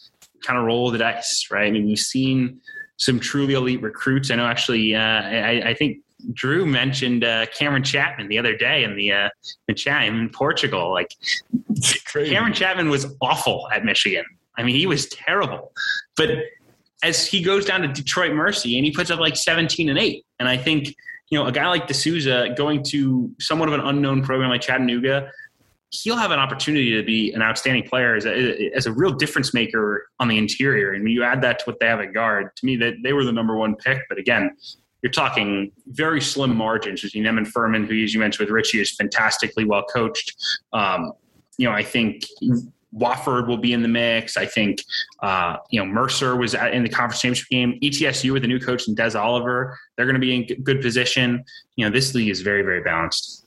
kind 0.46 0.58
of 0.58 0.66
roll 0.66 0.88
of 0.88 0.94
the 0.94 1.00
dice, 1.00 1.48
right? 1.52 1.68
I 1.68 1.72
mean, 1.72 1.86
we've 1.86 2.00
seen 2.00 2.62
some 2.98 3.20
truly 3.20 3.54
elite 3.54 3.82
recruits. 3.82 4.32
I 4.32 4.36
know 4.36 4.48
actually, 4.48 4.96
uh, 4.96 5.00
I, 5.00 5.70
I, 5.70 5.74
think 5.74 5.98
Drew 6.34 6.66
mentioned 6.66 7.24
uh, 7.24 7.46
Cameron 7.48 7.84
Chapman 7.84 8.28
the 8.28 8.40
other 8.40 8.56
day 8.56 8.84
in 8.84 8.96
the 8.96 9.12
uh, 9.12 9.30
the 9.68 9.74
chat 9.74 10.04
in 10.04 10.30
Portugal. 10.30 10.92
Like 10.92 11.14
Cameron 12.14 12.54
Chapman 12.54 12.90
was 12.90 13.16
awful 13.22 13.68
at 13.72 13.86
Michigan. 13.86 14.26
I 14.58 14.64
mean, 14.64 14.76
he 14.76 14.88
was 14.88 15.08
terrible. 15.10 15.72
But 16.16 16.30
as 17.04 17.28
he 17.28 17.42
goes 17.42 17.66
down 17.66 17.82
to 17.82 17.88
Detroit 17.88 18.34
Mercy 18.34 18.78
and 18.78 18.86
he 18.86 18.92
puts 18.92 19.12
up 19.12 19.20
like 19.20 19.36
17 19.36 19.90
and 19.90 20.00
8. 20.00 20.26
And 20.40 20.50
I 20.50 20.58
think, 20.58 20.96
you 21.30 21.38
know, 21.38 21.46
a 21.46 21.52
guy 21.52 21.68
like 21.68 21.88
De 21.88 21.94
Sousa 21.94 22.54
going 22.58 22.84
to 22.86 23.34
somewhat 23.40 23.70
of 23.70 23.76
an 23.76 23.82
unknown 23.82 24.24
program 24.24 24.50
like 24.50 24.62
Chattanooga, 24.62 25.30
he'll 25.92 26.18
have 26.18 26.32
an 26.32 26.40
opportunity 26.40 26.92
to 26.96 27.04
be 27.04 27.32
an 27.34 27.42
outstanding 27.42 27.84
player 27.84 28.16
as 28.16 28.26
a, 28.26 28.72
as 28.76 28.88
a 28.88 28.92
real 28.92 29.12
difference 29.12 29.54
maker 29.54 30.08
on 30.20 30.28
the 30.28 30.38
interior. 30.38 30.94
And 30.94 31.04
when 31.04 31.12
you 31.12 31.24
add 31.24 31.42
that 31.44 31.60
to 31.60 31.66
what 31.66 31.80
they 31.80 31.86
have 31.86 32.00
at 32.00 32.14
guard, 32.14 32.56
to 32.56 32.66
me, 32.66 32.76
that 32.78 32.96
they 33.04 33.14
were 33.14 33.24
the 33.24 33.32
number 33.32 33.56
one 33.56 33.76
pick. 33.76 34.02
But 34.10 34.18
again, 34.18 34.52
you're 35.02 35.12
talking 35.12 35.72
very 35.88 36.20
slim 36.20 36.56
margins 36.56 37.02
between 37.02 37.24
them 37.24 37.38
and 37.38 37.48
Furman, 37.48 37.86
who, 37.86 38.04
as 38.04 38.14
you 38.14 38.20
mentioned 38.20 38.48
with 38.48 38.54
Richey, 38.54 38.82
is 38.82 38.96
fantastically 38.96 39.64
well 39.64 39.84
coached. 39.84 40.36
Um, 40.74 41.14
you 41.58 41.68
know, 41.68 41.74
I 41.74 41.84
think 41.84 42.24
Wofford 42.96 43.48
will 43.48 43.58
be 43.58 43.74
in 43.74 43.82
the 43.82 43.88
mix. 43.88 44.38
I 44.38 44.46
think 44.46 44.84
uh, 45.22 45.58
you 45.70 45.80
know 45.80 45.86
Mercer 45.86 46.36
was 46.36 46.54
in 46.54 46.84
the 46.84 46.90
conference 46.90 47.22
championship 47.22 47.50
game. 47.50 47.80
ETSU 47.82 48.32
with 48.32 48.44
the 48.44 48.48
new 48.48 48.60
coach 48.60 48.88
and 48.88 48.96
Des 48.96 49.18
Oliver, 49.18 49.78
they're 49.96 50.06
going 50.06 50.16
to 50.16 50.20
be 50.20 50.36
in 50.36 50.64
good 50.64 50.82
position. 50.82 51.44
You 51.76 51.86
know, 51.86 51.92
this 51.92 52.14
league 52.14 52.30
is 52.30 52.42
very 52.42 52.62
very 52.62 52.82
balanced. 52.82 53.47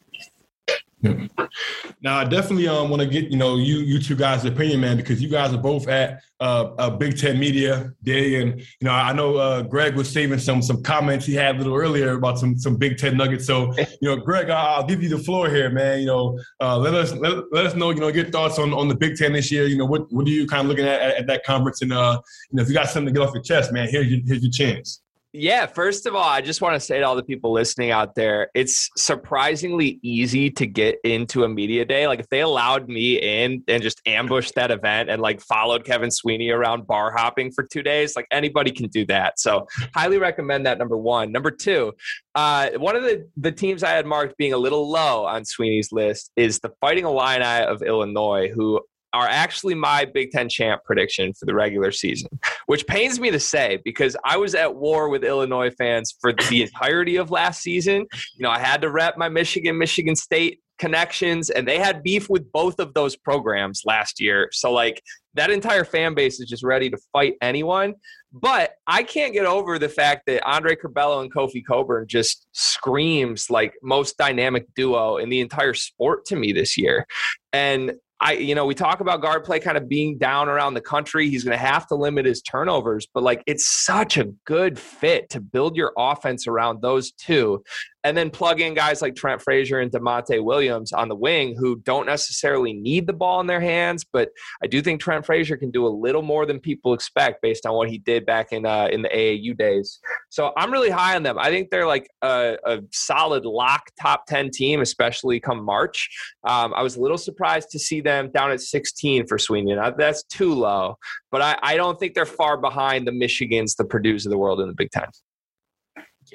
Now, 1.02 2.18
I 2.18 2.24
definitely 2.24 2.68
um, 2.68 2.90
want 2.90 3.00
to 3.02 3.08
get 3.08 3.30
you 3.30 3.36
know 3.36 3.56
you 3.56 3.78
you 3.78 4.00
two 4.00 4.16
guys' 4.16 4.44
opinion, 4.44 4.80
man, 4.80 4.96
because 4.96 5.22
you 5.22 5.28
guys 5.28 5.52
are 5.52 5.58
both 5.58 5.88
at 5.88 6.20
uh, 6.40 6.70
a 6.78 6.90
Big 6.90 7.18
Ten 7.18 7.38
Media 7.38 7.92
Day, 8.02 8.40
and 8.40 8.60
you 8.60 8.66
know 8.82 8.92
I 8.92 9.12
know 9.12 9.36
uh, 9.36 9.62
Greg 9.62 9.94
was 9.96 10.10
saving 10.10 10.38
some 10.38 10.62
some 10.62 10.82
comments 10.82 11.26
he 11.26 11.34
had 11.34 11.56
a 11.56 11.58
little 11.58 11.74
earlier 11.74 12.12
about 12.12 12.38
some 12.38 12.58
some 12.58 12.76
Big 12.76 12.98
Ten 12.98 13.16
nuggets. 13.16 13.46
So 13.46 13.74
you 14.00 14.08
know, 14.08 14.16
Greg, 14.16 14.50
I'll 14.50 14.86
give 14.86 15.02
you 15.02 15.08
the 15.08 15.18
floor 15.18 15.48
here, 15.48 15.70
man. 15.70 16.00
You 16.00 16.06
know, 16.06 16.40
uh, 16.60 16.76
let 16.78 16.94
us 16.94 17.12
let, 17.12 17.44
let 17.52 17.66
us 17.66 17.74
know 17.74 17.90
you 17.90 18.00
know 18.00 18.08
your 18.08 18.26
thoughts 18.26 18.58
on 18.58 18.72
on 18.72 18.88
the 18.88 18.94
Big 18.96 19.16
Ten 19.16 19.32
this 19.32 19.50
year. 19.50 19.66
You 19.66 19.78
know, 19.78 19.86
what 19.86 20.10
what 20.12 20.26
are 20.26 20.30
you 20.30 20.46
kind 20.46 20.62
of 20.62 20.66
looking 20.68 20.86
at 20.86 21.00
at, 21.00 21.16
at 21.16 21.26
that 21.28 21.44
conference, 21.44 21.82
and 21.82 21.92
uh, 21.92 22.20
you 22.50 22.56
know 22.56 22.62
if 22.62 22.68
you 22.68 22.74
got 22.74 22.88
something 22.88 23.12
to 23.12 23.18
get 23.18 23.26
off 23.26 23.34
your 23.34 23.42
chest, 23.42 23.72
man, 23.72 23.88
here's 23.88 24.06
your 24.06 24.20
here's 24.26 24.42
your 24.42 24.52
chance. 24.52 25.02
Yeah, 25.32 25.66
first 25.66 26.06
of 26.06 26.16
all, 26.16 26.28
I 26.28 26.40
just 26.40 26.60
want 26.60 26.74
to 26.74 26.80
say 26.80 26.98
to 26.98 27.06
all 27.06 27.14
the 27.14 27.22
people 27.22 27.52
listening 27.52 27.92
out 27.92 28.16
there, 28.16 28.50
it's 28.52 28.90
surprisingly 28.96 30.00
easy 30.02 30.50
to 30.50 30.66
get 30.66 30.98
into 31.04 31.44
a 31.44 31.48
media 31.48 31.84
day. 31.84 32.08
Like 32.08 32.18
if 32.18 32.28
they 32.30 32.40
allowed 32.40 32.88
me 32.88 33.14
in 33.14 33.62
and 33.68 33.80
just 33.80 34.00
ambushed 34.06 34.56
that 34.56 34.72
event 34.72 35.08
and 35.08 35.22
like 35.22 35.40
followed 35.40 35.84
Kevin 35.84 36.10
Sweeney 36.10 36.50
around 36.50 36.84
bar 36.84 37.12
hopping 37.16 37.52
for 37.52 37.62
two 37.62 37.84
days, 37.84 38.16
like 38.16 38.26
anybody 38.32 38.72
can 38.72 38.88
do 38.88 39.06
that. 39.06 39.38
So 39.38 39.68
highly 39.94 40.18
recommend 40.18 40.66
that. 40.66 40.78
Number 40.78 40.96
one. 40.96 41.30
Number 41.30 41.52
two, 41.52 41.92
uh, 42.34 42.70
one 42.76 42.96
of 42.96 43.04
the 43.04 43.28
the 43.36 43.52
teams 43.52 43.84
I 43.84 43.90
had 43.90 44.06
marked 44.06 44.36
being 44.36 44.52
a 44.52 44.58
little 44.58 44.90
low 44.90 45.26
on 45.26 45.44
Sweeney's 45.44 45.92
list 45.92 46.32
is 46.34 46.58
the 46.58 46.72
Fighting 46.80 47.04
Illini 47.04 47.64
of 47.64 47.82
Illinois, 47.82 48.48
who 48.48 48.80
are 49.12 49.27
actually 49.27 49.75
my 49.75 50.05
Big 50.05 50.31
Ten 50.31 50.49
champ 50.49 50.83
prediction 50.85 51.33
for 51.35 51.46
the 51.46 51.55
regular 51.55 51.90
season, 51.90 52.29
which 52.66 52.87
pains 52.87 53.18
me 53.18 53.31
to 53.31 53.40
say 53.40 53.81
because 53.85 54.16
I 54.25 54.37
was 54.37 54.55
at 54.55 54.75
war 54.75 55.09
with 55.09 55.25
Illinois 55.25 55.70
fans 55.70 56.14
for 56.20 56.33
the 56.33 56.62
entirety 56.62 57.16
of 57.16 57.31
last 57.31 57.62
season. 57.62 58.07
You 58.37 58.42
know, 58.42 58.51
I 58.51 58.59
had 58.59 58.83
to 58.83 58.90
rep 58.90 59.16
my 59.16 59.29
Michigan, 59.29 59.79
Michigan 59.79 60.16
State 60.16 60.61
connections, 60.79 61.51
and 61.51 61.68
they 61.68 61.79
had 61.79 62.03
beef 62.03 62.29
with 62.31 62.51
both 62.53 62.79
of 62.81 62.94
those 62.94 63.14
programs 63.16 63.83
last 63.85 64.20
year. 64.20 64.49
So, 64.53 64.73
like, 64.73 65.03
that 65.35 65.51
entire 65.51 65.85
fan 65.85 66.14
base 66.14 66.40
is 66.40 66.49
just 66.49 66.64
ready 66.64 66.90
to 66.90 66.99
fight 67.12 67.35
anyone. 67.40 67.94
But 68.33 68.75
I 68.87 69.03
can't 69.03 69.33
get 69.33 69.44
over 69.44 69.79
the 69.79 69.88
fact 69.88 70.23
that 70.27 70.44
Andre 70.44 70.77
Curbelo 70.77 71.20
and 71.20 71.33
Kofi 71.33 71.62
Cockburn 71.64 72.07
just 72.09 72.46
screams 72.53 73.51
like 73.51 73.75
most 73.83 74.16
dynamic 74.16 74.66
duo 74.75 75.16
in 75.18 75.29
the 75.29 75.40
entire 75.40 75.75
sport 75.75 76.25
to 76.27 76.37
me 76.37 76.53
this 76.53 76.79
year. 76.79 77.07
And 77.53 77.92
I, 78.22 78.33
you 78.33 78.54
know, 78.54 78.66
we 78.66 78.74
talk 78.74 79.00
about 79.00 79.22
guard 79.22 79.44
play 79.44 79.61
kind 79.61 79.78
of 79.78 79.88
being 79.88 80.18
down 80.18 80.48
around 80.48 80.74
the 80.74 80.80
country. 80.83 81.30
He's 81.30 81.42
going 81.42 81.56
to 81.56 81.64
have 81.64 81.87
to 81.87 81.94
limit 81.94 82.26
his 82.26 82.42
turnovers, 82.42 83.09
but 83.14 83.22
like 83.22 83.42
it's 83.46 83.66
such 83.66 84.18
a 84.18 84.24
good 84.44 84.78
fit 84.78 85.30
to 85.30 85.40
build 85.40 85.74
your 85.74 85.92
offense 85.96 86.46
around 86.46 86.83
those 86.83 87.12
two 87.12 87.62
and 88.04 88.16
then 88.16 88.30
plug 88.30 88.60
in 88.60 88.74
guys 88.74 89.02
like 89.02 89.14
Trent 89.14 89.42
Frazier 89.42 89.80
and 89.80 89.90
Da'Monte 89.90 90.42
Williams 90.42 90.92
on 90.92 91.08
the 91.08 91.14
wing 91.14 91.54
who 91.58 91.76
don't 91.80 92.06
necessarily 92.06 92.72
need 92.72 93.06
the 93.06 93.12
ball 93.12 93.40
in 93.40 93.46
their 93.46 93.60
hands, 93.60 94.04
but 94.10 94.30
I 94.62 94.66
do 94.66 94.80
think 94.80 95.00
Trent 95.00 95.26
Frazier 95.26 95.56
can 95.56 95.70
do 95.70 95.86
a 95.86 95.88
little 95.88 96.22
more 96.22 96.46
than 96.46 96.60
people 96.60 96.94
expect 96.94 97.42
based 97.42 97.66
on 97.66 97.74
what 97.74 97.90
he 97.90 97.98
did 97.98 98.24
back 98.24 98.52
in 98.52 98.64
uh, 98.64 98.88
in 98.90 99.02
the 99.02 99.08
AAU 99.08 99.56
days. 99.56 100.00
So 100.30 100.52
I'm 100.56 100.72
really 100.72 100.90
high 100.90 101.16
on 101.16 101.22
them. 101.22 101.38
I 101.38 101.50
think 101.50 101.70
they're 101.70 101.86
like 101.86 102.08
a, 102.22 102.56
a 102.64 102.78
solid 102.92 103.44
lock 103.44 103.90
top 104.00 104.26
ten 104.26 104.50
team, 104.50 104.80
especially 104.80 105.40
come 105.40 105.64
March. 105.64 106.08
Um, 106.44 106.72
I 106.74 106.82
was 106.82 106.96
a 106.96 107.00
little 107.00 107.18
surprised 107.18 107.70
to 107.70 107.78
see 107.78 108.00
them 108.00 108.30
down 108.32 108.50
at 108.50 108.60
16 108.60 109.26
for 109.26 109.38
Sweeney. 109.38 109.74
Now, 109.74 109.90
that's 109.90 110.22
too 110.24 110.54
low, 110.54 110.96
but 111.30 111.42
I, 111.42 111.58
I 111.62 111.76
don't 111.76 111.98
think 111.98 112.14
they're 112.14 112.26
far 112.26 112.56
behind 112.56 113.06
the 113.06 113.12
Michigans, 113.12 113.76
the 113.76 113.84
Purdue's 113.84 114.26
of 114.26 114.30
the 114.30 114.38
world 114.38 114.60
in 114.60 114.68
the 114.68 114.74
Big 114.74 114.90
Ten. 114.90 115.08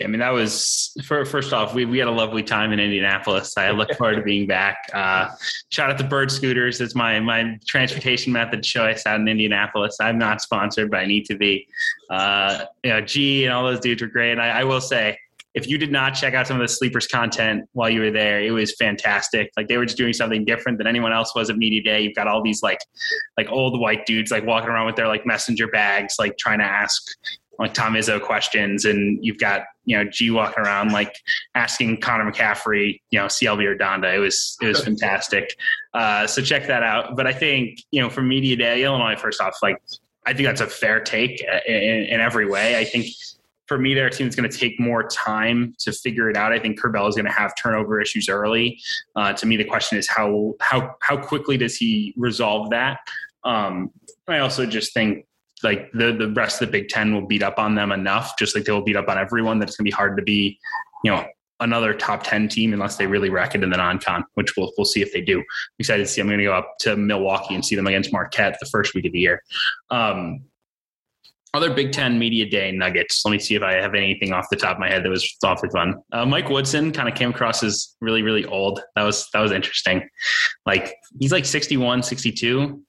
I 0.03 0.07
mean, 0.07 0.19
that 0.19 0.31
was 0.31 0.95
for, 1.05 1.23
first 1.23 1.53
off, 1.53 1.73
we, 1.73 1.85
we 1.85 1.97
had 1.97 2.07
a 2.07 2.11
lovely 2.11 2.43
time 2.43 2.73
in 2.73 2.79
Indianapolis. 2.79 3.57
I 3.57 3.71
look 3.71 3.93
forward 3.97 4.15
to 4.17 4.21
being 4.23 4.45
back. 4.45 4.89
Uh, 4.93 5.29
shout 5.69 5.89
out 5.89 5.97
to 5.97 6.03
Bird 6.03 6.31
Scooters. 6.31 6.81
It's 6.81 6.95
my, 6.95 7.19
my 7.19 7.57
transportation 7.65 8.33
method 8.33 8.63
choice 8.63 9.05
out 9.05 9.19
in 9.19 9.27
Indianapolis. 9.27 9.97
I'm 10.01 10.17
not 10.17 10.41
sponsored, 10.41 10.91
but 10.91 10.99
I 10.99 11.05
need 11.05 11.25
to 11.25 11.37
be. 11.37 11.67
Uh, 12.09 12.65
you 12.83 12.89
know, 12.89 13.01
G 13.01 13.45
and 13.45 13.53
all 13.53 13.63
those 13.63 13.79
dudes 13.79 14.01
were 14.01 14.07
great. 14.07 14.37
I, 14.37 14.61
I 14.61 14.63
will 14.63 14.81
say, 14.81 15.17
if 15.55 15.69
you 15.69 15.77
did 15.77 15.89
not 15.89 16.11
check 16.11 16.33
out 16.33 16.47
some 16.47 16.57
of 16.57 16.61
the 16.61 16.67
sleepers 16.67 17.07
content 17.07 17.67
while 17.71 17.89
you 17.89 18.01
were 18.01 18.11
there, 18.11 18.41
it 18.41 18.51
was 18.51 18.75
fantastic. 18.75 19.49
Like 19.55 19.69
they 19.69 19.77
were 19.77 19.85
just 19.85 19.97
doing 19.97 20.11
something 20.11 20.43
different 20.43 20.77
than 20.77 20.85
anyone 20.85 21.13
else 21.13 21.33
was 21.33 21.49
at 21.49 21.55
media 21.55 21.81
day. 21.81 22.01
You've 22.01 22.13
got 22.13 22.27
all 22.27 22.43
these 22.43 22.61
like 22.61 22.79
like 23.37 23.49
old 23.49 23.79
white 23.79 24.05
dudes 24.05 24.31
like 24.31 24.45
walking 24.45 24.69
around 24.69 24.85
with 24.85 24.97
their 24.97 25.07
like 25.07 25.25
messenger 25.25 25.67
bags, 25.67 26.15
like 26.19 26.37
trying 26.37 26.59
to 26.59 26.65
ask 26.65 27.01
like 27.59 27.73
Tom 27.73 27.93
Izzo 27.93 28.21
questions, 28.21 28.85
and 28.85 29.23
you've 29.23 29.37
got 29.37 29.63
you 29.85 29.97
know 29.97 30.09
G 30.09 30.31
walking 30.31 30.63
around 30.63 30.91
like 30.91 31.15
asking 31.55 32.01
Connor 32.01 32.31
McCaffery, 32.31 32.99
you 33.11 33.19
know 33.19 33.25
CLB 33.25 33.65
or 33.65 33.75
Donda. 33.75 34.13
It 34.13 34.19
was 34.19 34.57
it 34.61 34.67
was 34.67 34.83
fantastic. 34.83 35.55
Uh, 35.93 36.27
so 36.27 36.41
check 36.41 36.67
that 36.67 36.83
out. 36.83 37.15
But 37.15 37.27
I 37.27 37.33
think 37.33 37.79
you 37.91 38.01
know 38.01 38.09
for 38.09 38.21
media 38.21 38.55
day, 38.55 38.83
Illinois 38.83 39.15
first 39.15 39.41
off, 39.41 39.57
like 39.61 39.77
I 40.25 40.33
think 40.33 40.47
that's 40.47 40.61
a 40.61 40.67
fair 40.67 40.99
take 40.99 41.43
in, 41.67 41.75
in 41.75 42.19
every 42.19 42.47
way. 42.47 42.77
I 42.77 42.83
think 42.83 43.07
for 43.67 43.77
me, 43.77 43.93
their 43.93 44.09
team 44.09 44.27
is 44.27 44.35
going 44.35 44.49
to 44.49 44.57
take 44.57 44.79
more 44.79 45.07
time 45.07 45.75
to 45.79 45.91
figure 45.91 46.29
it 46.29 46.37
out. 46.37 46.51
I 46.51 46.59
think 46.59 46.79
Curbelo 46.79 47.09
is 47.09 47.15
going 47.15 47.25
to 47.25 47.31
have 47.31 47.53
turnover 47.55 47.99
issues 47.99 48.29
early. 48.29 48.79
Uh, 49.15 49.33
to 49.33 49.45
me, 49.45 49.57
the 49.57 49.63
question 49.63 49.97
is 49.97 50.07
how 50.07 50.53
how 50.61 50.95
how 51.01 51.17
quickly 51.17 51.57
does 51.57 51.75
he 51.77 52.13
resolve 52.17 52.69
that? 52.71 52.99
Um, 53.43 53.91
I 54.27 54.39
also 54.39 54.65
just 54.65 54.93
think 54.93 55.25
like 55.65 55.91
the 55.91 56.13
the 56.13 56.29
rest 56.29 56.61
of 56.61 56.69
the 56.69 56.71
Big 56.71 56.87
Ten 56.87 57.13
will 57.13 57.25
beat 57.25 57.43
up 57.43 57.59
on 57.59 57.75
them 57.75 57.91
enough, 57.91 58.37
just 58.37 58.55
like 58.55 58.63
they 58.63 58.71
will 58.71 58.81
beat 58.81 58.95
up 58.95 59.09
on 59.09 59.17
everyone. 59.17 59.59
That 59.59 59.67
it's 59.67 59.77
going 59.77 59.85
to 59.85 59.91
be 59.91 59.95
hard 59.95 60.15
to 60.15 60.23
be, 60.23 60.57
you 61.03 61.11
know, 61.11 61.25
another 61.59 61.93
top 61.93 62.23
10 62.23 62.47
team 62.49 62.73
unless 62.73 62.97
they 62.97 63.07
really 63.07 63.29
wreck 63.29 63.55
it 63.55 63.63
in 63.63 63.69
the 63.69 63.77
non-con, 63.77 64.23
which 64.33 64.55
we'll, 64.57 64.71
we'll 64.77 64.85
see 64.85 65.01
if 65.01 65.11
they 65.13 65.21
do. 65.21 65.39
I'm 65.39 65.45
excited 65.79 66.03
to 66.03 66.09
see. 66.09 66.21
I'm 66.21 66.27
going 66.27 66.39
to 66.39 66.45
go 66.45 66.53
up 66.53 66.75
to 66.81 66.95
Milwaukee 66.95 67.55
and 67.55 67.65
see 67.65 67.75
them 67.75 67.87
against 67.87 68.11
Marquette 68.11 68.57
the 68.59 68.67
first 68.67 68.93
week 68.93 69.05
of 69.05 69.13
the 69.13 69.19
year. 69.19 69.41
Um, 69.89 70.41
other 71.53 71.73
Big 71.73 71.93
Ten 71.93 72.19
media 72.19 72.49
day 72.49 72.73
nuggets. 72.73 73.23
Let 73.23 73.31
me 73.31 73.39
see 73.39 73.55
if 73.55 73.63
I 73.63 73.73
have 73.73 73.95
anything 73.95 74.33
off 74.33 74.47
the 74.49 74.57
top 74.57 74.73
of 74.73 74.79
my 74.79 74.89
head 74.89 75.05
that 75.05 75.09
was 75.09 75.37
awfully 75.43 75.69
fun. 75.69 75.95
Uh, 76.11 76.25
Mike 76.25 76.49
Woodson 76.49 76.91
kind 76.91 77.07
of 77.07 77.15
came 77.15 77.29
across 77.29 77.63
as 77.63 77.95
really, 78.01 78.21
really 78.21 78.43
old. 78.43 78.81
That 78.97 79.03
was 79.03 79.29
that 79.31 79.39
was 79.39 79.53
interesting. 79.53 80.05
Like 80.65 80.93
he's 81.17 81.31
like 81.31 81.45
61, 81.45 82.03
62 82.03 82.81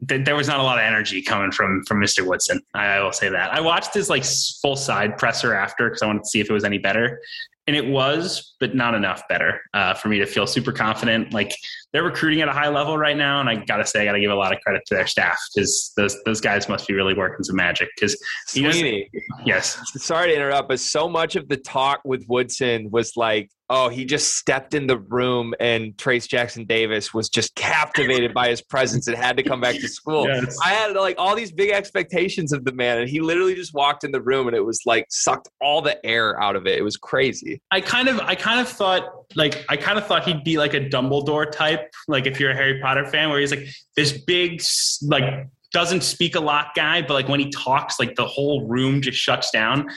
there 0.00 0.36
was 0.36 0.46
not 0.46 0.60
a 0.60 0.62
lot 0.62 0.78
of 0.78 0.84
energy 0.84 1.20
coming 1.22 1.50
from 1.50 1.82
from 1.84 2.00
Mr. 2.00 2.24
Woodson. 2.26 2.60
I 2.74 3.00
will 3.00 3.12
say 3.12 3.28
that. 3.28 3.52
I 3.52 3.60
watched 3.60 3.94
his 3.94 4.08
like 4.08 4.24
full 4.62 4.76
side 4.76 5.18
presser 5.18 5.54
after 5.54 5.88
because 5.88 6.02
I 6.02 6.06
wanted 6.06 6.22
to 6.24 6.28
see 6.28 6.40
if 6.40 6.48
it 6.48 6.52
was 6.52 6.64
any 6.64 6.78
better, 6.78 7.20
and 7.66 7.74
it 7.74 7.86
was, 7.86 8.54
but 8.60 8.74
not 8.74 8.94
enough 8.94 9.22
better 9.28 9.60
uh, 9.74 9.94
for 9.94 10.08
me 10.08 10.18
to 10.18 10.26
feel 10.26 10.46
super 10.46 10.72
confident. 10.72 11.32
Like 11.32 11.52
they're 11.92 12.02
recruiting 12.02 12.40
at 12.42 12.48
a 12.48 12.52
high 12.52 12.68
level 12.68 12.98
right 12.98 13.16
now, 13.16 13.40
and 13.40 13.48
I 13.48 13.56
gotta 13.56 13.86
say, 13.86 14.02
I 14.02 14.04
gotta 14.04 14.20
give 14.20 14.30
a 14.30 14.34
lot 14.34 14.52
of 14.54 14.60
credit 14.60 14.82
to 14.86 14.94
their 14.94 15.06
staff 15.06 15.38
because 15.54 15.92
those 15.96 16.16
those 16.24 16.40
guys 16.40 16.68
must 16.68 16.86
be 16.86 16.94
really 16.94 17.14
working 17.14 17.44
some 17.44 17.56
magic. 17.56 17.88
Because 17.96 18.16
Sweeney, 18.46 19.10
yes, 19.44 19.80
sorry 19.96 20.28
to 20.28 20.36
interrupt, 20.36 20.68
but 20.68 20.80
so 20.80 21.08
much 21.08 21.36
of 21.36 21.48
the 21.48 21.56
talk 21.56 22.00
with 22.04 22.24
Woodson 22.28 22.90
was 22.90 23.16
like 23.16 23.50
oh, 23.70 23.88
he 23.88 24.04
just 24.04 24.36
stepped 24.36 24.74
in 24.74 24.86
the 24.86 24.98
room 24.98 25.54
and 25.60 25.94
Trayce 25.96 26.26
Jackson 26.26 26.64
Davis 26.64 27.12
was 27.12 27.28
just 27.28 27.54
captivated 27.54 28.32
by 28.32 28.48
his 28.48 28.62
presence 28.62 29.08
and 29.08 29.16
had 29.16 29.36
to 29.36 29.42
come 29.42 29.60
back 29.60 29.74
to 29.76 29.88
school. 29.88 30.26
Yes. 30.26 30.56
I 30.64 30.70
had 30.70 30.96
like 30.96 31.16
all 31.18 31.36
these 31.36 31.52
big 31.52 31.70
expectations 31.70 32.52
of 32.52 32.64
the 32.64 32.72
man, 32.72 32.98
and 32.98 33.08
he 33.08 33.20
literally 33.20 33.54
just 33.54 33.74
walked 33.74 34.04
in 34.04 34.10
the 34.10 34.22
room 34.22 34.48
and 34.48 34.56
it 34.56 34.64
was 34.64 34.80
like 34.86 35.06
sucked 35.10 35.48
all 35.60 35.82
the 35.82 36.04
air 36.04 36.40
out 36.42 36.56
of 36.56 36.66
it. 36.66 36.78
It 36.78 36.82
was 36.82 36.96
crazy. 36.96 37.60
I 37.70 37.80
kind 37.80 38.08
of, 38.08 38.20
I 38.20 38.34
kind 38.34 38.60
of 38.60 38.68
thought 38.68 39.17
like, 39.34 39.64
I 39.68 39.76
kind 39.76 39.98
of 39.98 40.06
thought 40.06 40.24
he'd 40.24 40.44
be 40.44 40.58
like 40.58 40.74
a 40.74 40.80
Dumbledore 40.80 41.50
type, 41.50 41.92
like 42.06 42.26
if 42.26 42.40
you're 42.40 42.50
a 42.50 42.54
Harry 42.54 42.80
Potter 42.80 43.06
fan, 43.06 43.28
where 43.28 43.40
he's 43.40 43.50
like 43.50 43.68
this 43.96 44.12
big, 44.12 44.62
like 45.02 45.46
doesn't 45.72 46.02
speak 46.02 46.34
a 46.34 46.40
lot 46.40 46.68
guy, 46.74 47.02
but 47.02 47.14
like 47.14 47.28
when 47.28 47.40
he 47.40 47.50
talks, 47.50 47.98
like 47.98 48.14
the 48.14 48.26
whole 48.26 48.66
room 48.66 49.02
just 49.02 49.18
shuts 49.18 49.50
down. 49.50 49.88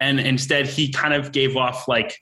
And 0.00 0.20
instead, 0.20 0.66
he 0.66 0.90
kind 0.90 1.14
of 1.14 1.32
gave 1.32 1.56
off 1.56 1.88
like 1.88 2.18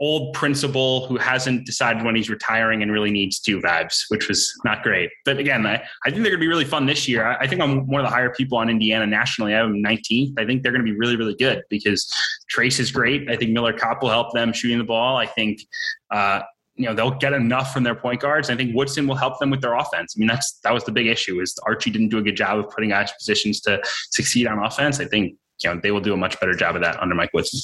old 0.00 0.32
principal 0.32 1.06
who 1.06 1.18
hasn't 1.18 1.66
decided 1.66 2.02
when 2.02 2.16
he's 2.16 2.30
retiring 2.30 2.82
and 2.82 2.90
really 2.90 3.10
needs 3.10 3.38
two 3.38 3.60
vibes, 3.60 4.04
which 4.08 4.28
was 4.28 4.52
not 4.64 4.82
great. 4.82 5.10
But 5.26 5.38
again, 5.38 5.66
I, 5.66 5.82
I 6.06 6.10
think 6.10 6.22
they're 6.22 6.32
going 6.32 6.32
to 6.32 6.38
be 6.38 6.48
really 6.48 6.64
fun 6.64 6.86
this 6.86 7.06
year. 7.06 7.26
I, 7.26 7.36
I, 7.40 7.46
think 7.46 7.60
I'm 7.60 7.86
one 7.86 8.00
of 8.00 8.06
the 8.06 8.10
higher 8.10 8.30
people 8.30 8.56
on 8.56 8.70
Indiana 8.70 9.06
nationally. 9.06 9.54
I 9.54 9.58
have 9.58 9.68
19th. 9.68 10.38
I 10.38 10.46
think 10.46 10.62
they're 10.62 10.72
going 10.72 10.84
to 10.84 10.90
be 10.90 10.98
really, 10.98 11.16
really 11.16 11.34
good 11.34 11.62
because 11.68 12.10
Trayce 12.54 12.80
is 12.80 12.90
great. 12.90 13.30
I 13.30 13.36
think 13.36 13.50
Miller 13.50 13.74
Kopp 13.74 14.02
will 14.02 14.08
help 14.08 14.32
them 14.32 14.52
shooting 14.54 14.78
the 14.78 14.84
ball. 14.84 15.18
I 15.18 15.26
think, 15.26 15.60
uh, 16.10 16.40
you 16.76 16.86
know 16.86 16.94
they'll 16.94 17.10
get 17.10 17.34
enough 17.34 17.74
from 17.74 17.82
their 17.82 17.94
point 17.94 18.20
guards. 18.20 18.48
I 18.48 18.56
think 18.56 18.74
Woodson 18.74 19.06
will 19.06 19.16
help 19.16 19.38
them 19.38 19.50
with 19.50 19.60
their 19.60 19.74
offense. 19.74 20.14
I 20.16 20.18
mean 20.18 20.28
that's 20.28 20.60
that 20.64 20.72
was 20.72 20.82
the 20.84 20.92
big 20.92 21.08
issue 21.08 21.38
is 21.40 21.54
Archie 21.66 21.90
didn't 21.90 22.08
do 22.08 22.16
a 22.16 22.22
good 22.22 22.36
job 22.36 22.58
of 22.58 22.70
putting 22.70 22.88
guys 22.88 23.12
positions 23.12 23.60
to 23.62 23.82
succeed 24.10 24.46
on 24.46 24.58
offense. 24.64 24.98
I 24.98 25.04
think 25.04 25.34
you 25.62 25.68
know 25.68 25.78
they 25.82 25.90
will 25.90 26.00
do 26.00 26.14
a 26.14 26.16
much 26.16 26.40
better 26.40 26.54
job 26.54 26.76
of 26.76 26.82
that 26.82 26.98
under 27.02 27.14
Mike 27.14 27.34
Woodson. 27.34 27.60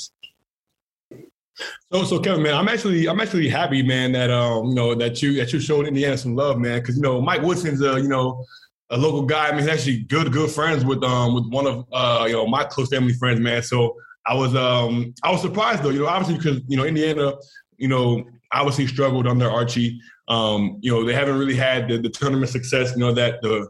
So, 1.92 2.04
so 2.04 2.18
Kevin, 2.18 2.42
man, 2.42 2.54
I'm 2.54 2.68
actually, 2.68 3.08
I'm 3.08 3.20
actually 3.20 3.48
happy, 3.48 3.82
man, 3.82 4.12
that 4.12 4.30
um, 4.30 4.66
you 4.68 4.74
know, 4.74 4.94
that 4.94 5.22
you 5.22 5.34
that 5.34 5.52
you 5.52 5.60
showed 5.60 5.86
Indiana 5.86 6.18
some 6.18 6.34
love, 6.34 6.58
man, 6.58 6.80
because 6.80 6.96
you 6.96 7.02
know, 7.02 7.20
Mike 7.20 7.42
Woodson's 7.42 7.80
a, 7.80 8.00
you 8.00 8.08
know, 8.08 8.44
a 8.90 8.96
local 8.96 9.22
guy. 9.22 9.48
I 9.48 9.50
mean, 9.52 9.60
he's 9.60 9.68
actually 9.68 10.00
good, 10.04 10.32
good 10.32 10.50
friends 10.50 10.84
with 10.84 11.02
um 11.02 11.34
with 11.34 11.46
one 11.48 11.66
of 11.66 11.86
uh 11.92 12.24
you 12.26 12.34
know 12.34 12.46
my 12.46 12.64
close 12.64 12.88
family 12.88 13.14
friends, 13.14 13.40
man. 13.40 13.62
So 13.62 13.96
I 14.26 14.34
was 14.34 14.54
um 14.54 15.14
I 15.22 15.30
was 15.30 15.40
surprised 15.40 15.82
though, 15.82 15.90
you 15.90 16.00
know, 16.00 16.06
obviously 16.06 16.36
because 16.36 16.62
you 16.68 16.76
know 16.76 16.84
Indiana, 16.84 17.32
you 17.78 17.88
know, 17.88 18.24
obviously 18.52 18.86
struggled 18.86 19.26
under 19.26 19.48
Archie. 19.48 20.00
Um, 20.28 20.78
you 20.80 20.90
know, 20.90 21.04
they 21.04 21.14
haven't 21.14 21.38
really 21.38 21.54
had 21.54 21.88
the, 21.88 21.98
the 21.98 22.08
tournament 22.08 22.50
success, 22.50 22.92
you 22.92 22.98
know, 22.98 23.12
that 23.12 23.40
the 23.42 23.68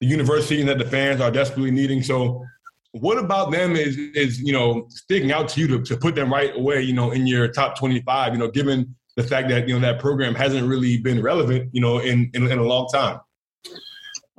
the 0.00 0.06
university 0.06 0.60
and 0.60 0.68
that 0.68 0.78
the 0.78 0.84
fans 0.84 1.20
are 1.20 1.30
desperately 1.30 1.72
needing. 1.72 2.02
So 2.02 2.44
what 2.92 3.18
about 3.18 3.50
them 3.50 3.76
is 3.76 3.96
is 3.96 4.40
you 4.40 4.52
know 4.52 4.86
sticking 4.88 5.32
out 5.32 5.48
to 5.48 5.60
you 5.60 5.68
to, 5.68 5.82
to 5.82 5.96
put 5.96 6.14
them 6.14 6.32
right 6.32 6.56
away 6.56 6.80
you 6.80 6.92
know 6.92 7.10
in 7.10 7.26
your 7.26 7.48
top 7.48 7.78
25 7.78 8.32
you 8.32 8.38
know 8.38 8.50
given 8.50 8.94
the 9.16 9.22
fact 9.22 9.48
that 9.48 9.68
you 9.68 9.74
know 9.74 9.80
that 9.80 10.00
program 10.00 10.34
hasn't 10.34 10.66
really 10.66 10.98
been 10.98 11.20
relevant 11.20 11.68
you 11.72 11.80
know 11.80 11.98
in 11.98 12.30
in, 12.34 12.50
in 12.50 12.58
a 12.58 12.62
long 12.62 12.88
time 12.88 13.20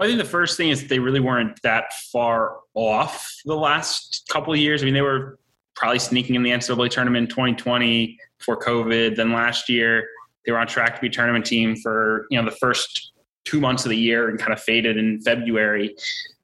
I 0.01 0.07
think 0.07 0.17
the 0.17 0.25
first 0.25 0.55
thing 0.55 0.69
is 0.69 0.87
they 0.87 0.99
really 0.99 1.19
weren't 1.19 1.61
that 1.61 1.91
far 2.11 2.59
off 2.73 3.29
the 3.43 3.55
last 3.55 4.25
couple 4.29 4.53
of 4.53 4.59
years. 4.59 4.81
I 4.81 4.85
mean, 4.85 4.93
they 4.93 5.01
were 5.01 5.37
probably 5.75 5.99
sneaking 5.99 6.35
in 6.35 6.43
the 6.43 6.51
NCAA 6.51 6.89
tournament 6.89 7.23
in 7.23 7.29
2020 7.29 8.17
before 8.37 8.57
COVID. 8.57 9.17
Then 9.17 9.33
last 9.33 9.67
year, 9.67 10.07
they 10.45 10.53
were 10.53 10.57
on 10.57 10.67
track 10.67 10.95
to 10.95 11.01
be 11.01 11.07
a 11.07 11.09
tournament 11.09 11.45
team 11.45 11.75
for 11.75 12.27
you 12.29 12.41
know 12.41 12.49
the 12.49 12.55
first 12.55 13.11
two 13.43 13.59
months 13.59 13.83
of 13.83 13.89
the 13.89 13.97
year 13.97 14.29
and 14.29 14.39
kind 14.39 14.53
of 14.53 14.61
faded 14.61 14.95
in 14.95 15.19
February 15.19 15.93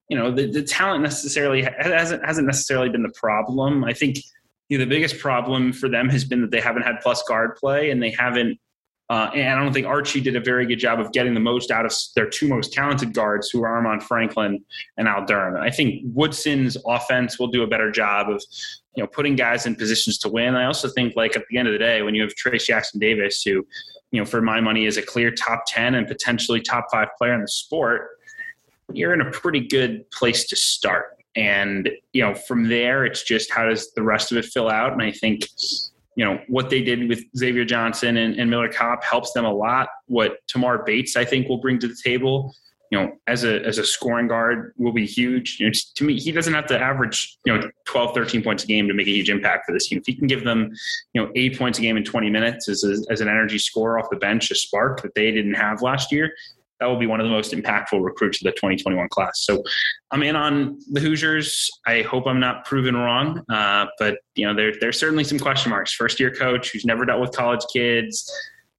you 0.10 0.18
know 0.18 0.32
the, 0.32 0.50
the 0.52 0.64
talent 0.64 1.04
necessarily 1.04 1.62
hasn't 1.80 2.26
hasn't 2.26 2.48
necessarily 2.48 2.90
been 2.90 3.04
the 3.04 3.14
problem. 3.16 3.84
I 3.84 3.94
think 3.94 4.18
you 4.70 4.78
know, 4.78 4.84
the 4.84 4.90
biggest 4.90 5.20
problem 5.20 5.74
for 5.74 5.90
them 5.90 6.10
has 6.10 6.26
been 6.26 6.42
that 6.42 6.52
they 6.52 6.62
haven't 6.62 6.84
had 6.84 7.00
plus 7.02 7.24
guard 7.24 7.56
play 7.56 7.92
and 7.92 8.02
they 8.02 8.12
haven't. 8.12 8.60
Uh, 9.08 9.30
and 9.36 9.60
I 9.60 9.64
don't 9.64 9.72
think 9.72 9.86
Archie 9.86 10.20
did 10.20 10.36
a 10.36 10.40
very 10.40 10.66
good 10.66 10.80
job 10.80 11.00
of 11.00 11.12
getting 11.12 11.36
the 11.36 11.40
most 11.40 11.70
out 11.70 11.86
of 11.86 11.94
their 12.16 12.28
two 12.28 12.48
most 12.48 12.74
talented 12.74 13.14
guards, 13.14 13.52
who 13.52 13.64
are 13.64 13.80
Armaan 13.80 14.02
Franklin 14.02 14.66
and 14.98 15.08
Al 15.08 15.24
Durham. 15.26 15.62
I 15.62 15.70
think 15.70 16.02
Woodson's 16.06 16.76
offense 16.88 17.38
will 17.38 17.50
do 17.50 17.62
a 17.62 17.68
better 17.68 17.92
job 17.92 18.32
of, 18.32 18.44
you 18.96 19.04
know, 19.04 19.08
putting 19.08 19.36
guys 19.36 19.68
in 19.68 19.76
positions 19.76 20.18
to 20.20 20.30
win. 20.30 20.56
I 20.56 20.66
also 20.66 20.90
think, 20.90 21.16
like 21.16 21.36
at 21.36 21.44
the 21.52 21.60
end 21.60 21.68
of 21.68 21.74
the 21.74 21.78
day, 21.78 22.02
when 22.02 22.16
you 22.16 22.24
have 22.24 22.34
Trayce 22.34 22.66
Jackson 22.66 23.00
Davis, 23.00 23.44
who, 23.44 23.64
you 24.10 24.20
know, 24.20 24.26
for 24.26 24.42
my 24.42 24.60
money 24.60 24.88
is 24.88 24.98
a 24.98 25.04
clear 25.04 25.30
top 25.30 25.66
ten 25.68 25.94
and 25.94 26.08
potentially 26.08 26.60
top 26.60 26.88
five 26.92 27.10
player 27.20 27.36
in 27.36 27.42
the 27.42 27.48
sport, 27.48 28.10
you're 28.94 29.14
in 29.14 29.22
a 29.22 29.32
pretty 29.32 29.68
good 29.68 30.10
place 30.12 30.48
to 30.48 30.56
start. 30.56 31.16
And, 31.36 31.90
you 32.14 32.22
know, 32.22 32.34
from 32.34 32.70
there, 32.70 33.06
it's 33.06 33.24
just 33.24 33.52
how 33.52 33.68
does 33.68 33.92
the 33.94 34.04
rest 34.04 34.32
of 34.32 34.38
it 34.38 34.46
fill 34.46 34.70
out? 34.70 34.94
And 34.94 35.02
I 35.02 35.12
think, 35.12 35.48
you 36.16 36.24
know, 36.24 36.40
what 36.48 36.70
they 36.70 36.82
did 36.82 37.10
with 37.10 37.24
Xavier 37.36 37.66
Johnson 37.66 38.18
and, 38.18 38.40
and 38.40 38.50
Miller 38.50 38.72
Kopp 38.72 39.04
helps 39.04 39.34
them 39.34 39.44
a 39.44 39.54
lot. 39.54 39.90
What 40.08 40.38
Tamar 40.48 40.84
Bates, 40.86 41.18
I 41.18 41.26
think, 41.26 41.50
will 41.50 41.58
bring 41.58 41.78
to 41.80 41.88
the 41.90 41.98
table, 42.02 42.56
you 42.90 42.98
know, 42.98 43.12
as 43.28 43.44
a, 43.44 43.62
as 43.66 43.80
a 43.80 43.86
scoring 43.86 44.30
guard 44.30 44.74
will 44.78 44.94
be 44.94 45.06
huge. 45.06 45.58
You 45.60 45.68
know, 45.68 45.74
to 45.96 46.04
me, 46.06 46.18
he 46.18 46.32
doesn't 46.32 46.54
have 46.54 46.68
to 46.68 46.80
average, 46.80 47.38
you 47.46 47.54
know, 47.54 47.70
12, 47.86 48.14
13 48.14 48.42
points 48.42 48.64
a 48.64 48.68
game 48.68 48.88
to 48.88 48.94
make 48.94 49.08
a 49.08 49.12
huge 49.12 49.30
impact 49.30 49.66
for 49.66 49.74
this 49.74 49.90
team. 49.90 50.00
If 50.00 50.06
he 50.06 50.16
can 50.16 50.28
give 50.28 50.46
them, 50.46 50.72
you 51.14 51.22
know, 51.22 51.30
eight 51.36 51.58
points 51.58 51.80
a 51.80 51.82
game 51.82 51.98
in 51.98 52.06
20 52.06 52.30
minutes 52.30 52.70
as, 52.70 52.86
a, 52.86 53.12
as 53.12 53.20
an 53.20 53.28
energy 53.28 53.58
scorer 53.58 54.00
off 54.00 54.10
the 54.10 54.16
bench, 54.16 54.52
a 54.52 54.56
spark 54.56 55.02
that 55.02 55.16
they 55.16 55.32
didn't 55.32 55.56
have 55.56 55.82
last 55.82 56.14
year, 56.14 56.32
that 56.80 56.88
will 56.88 56.98
be 56.98 57.08
one 57.08 57.20
of 57.20 57.26
the 57.26 57.32
most 57.32 57.54
impactful 57.54 58.04
recruits 58.04 58.42
of 58.42 58.46
the 58.46 58.52
2021 58.52 59.08
class. 59.10 59.46
So 59.46 59.64
I'm 60.12 60.24
in 60.24 60.36
on 60.36 60.78
the 60.92 61.00
Hoosiers. 61.00 61.70
I 61.88 62.02
hope 62.02 62.28
I'm 62.28 62.40
not 62.40 62.66
proven 62.66 62.96
wrong, 62.96 63.42
uh, 63.50 63.86
but 63.98 64.18
you 64.36 64.46
know 64.46 64.54
there, 64.54 64.74
there's 64.80 65.00
certainly 65.00 65.24
some 65.24 65.40
question 65.40 65.70
marks. 65.70 65.94
First 65.94 66.20
year 66.20 66.34
coach 66.34 66.72
who's 66.72 66.86
never 66.86 67.06
dealt 67.06 67.22
with 67.22 67.32
college 67.32 67.62
kids, 67.72 68.32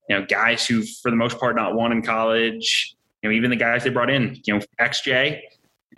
you 0.08 0.18
know 0.18 0.26
guys 0.26 0.66
who 0.66 0.82
for 1.02 1.10
the 1.10 1.16
most 1.16 1.38
part 1.38 1.56
not 1.56 1.74
won 1.74 1.92
in 1.92 2.02
college. 2.02 2.94
You 3.22 3.30
know 3.30 3.36
even 3.36 3.50
the 3.50 3.56
guys 3.56 3.84
they 3.84 3.90
brought 3.90 4.10
in, 4.10 4.40
you 4.44 4.54
know 4.54 4.60
XJ 4.80 5.40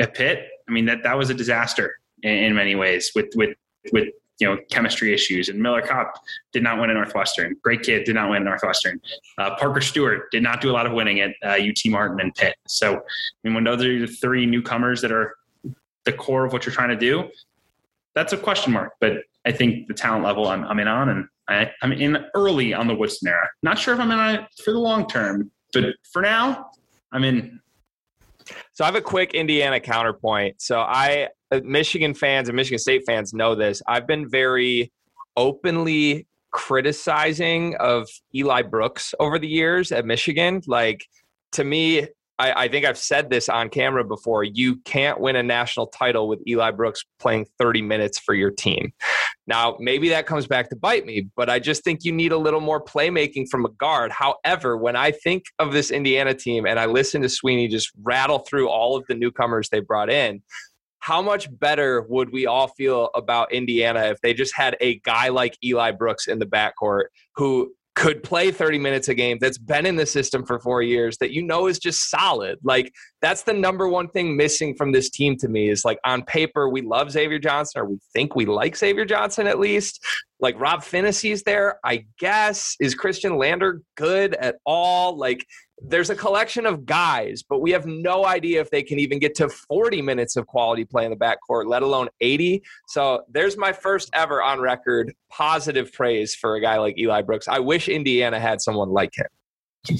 at 0.00 0.14
Pitt. 0.14 0.48
I 0.68 0.72
mean 0.72 0.84
that 0.86 1.02
that 1.02 1.18
was 1.18 1.30
a 1.30 1.34
disaster 1.34 1.98
in, 2.22 2.32
in 2.32 2.54
many 2.54 2.74
ways 2.74 3.10
with 3.14 3.28
with 3.34 3.56
with 3.92 4.08
you 4.38 4.46
know 4.46 4.58
chemistry 4.70 5.12
issues. 5.12 5.48
And 5.48 5.60
Miller 5.60 5.82
Kopp 5.82 6.14
did 6.52 6.62
not 6.62 6.80
win 6.80 6.90
at 6.90 6.94
Northwestern. 6.94 7.56
Great 7.62 7.82
kid, 7.82 8.04
did 8.04 8.14
not 8.14 8.30
win 8.30 8.42
at 8.42 8.44
Northwestern. 8.44 9.00
Uh, 9.38 9.56
Parker 9.56 9.80
Stewart 9.80 10.30
did 10.30 10.42
not 10.42 10.60
do 10.60 10.70
a 10.70 10.72
lot 10.72 10.86
of 10.86 10.92
winning 10.92 11.20
at 11.20 11.30
uh, 11.44 11.58
UT 11.62 11.78
Martin 11.86 12.20
and 12.20 12.34
Pitt. 12.34 12.56
So 12.66 12.96
I 12.96 13.00
mean, 13.42 13.54
when 13.54 13.64
those 13.64 13.84
are 13.84 14.00
the 14.00 14.06
three 14.06 14.46
newcomers 14.46 15.00
that 15.02 15.12
are 15.12 15.36
the 16.04 16.12
core 16.12 16.44
of 16.44 16.52
what 16.52 16.64
you're 16.64 16.74
trying 16.74 16.90
to 16.90 16.96
do, 16.96 17.28
that's 18.14 18.32
a 18.32 18.36
question 18.36 18.72
mark. 18.72 18.92
But 19.00 19.24
I 19.44 19.52
think 19.52 19.88
the 19.88 19.94
talent 19.94 20.24
level 20.24 20.48
I'm, 20.48 20.64
I'm 20.64 20.78
in 20.78 20.88
on, 20.88 21.08
and 21.08 21.26
I, 21.48 21.70
I'm 21.82 21.92
in 21.92 22.24
early 22.34 22.74
on 22.74 22.86
the 22.86 22.94
Woodson 22.94 23.28
era. 23.28 23.48
Not 23.62 23.78
sure 23.78 23.94
if 23.94 24.00
I'm 24.00 24.10
in 24.10 24.18
on 24.18 24.34
it 24.34 24.44
for 24.62 24.72
the 24.72 24.78
long 24.78 25.06
term, 25.06 25.50
but 25.72 25.84
for 26.12 26.22
now, 26.22 26.70
I'm 27.12 27.24
in. 27.24 27.60
So 28.72 28.84
I 28.84 28.86
have 28.86 28.94
a 28.94 29.00
quick 29.00 29.34
Indiana 29.34 29.80
counterpoint. 29.80 30.60
So 30.60 30.80
I, 30.80 31.28
Uh, 31.50 31.60
Michigan 31.64 32.14
fans 32.14 32.48
and 32.48 32.56
Michigan 32.56 32.78
State 32.78 33.02
fans 33.06 33.32
know 33.32 33.54
this. 33.54 33.82
I've 33.86 34.06
been 34.06 34.28
very 34.28 34.92
openly 35.36 36.26
criticizing 36.50 37.76
of 37.76 38.08
Eli 38.34 38.62
Brooks 38.62 39.14
over 39.20 39.38
the 39.38 39.48
years 39.48 39.92
at 39.92 40.04
Michigan. 40.04 40.62
Like 40.66 41.06
to 41.52 41.64
me, 41.64 42.08
I, 42.38 42.64
I, 42.64 42.68
think 42.68 42.86
I've 42.86 42.98
said 42.98 43.30
this 43.30 43.48
on 43.48 43.68
camera 43.68 44.04
before. 44.04 44.44
You 44.44 44.76
can't 44.84 45.20
win 45.20 45.36
a 45.36 45.42
national 45.42 45.88
title 45.88 46.28
with 46.28 46.40
Eli 46.46 46.70
Brooks 46.70 47.04
playing 47.18 47.46
30 47.58 47.82
minutes 47.82 48.18
for 48.18 48.34
your 48.34 48.50
team. 48.50 48.92
Now, 49.46 49.76
maybe 49.80 50.08
that 50.10 50.26
comes 50.26 50.46
back 50.46 50.68
to 50.70 50.76
bite 50.76 51.04
me, 51.04 51.28
but 51.36 51.50
I 51.50 51.58
just 51.58 51.82
think 51.82 52.04
you 52.04 52.12
need 52.12 52.32
a 52.32 52.38
little 52.38 52.60
more 52.60 52.82
playmaking 52.82 53.48
from 53.50 53.64
a 53.64 53.70
guard. 53.70 54.12
However, 54.12 54.76
when 54.76 54.94
I 54.94 55.10
think 55.10 55.44
of 55.58 55.72
this 55.72 55.90
Indiana 55.90 56.34
team 56.34 56.66
and 56.66 56.78
I 56.78 56.86
listen 56.86 57.22
to 57.22 57.28
Sweeney 57.28 57.66
just 57.66 57.90
rattle 58.02 58.40
through 58.40 58.68
all 58.68 58.96
of 58.96 59.04
the 59.08 59.14
newcomers 59.14 59.68
they 59.70 59.80
brought 59.80 60.10
in, 60.10 60.42
how 61.00 61.22
much 61.22 61.48
better 61.58 62.02
would 62.08 62.32
we 62.32 62.46
all 62.46 62.68
feel 62.68 63.10
about 63.14 63.52
Indiana 63.52 64.04
if 64.06 64.20
they 64.20 64.34
just 64.34 64.54
had 64.54 64.76
a 64.80 64.98
guy 65.00 65.28
like 65.28 65.56
Eli 65.64 65.90
Brooks 65.92 66.26
in 66.26 66.38
the 66.38 66.46
backcourt 66.46 67.04
who 67.36 67.72
could 67.94 68.22
play 68.22 68.52
30 68.52 68.78
minutes 68.78 69.08
a 69.08 69.14
game 69.14 69.38
that's 69.40 69.58
been 69.58 69.84
in 69.84 69.96
the 69.96 70.06
system 70.06 70.46
for 70.46 70.60
four 70.60 70.82
years 70.82 71.18
that 71.18 71.32
you 71.32 71.42
know 71.42 71.66
is 71.66 71.80
just 71.80 72.08
solid? 72.08 72.56
Like 72.62 72.92
that's 73.20 73.42
the 73.42 73.52
number 73.52 73.88
one 73.88 74.08
thing 74.08 74.36
missing 74.36 74.74
from 74.76 74.92
this 74.92 75.10
team 75.10 75.36
to 75.38 75.48
me 75.48 75.68
is 75.68 75.84
like 75.84 75.98
on 76.04 76.22
paper 76.22 76.68
we 76.68 76.82
love 76.82 77.10
xavier 77.10 77.38
johnson 77.38 77.80
or 77.80 77.84
we 77.86 77.98
think 78.12 78.36
we 78.36 78.46
like 78.46 78.76
xavier 78.76 79.04
johnson 79.04 79.46
at 79.46 79.58
least 79.58 80.04
like 80.40 80.58
rob 80.60 80.82
Phinisee's 80.82 81.42
there 81.42 81.78
i 81.84 82.04
guess 82.18 82.76
is 82.80 82.94
Khristian 82.94 83.38
lander 83.38 83.82
good 83.96 84.34
at 84.34 84.56
all 84.64 85.16
like 85.16 85.44
there's 85.80 86.10
a 86.10 86.14
collection 86.14 86.66
of 86.66 86.84
guys, 86.84 87.42
but 87.48 87.60
we 87.60 87.70
have 87.70 87.86
no 87.86 88.26
idea 88.26 88.60
if 88.60 88.70
they 88.70 88.82
can 88.82 88.98
even 88.98 89.18
get 89.18 89.34
to 89.36 89.48
40 89.48 90.02
minutes 90.02 90.36
of 90.36 90.46
quality 90.46 90.84
play 90.84 91.04
in 91.04 91.10
the 91.10 91.16
backcourt, 91.16 91.66
let 91.66 91.82
alone 91.82 92.08
80. 92.20 92.62
So 92.88 93.22
there's 93.28 93.56
my 93.56 93.72
first 93.72 94.10
ever 94.12 94.42
on 94.42 94.60
record 94.60 95.14
positive 95.30 95.92
praise 95.92 96.34
for 96.34 96.56
a 96.56 96.60
guy 96.60 96.78
like 96.78 96.98
Eli 96.98 97.22
Brooks. 97.22 97.48
I 97.48 97.60
wish 97.60 97.88
Indiana 97.88 98.40
had 98.40 98.60
someone 98.60 98.90
like 98.90 99.12
him. 99.14 99.98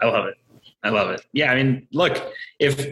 I 0.00 0.06
love 0.06 0.26
it. 0.26 0.34
I 0.82 0.90
love 0.90 1.10
it. 1.10 1.24
Yeah, 1.32 1.52
I 1.52 1.62
mean, 1.62 1.86
look, 1.92 2.32
if 2.58 2.86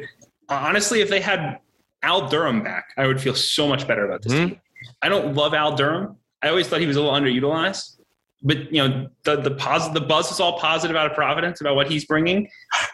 honestly, 0.49 1.01
if 1.01 1.11
they 1.11 1.21
had 1.21 1.59
Al 2.03 2.29
Durham 2.29 2.63
back, 2.63 2.87
I 2.97 3.07
would 3.07 3.21
feel 3.21 3.35
so 3.35 3.69
much 3.69 3.87
better 3.87 4.07
about 4.07 4.23
this 4.23 4.33
mm-hmm. 4.33 4.49
team. 4.51 4.61
I 5.03 5.09
don't 5.09 5.35
love 5.35 5.55
Al 5.55 5.75
Durham. 5.75 6.17
I 6.43 6.49
always 6.49 6.69
thought 6.69 6.81
he 6.81 6.87
was 6.87 6.97
a 6.97 7.03
little 7.03 7.19
underutilized 7.19 8.01
but 8.43 8.73
you 8.73 8.87
know 8.87 9.09
the 9.25 9.37
the 9.37 9.53
positive 9.53 9.95
the 9.95 10.07
buzz 10.07 10.31
is 10.31 10.41
all 10.41 10.59
positive 10.59 10.97
out 10.97 11.07
of 11.07 11.15
Providence 11.15 11.61
about 11.61 11.77
what 11.77 11.91
he's 11.91 12.05
bringing. 12.05 12.49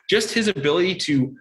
Just 0.08 0.32
his 0.32 0.48
ability 0.48 0.96
to 0.96 1.36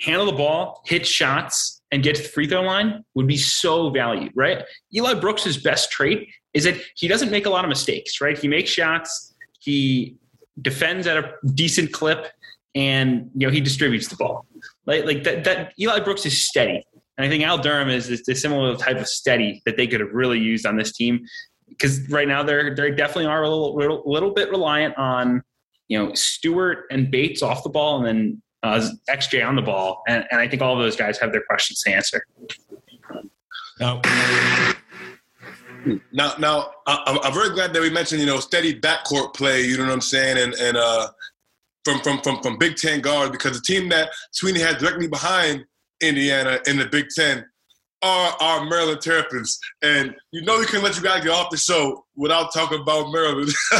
handle 0.00 0.26
the 0.26 0.32
ball, 0.32 0.82
hit 0.86 1.06
shots, 1.06 1.82
and 1.90 2.02
get 2.02 2.16
to 2.16 2.22
the 2.22 2.28
free 2.28 2.46
throw 2.46 2.62
line 2.62 3.04
would 3.14 3.26
be 3.26 3.36
so 3.36 3.90
valued, 3.90 4.32
right? 4.34 4.62
Eli 4.94 5.14
Brooks's 5.14 5.58
best 5.58 5.90
trait 5.90 6.28
is 6.54 6.64
that 6.64 6.76
he 6.96 7.08
doesn't 7.08 7.30
make 7.30 7.46
a 7.46 7.50
lot 7.50 7.64
of 7.64 7.68
mistakes, 7.68 8.20
right? 8.20 8.36
He 8.36 8.48
makes 8.48 8.70
shots, 8.70 9.34
he 9.60 10.16
defends 10.60 11.06
at 11.06 11.16
a 11.16 11.32
decent 11.54 11.92
clip, 11.92 12.26
and 12.74 13.30
you 13.34 13.46
know 13.46 13.52
he 13.52 13.60
distributes 13.60 14.08
the 14.08 14.16
ball. 14.16 14.46
Like 14.86 15.04
like 15.04 15.24
that, 15.24 15.44
that 15.44 15.72
Eli 15.78 16.00
Brooks 16.00 16.26
is 16.26 16.44
steady. 16.44 16.84
And 17.20 17.26
I 17.26 17.28
think 17.28 17.44
Al 17.44 17.58
Durham 17.58 17.90
is, 17.90 18.08
is 18.08 18.26
a 18.30 18.34
similar 18.34 18.74
type 18.76 18.96
of 18.96 19.06
steady 19.06 19.60
that 19.66 19.76
they 19.76 19.86
could 19.86 20.00
have 20.00 20.08
really 20.10 20.38
used 20.38 20.64
on 20.64 20.78
this 20.78 20.90
team 20.90 21.20
because 21.68 22.08
right 22.08 22.26
now 22.26 22.42
they're 22.42 22.74
they 22.74 22.92
definitely 22.92 23.26
are 23.26 23.42
a 23.42 23.48
little, 23.50 23.76
little, 23.76 24.02
little 24.06 24.30
bit 24.30 24.48
reliant 24.48 24.96
on 24.96 25.42
you 25.88 25.98
know 25.98 26.14
Stewart 26.14 26.86
and 26.90 27.10
Bates 27.10 27.42
off 27.42 27.62
the 27.62 27.68
ball, 27.68 27.98
and 27.98 28.06
then 28.06 28.42
uh, 28.62 28.88
XJ 29.10 29.46
on 29.46 29.54
the 29.54 29.60
ball, 29.60 30.02
and, 30.08 30.24
and 30.30 30.40
I 30.40 30.48
think 30.48 30.62
all 30.62 30.72
of 30.72 30.78
those 30.78 30.96
guys 30.96 31.18
have 31.18 31.30
their 31.30 31.42
questions 31.46 31.82
to 31.82 31.90
answer. 31.90 32.24
Now, 33.78 34.00
now, 36.10 36.32
now 36.38 36.70
I'm, 36.86 37.18
I'm 37.22 37.34
very 37.34 37.50
glad 37.50 37.74
that 37.74 37.82
we 37.82 37.90
mentioned 37.90 38.22
you 38.22 38.26
know 38.26 38.40
steady 38.40 38.80
backcourt 38.80 39.34
play. 39.34 39.60
You 39.60 39.76
know 39.76 39.84
what 39.84 39.92
I'm 39.92 40.00
saying, 40.00 40.38
and 40.38 40.54
and 40.54 40.78
uh, 40.78 41.08
from 41.84 42.00
from 42.00 42.22
from 42.22 42.42
from 42.42 42.56
Big 42.56 42.76
Ten 42.76 43.02
guards 43.02 43.32
because 43.32 43.60
the 43.60 43.62
team 43.62 43.90
that 43.90 44.08
Sweeney 44.30 44.60
had 44.60 44.78
directly 44.78 45.06
behind 45.06 45.66
Indiana 46.02 46.58
in 46.66 46.78
the 46.78 46.86
Big 46.86 47.06
Ten 47.14 47.44
are 48.02 48.34
our 48.40 48.64
Maryland 48.64 49.00
Terrapins. 49.00 49.58
And 49.82 50.14
you 50.32 50.42
know 50.42 50.58
we 50.58 50.66
can 50.66 50.82
let 50.82 50.96
you 50.96 51.02
guys 51.02 51.22
get 51.22 51.32
off 51.32 51.50
the 51.50 51.56
show 51.56 52.04
without 52.16 52.52
talking 52.52 52.80
about 52.80 53.12
Maryland. 53.12 53.50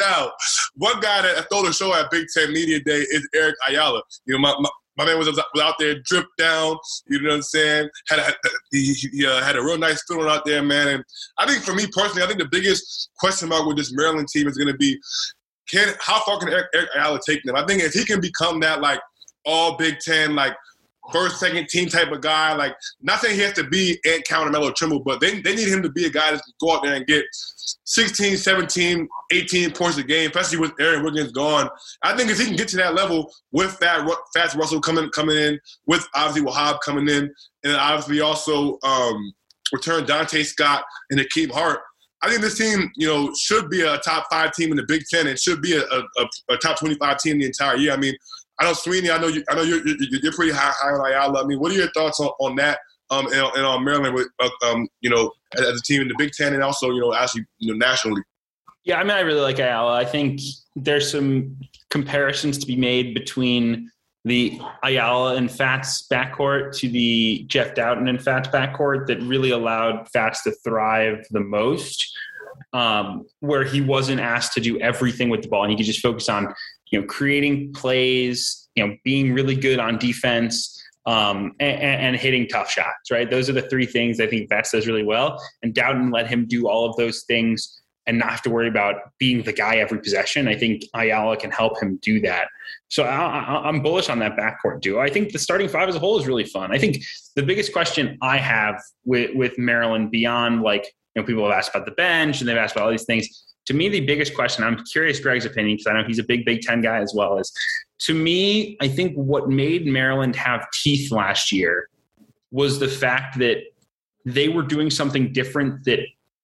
now, 0.00 0.30
one 0.74 1.00
guy 1.00 1.22
that 1.22 1.38
I 1.38 1.42
stole 1.42 1.64
the 1.64 1.72
show 1.72 1.92
at 1.94 2.10
Big 2.10 2.26
Ten 2.34 2.52
Media 2.52 2.80
Day 2.80 3.00
is 3.00 3.28
Eric 3.34 3.56
Ayala. 3.68 4.02
You 4.26 4.34
know, 4.34 4.40
my, 4.40 4.54
my, 4.60 4.70
my 4.96 5.04
man 5.06 5.18
was, 5.18 5.28
out 5.60 5.74
there 5.78 5.96
dripped 6.04 6.36
down, 6.38 6.76
you 7.08 7.20
know 7.20 7.30
what 7.30 7.36
I'm 7.36 7.42
saying? 7.42 7.88
Had 8.08 8.20
a, 8.20 8.32
he, 8.70 8.94
he 8.94 9.26
uh, 9.26 9.42
had 9.42 9.56
a 9.56 9.62
real 9.62 9.76
nice 9.76 10.02
feeling 10.08 10.28
out 10.28 10.44
there, 10.46 10.62
man. 10.62 10.88
And 10.88 11.04
I 11.38 11.46
think 11.46 11.64
for 11.64 11.74
me 11.74 11.86
personally, 11.92 12.22
I 12.22 12.26
think 12.26 12.38
the 12.38 12.48
biggest 12.50 13.10
question 13.18 13.48
mark 13.48 13.66
with 13.66 13.76
this 13.76 13.92
Maryland 13.92 14.28
team 14.28 14.46
is 14.46 14.56
going 14.56 14.72
to 14.72 14.78
be 14.78 14.98
can 15.68 15.92
how 16.00 16.20
far 16.20 16.38
can 16.38 16.48
Eric, 16.48 16.66
Eric 16.74 16.90
Ayala 16.94 17.18
take 17.26 17.42
them? 17.42 17.56
I 17.56 17.66
think 17.66 17.82
if 17.82 17.92
he 17.92 18.04
can 18.04 18.20
become 18.20 18.60
that 18.60 18.80
like 18.80 19.00
all 19.46 19.76
Big 19.76 19.98
Ten, 20.00 20.34
like 20.34 20.54
first, 21.12 21.38
second 21.38 21.68
team 21.68 21.88
type 21.88 22.10
of 22.10 22.20
guy. 22.20 22.54
Like, 22.54 22.74
not 23.00 23.20
saying 23.20 23.36
he 23.36 23.42
has 23.42 23.54
to 23.54 23.64
be 23.64 23.98
Ant 24.06 24.24
Counter 24.24 24.50
Melo 24.50 24.72
Trimble, 24.72 25.00
but 25.00 25.20
they, 25.20 25.40
they 25.40 25.54
need 25.54 25.68
him 25.68 25.82
to 25.82 25.90
be 25.90 26.06
a 26.06 26.10
guy 26.10 26.32
that 26.32 26.42
can 26.42 26.54
go 26.60 26.74
out 26.74 26.82
there 26.82 26.94
and 26.94 27.06
get 27.06 27.24
16, 27.84 28.36
17, 28.36 29.08
18 29.32 29.72
points 29.72 29.98
a 29.98 30.02
game, 30.02 30.30
especially 30.30 30.58
with 30.58 30.72
Aaron 30.80 31.04
Wiggins 31.04 31.32
gone. 31.32 31.68
I 32.02 32.16
think 32.16 32.30
if 32.30 32.38
he 32.38 32.46
can 32.46 32.56
get 32.56 32.68
to 32.68 32.76
that 32.76 32.94
level 32.94 33.32
with 33.52 33.78
that 33.80 34.08
Fatts 34.34 34.54
Russell 34.56 34.80
coming 34.80 35.08
coming 35.10 35.36
in, 35.36 35.60
with 35.86 36.06
obviously 36.14 36.50
Wahab 36.50 36.80
coming 36.84 37.08
in, 37.08 37.32
and 37.64 37.76
obviously 37.76 38.20
also 38.20 38.78
um, 38.82 39.32
return 39.72 40.04
Donta 40.04 40.44
Scott 40.44 40.84
and 41.10 41.20
Hakim 41.20 41.50
Hart. 41.50 41.80
I 42.22 42.30
think 42.30 42.40
this 42.40 42.56
team, 42.56 42.90
you 42.96 43.06
know, 43.06 43.32
should 43.34 43.68
be 43.68 43.82
a 43.82 43.98
top 43.98 44.26
five 44.30 44.52
team 44.52 44.70
in 44.70 44.76
the 44.76 44.84
Big 44.88 45.02
Ten. 45.08 45.26
It 45.26 45.38
should 45.38 45.60
be 45.60 45.76
a, 45.76 45.82
a, 45.82 46.28
a 46.50 46.56
top 46.56 46.78
twenty-five 46.78 47.18
team 47.18 47.38
the 47.38 47.46
entire 47.46 47.76
year. 47.76 47.92
I 47.92 47.96
mean, 47.96 48.14
I 48.58 48.64
know 48.64 48.72
Sweeney. 48.72 49.10
I 49.10 49.18
know 49.18 49.28
you. 49.28 49.44
I 49.50 49.54
know 49.54 49.62
you're, 49.62 49.86
you're, 49.86 50.32
pretty 50.32 50.52
high, 50.52 50.72
high 50.74 50.92
on 50.92 51.06
Ayala. 51.06 51.42
I 51.42 51.46
mean, 51.46 51.60
what 51.60 51.72
are 51.72 51.74
your 51.74 51.90
thoughts 51.90 52.20
on, 52.20 52.28
on 52.40 52.56
that? 52.56 52.78
Um, 53.10 53.26
and, 53.26 53.34
and 53.34 53.64
on 53.64 53.84
Maryland 53.84 54.14
with 54.14 54.28
uh, 54.40 54.48
um, 54.64 54.88
you 55.00 55.10
know, 55.10 55.30
as 55.56 55.78
a 55.78 55.82
team 55.82 56.02
in 56.02 56.08
the 56.08 56.14
Big 56.18 56.32
Ten 56.32 56.54
and 56.54 56.62
also 56.62 56.90
you 56.90 57.00
know, 57.00 57.14
actually 57.14 57.44
you 57.58 57.72
know, 57.72 57.78
nationally. 57.78 58.22
Yeah, 58.84 58.98
I 58.98 59.02
mean, 59.02 59.12
I 59.12 59.20
really 59.20 59.40
like 59.40 59.58
Ayala. 59.58 59.96
I 59.96 60.04
think 60.04 60.40
there's 60.74 61.10
some 61.10 61.56
comparisons 61.90 62.58
to 62.58 62.66
be 62.66 62.76
made 62.76 63.14
between 63.14 63.90
the 64.24 64.60
Ayala 64.82 65.36
and 65.36 65.50
Fatts 65.50 66.06
backcourt 66.10 66.76
to 66.78 66.88
the 66.88 67.44
Jeff 67.46 67.74
Dowtin 67.74 68.08
and 68.08 68.22
Fatts 68.22 68.48
backcourt 68.48 69.06
that 69.06 69.20
really 69.22 69.50
allowed 69.50 70.08
Fatts 70.12 70.42
to 70.44 70.52
thrive 70.64 71.24
the 71.30 71.40
most. 71.40 72.12
Um, 72.72 73.26
where 73.40 73.64
he 73.64 73.80
wasn't 73.80 74.20
asked 74.20 74.54
to 74.54 74.60
do 74.60 74.78
everything 74.80 75.28
with 75.28 75.42
the 75.42 75.48
ball 75.48 75.62
and 75.62 75.70
he 75.70 75.76
could 75.76 75.86
just 75.86 76.00
focus 76.00 76.28
on 76.28 76.52
you 76.90 77.00
know, 77.00 77.06
creating 77.06 77.72
plays, 77.72 78.68
you 78.74 78.86
know, 78.86 78.96
being 79.04 79.32
really 79.32 79.56
good 79.56 79.78
on 79.78 79.98
defense, 79.98 80.72
um, 81.06 81.52
and, 81.60 81.80
and, 81.80 82.16
hitting 82.16 82.48
tough 82.48 82.68
shots, 82.68 83.12
right? 83.12 83.30
Those 83.30 83.48
are 83.48 83.52
the 83.52 83.62
three 83.62 83.86
things 83.86 84.18
I 84.18 84.26
think 84.26 84.50
Fatts 84.50 84.72
does 84.72 84.88
really 84.88 85.04
well. 85.04 85.40
And 85.62 85.72
Dowtin 85.72 86.12
let 86.12 86.26
him 86.26 86.46
do 86.46 86.66
all 86.66 86.84
of 86.84 86.96
those 86.96 87.22
things 87.28 87.80
and 88.08 88.18
not 88.18 88.30
have 88.30 88.42
to 88.42 88.50
worry 88.50 88.68
about 88.68 88.96
being 89.18 89.42
the 89.42 89.52
guy 89.52 89.76
every 89.76 90.00
possession. 90.00 90.48
I 90.48 90.56
think 90.56 90.82
Ayala 90.94 91.36
can 91.36 91.52
help 91.52 91.80
him 91.80 91.98
do 92.02 92.20
that. 92.22 92.48
So 92.88 93.04
I, 93.04 93.68
am 93.68 93.82
bullish 93.82 94.08
on 94.08 94.18
that 94.18 94.36
backcourt 94.36 94.80
duo. 94.80 95.00
I 95.00 95.08
think 95.08 95.32
the 95.32 95.38
starting 95.38 95.68
five 95.68 95.88
as 95.88 95.94
a 95.94 95.98
whole 96.00 96.18
is 96.18 96.26
really 96.26 96.44
fun. 96.44 96.72
I 96.72 96.78
think 96.78 97.02
the 97.36 97.42
biggest 97.42 97.72
question 97.72 98.18
I 98.20 98.38
have 98.38 98.80
with, 99.04 99.30
with 99.34 99.58
Maryland 99.58 100.10
beyond 100.10 100.62
like, 100.62 100.92
you 101.14 101.22
know, 101.22 101.26
people 101.26 101.44
have 101.44 101.56
asked 101.56 101.70
about 101.70 101.84
the 101.84 101.92
bench 101.92 102.40
and 102.40 102.48
they've 102.48 102.56
asked 102.56 102.74
about 102.74 102.84
all 102.84 102.90
these 102.90 103.04
things 103.04 103.45
to 103.66 103.74
me, 103.74 103.88
the 103.88 104.00
biggest 104.00 104.34
question, 104.34 104.64
I'm 104.64 104.82
curious 104.84 105.20
Greg's 105.20 105.44
opinion 105.44 105.76
because 105.76 105.86
I 105.88 105.92
know 105.92 106.06
he's 106.06 106.18
a 106.18 106.24
big 106.24 106.44
Big 106.44 106.62
Ten 106.62 106.80
guy 106.80 106.98
as 106.98 107.12
well, 107.14 107.38
is 107.38 107.52
to 108.00 108.14
me, 108.14 108.76
I 108.80 108.88
think 108.88 109.14
what 109.16 109.48
made 109.48 109.86
Maryland 109.86 110.36
have 110.36 110.66
teeth 110.72 111.10
last 111.10 111.52
year 111.52 111.88
was 112.50 112.78
the 112.78 112.88
fact 112.88 113.38
that 113.38 113.58
they 114.24 114.48
were 114.48 114.62
doing 114.62 114.90
something 114.90 115.32
different 115.32 115.84
that 115.84 116.00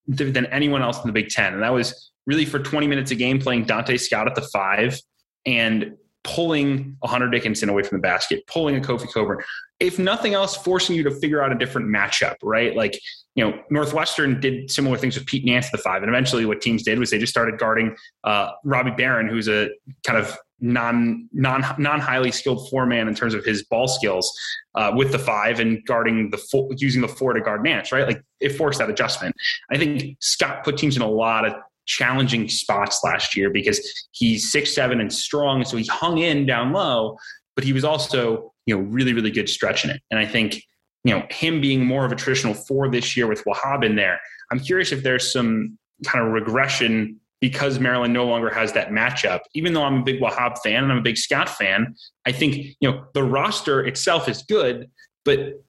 than 0.09 0.47
anyone 0.47 0.83
else 0.83 1.01
in 1.01 1.07
the 1.07 1.13
Big 1.13 1.29
Ten. 1.29 1.55
And 1.55 1.63
that 1.63 1.73
was 1.73 2.11
really 2.27 2.45
for 2.45 2.59
20 2.59 2.87
minutes 2.87 3.13
a 3.13 3.15
game 3.15 3.39
playing 3.39 3.67
Donta 3.67 3.99
Scott 3.99 4.27
at 4.27 4.35
the 4.35 4.49
five 4.53 5.01
and 5.47 5.97
pulling 6.25 6.97
a 7.03 7.09
Hunter 7.09 7.29
Dickinson 7.29 7.69
away 7.69 7.83
from 7.83 7.99
the 7.99 8.03
basket, 8.03 8.47
pulling 8.47 8.77
a 8.77 8.81
Kofi 8.81 9.11
Cockburn. 9.13 9.39
If 9.81 9.99
nothing 9.99 10.35
else, 10.35 10.57
forcing 10.57 10.95
you 10.95 11.03
to 11.03 11.11
figure 11.11 11.43
out 11.43 11.51
a 11.51 11.57
different 11.57 11.89
matchup, 11.89 12.37
right? 12.43 12.77
Like 12.77 13.01
you 13.35 13.45
know, 13.45 13.59
Northwestern 13.71 14.41
did 14.41 14.71
similar 14.71 14.97
things 14.99 15.17
with 15.17 15.27
Pete 15.27 15.45
Nance 15.45 15.71
the 15.71 15.79
five, 15.79 16.03
and 16.03 16.09
eventually 16.09 16.47
what 16.47 16.61
teams 16.61 16.83
did 16.83 16.99
was 16.99 17.11
they 17.11 17.19
just 17.19 17.33
started 17.33 17.59
guarding 17.59 17.97
uh, 18.25 18.51
Robbie 18.65 18.93
Beran, 18.93 19.29
who's 19.29 19.49
a 19.49 19.71
kind 20.05 20.19
of 20.19 20.37
non 20.61 21.29
non 21.33 21.65
non 21.79 21.99
highly 21.99 22.31
skilled 22.31 22.69
four 22.71 22.87
man 22.87 23.09
in 23.09 23.15
terms 23.15 23.35
of 23.35 23.45
his 23.45 23.65
ball 23.65 23.89
skills 23.89 24.33
uh, 24.75 24.93
with 24.95 25.11
the 25.13 25.19
five 25.19 25.59
and 25.61 25.85
guarding 25.87 26.31
the 26.31 26.39
four, 26.39 26.69
using 26.77 27.03
the 27.03 27.09
four 27.09 27.33
to 27.33 27.41
guard 27.41 27.65
Nance, 27.65 27.91
right? 27.91 28.07
Like 28.07 28.23
it 28.41 28.51
forced 28.51 28.79
that 28.79 28.89
adjustment. 28.89 29.35
I 29.71 29.79
think 29.79 30.17
Scott 30.21 30.63
put 30.63 30.79
teams 30.79 30.97
in 30.97 31.03
a 31.03 31.11
lot 31.11 31.47
of 31.47 31.55
challenging 31.87 32.49
spots 32.49 33.01
last 33.05 33.37
year 33.37 33.51
because 33.51 33.81
he's 34.13 34.51
six 34.51 34.75
seven 34.75 35.01
and 35.01 35.13
strong, 35.13 35.65
so 35.65 35.77
he 35.77 35.85
hung 35.87 36.19
in 36.19 36.47
down 36.47 36.73
low, 36.73 37.17
but 37.55 37.65
he 37.65 37.73
was 37.73 37.85
also 37.85 38.53
you 38.67 38.77
know 38.77 38.83
really 38.83 39.13
really 39.13 39.31
good 39.31 39.49
stretching 39.49 39.91
it. 39.91 40.01
And 40.11 40.19
I 40.19 40.27
think 40.27 40.63
you 41.05 41.15
know 41.15 41.25
him 41.31 41.61
being 41.61 41.85
more 41.85 42.05
of 42.05 42.13
a 42.13 42.17
traditional 42.17 42.55
four 42.55 42.89
this 42.91 43.17
year 43.17 43.27
with 43.27 43.45
Wahab 43.45 43.85
in 43.85 43.97
there. 43.97 44.21
I'm 44.51 44.61
curious 44.61 44.93
if 44.93 45.03
there's 45.03 45.33
some 45.33 45.79
kind 46.05 46.27
of 46.27 46.33
regression 46.33 47.19
because 47.41 47.81
Maryland 47.81 48.15
no 48.15 48.25
longer 48.25 48.49
has 48.51 48.73
that 48.73 48.91
matchup. 48.91 49.41
Even 49.55 49.73
though 49.73 49.83
I'm 49.83 49.99
a 49.99 50.03
big 50.05 50.21
Wahab 50.21 50.59
fan 50.59 50.85
and 50.85 50.93
I'm 50.93 50.99
a 50.99 51.03
big 51.03 51.19
Scott 51.19 51.49
fan, 51.49 51.95
I 52.25 52.33
think 52.33 52.57
you 52.81 52.91
know 52.91 53.05
the 53.15 53.25
roster 53.25 53.85
itself 53.85 54.29
is 54.29 54.43
good, 54.45 54.89
but 55.25 55.63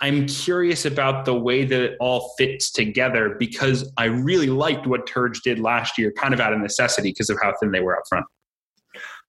I'm 0.00 0.26
curious 0.26 0.86
about 0.86 1.24
the 1.24 1.34
way 1.34 1.64
that 1.64 1.80
it 1.82 1.96
all 2.00 2.32
fits 2.38 2.70
together 2.70 3.36
because 3.38 3.92
I 3.98 4.06
really 4.06 4.46
liked 4.46 4.86
what 4.86 5.06
Turge 5.06 5.42
did 5.42 5.58
last 5.58 5.98
year, 5.98 6.10
kind 6.12 6.32
of 6.32 6.40
out 6.40 6.52
of 6.52 6.60
necessity 6.60 7.10
because 7.10 7.28
of 7.28 7.38
how 7.42 7.52
thin 7.60 7.70
they 7.70 7.80
were 7.80 7.96
up 7.96 8.04
front. 8.08 8.24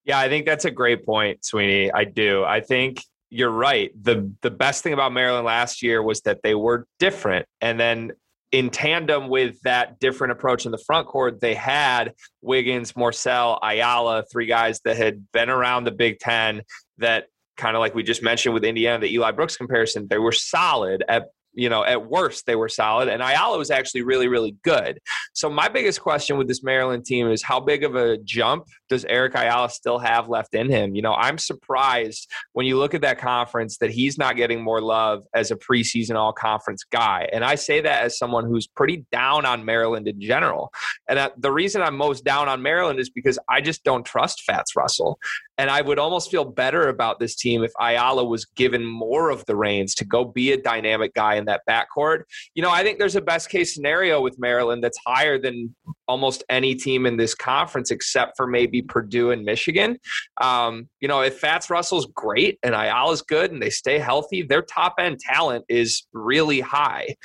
Yeah, 0.05 0.19
I 0.19 0.29
think 0.29 0.45
that's 0.45 0.65
a 0.65 0.71
great 0.71 1.05
point, 1.05 1.43
Sweeney. 1.43 1.91
I 1.91 2.05
do. 2.05 2.43
I 2.43 2.61
think 2.61 3.03
you're 3.29 3.51
right. 3.51 3.91
The 4.01 4.31
the 4.41 4.51
best 4.51 4.83
thing 4.83 4.93
about 4.93 5.13
Maryland 5.13 5.45
last 5.45 5.83
year 5.83 6.01
was 6.01 6.21
that 6.21 6.39
they 6.43 6.55
were 6.55 6.87
different. 6.99 7.45
And 7.59 7.79
then 7.79 8.11
in 8.51 8.69
tandem 8.69 9.29
with 9.29 9.61
that 9.61 9.99
different 9.99 10.33
approach 10.33 10.65
in 10.65 10.71
the 10.71 10.77
front 10.77 11.07
court, 11.07 11.39
they 11.39 11.53
had 11.53 12.13
Wiggins, 12.41 12.93
Morsell, 12.93 13.57
Ayala, 13.63 14.23
three 14.31 14.45
guys 14.45 14.81
that 14.83 14.97
had 14.97 15.31
been 15.31 15.49
around 15.49 15.85
the 15.85 15.91
Big 15.91 16.19
Ten 16.19 16.63
that 16.97 17.27
kind 17.57 17.75
of 17.75 17.79
like 17.79 17.95
we 17.95 18.03
just 18.03 18.23
mentioned 18.23 18.53
with 18.53 18.63
Indiana, 18.63 18.99
the 18.99 19.13
Eli 19.13 19.31
Brooks 19.31 19.57
comparison, 19.57 20.07
they 20.09 20.17
were 20.17 20.31
solid 20.31 21.03
at 21.07 21.29
you 21.53 21.69
know, 21.69 21.83
at 21.83 22.09
worst 22.09 22.45
they 22.45 22.55
were 22.55 22.69
solid, 22.69 23.09
and 23.09 23.21
Ayala 23.21 23.57
was 23.57 23.71
actually 23.71 24.03
really, 24.03 24.27
really 24.27 24.55
good. 24.63 24.99
So 25.33 25.49
my 25.49 25.67
biggest 25.67 26.01
question 26.01 26.37
with 26.37 26.47
this 26.47 26.63
Maryland 26.63 27.05
team 27.05 27.29
is 27.29 27.43
how 27.43 27.59
big 27.59 27.83
of 27.83 27.95
a 27.95 28.17
jump 28.19 28.67
does 28.89 29.05
Eric 29.05 29.35
Ayala 29.35 29.69
still 29.69 29.99
have 29.99 30.29
left 30.29 30.53
in 30.53 30.69
him? 30.69 30.95
You 30.95 31.01
know, 31.01 31.13
I'm 31.13 31.37
surprised 31.37 32.29
when 32.53 32.65
you 32.65 32.77
look 32.77 32.93
at 32.93 33.01
that 33.01 33.19
conference 33.19 33.77
that 33.77 33.91
he's 33.91 34.17
not 34.17 34.35
getting 34.35 34.61
more 34.61 34.81
love 34.81 35.23
as 35.33 35.51
a 35.51 35.55
preseason 35.55 36.15
all 36.15 36.33
conference 36.33 36.83
guy. 36.83 37.27
And 37.31 37.43
I 37.43 37.55
say 37.55 37.81
that 37.81 38.03
as 38.03 38.17
someone 38.17 38.45
who's 38.45 38.67
pretty 38.67 39.05
down 39.11 39.45
on 39.45 39.65
Maryland 39.65 40.07
in 40.07 40.21
general. 40.21 40.71
And 41.09 41.19
uh, 41.19 41.31
the 41.37 41.51
reason 41.51 41.81
I'm 41.81 41.97
most 41.97 42.23
down 42.23 42.47
on 42.47 42.61
Maryland 42.61 42.99
is 42.99 43.09
because 43.09 43.37
I 43.49 43.61
just 43.61 43.83
don't 43.83 44.05
trust 44.05 44.41
Fatts 44.41 44.75
Russell. 44.75 45.19
And 45.61 45.69
I 45.69 45.81
would 45.81 45.99
almost 45.99 46.31
feel 46.31 46.43
better 46.43 46.89
about 46.89 47.19
this 47.19 47.35
team 47.35 47.63
if 47.63 47.71
Ayala 47.79 48.25
was 48.25 48.45
given 48.45 48.83
more 48.83 49.29
of 49.29 49.45
the 49.45 49.55
reins 49.55 49.93
to 49.93 50.03
go 50.03 50.25
be 50.25 50.53
a 50.53 50.57
dynamic 50.57 51.13
guy 51.13 51.35
in 51.35 51.45
that 51.45 51.61
backcourt. 51.69 52.23
You 52.55 52.63
know, 52.63 52.71
I 52.71 52.81
think 52.81 52.97
there's 52.97 53.15
a 53.15 53.21
best 53.21 53.51
case 53.51 53.75
scenario 53.75 54.21
with 54.21 54.39
Maryland 54.39 54.83
that's 54.83 54.97
higher 55.05 55.37
than 55.37 55.75
almost 56.11 56.43
any 56.49 56.75
team 56.75 57.05
in 57.05 57.15
this 57.15 57.33
conference 57.33 57.89
except 57.89 58.33
for 58.35 58.45
maybe 58.45 58.81
Purdue 58.81 59.31
and 59.31 59.45
Michigan. 59.45 59.97
Um, 60.41 60.89
you 60.99 61.07
know, 61.07 61.21
if 61.21 61.39
Fatts 61.39 61.69
Russell's 61.69 62.05
great 62.13 62.59
and 62.63 62.75
Ayala's 62.75 63.21
good 63.21 63.53
and 63.53 63.61
they 63.61 63.69
stay 63.69 63.97
healthy, 63.97 64.41
their 64.41 64.61
top 64.61 64.95
end 64.99 65.21
talent 65.21 65.63
is 65.69 66.05
really 66.11 66.59
high. 66.59 67.15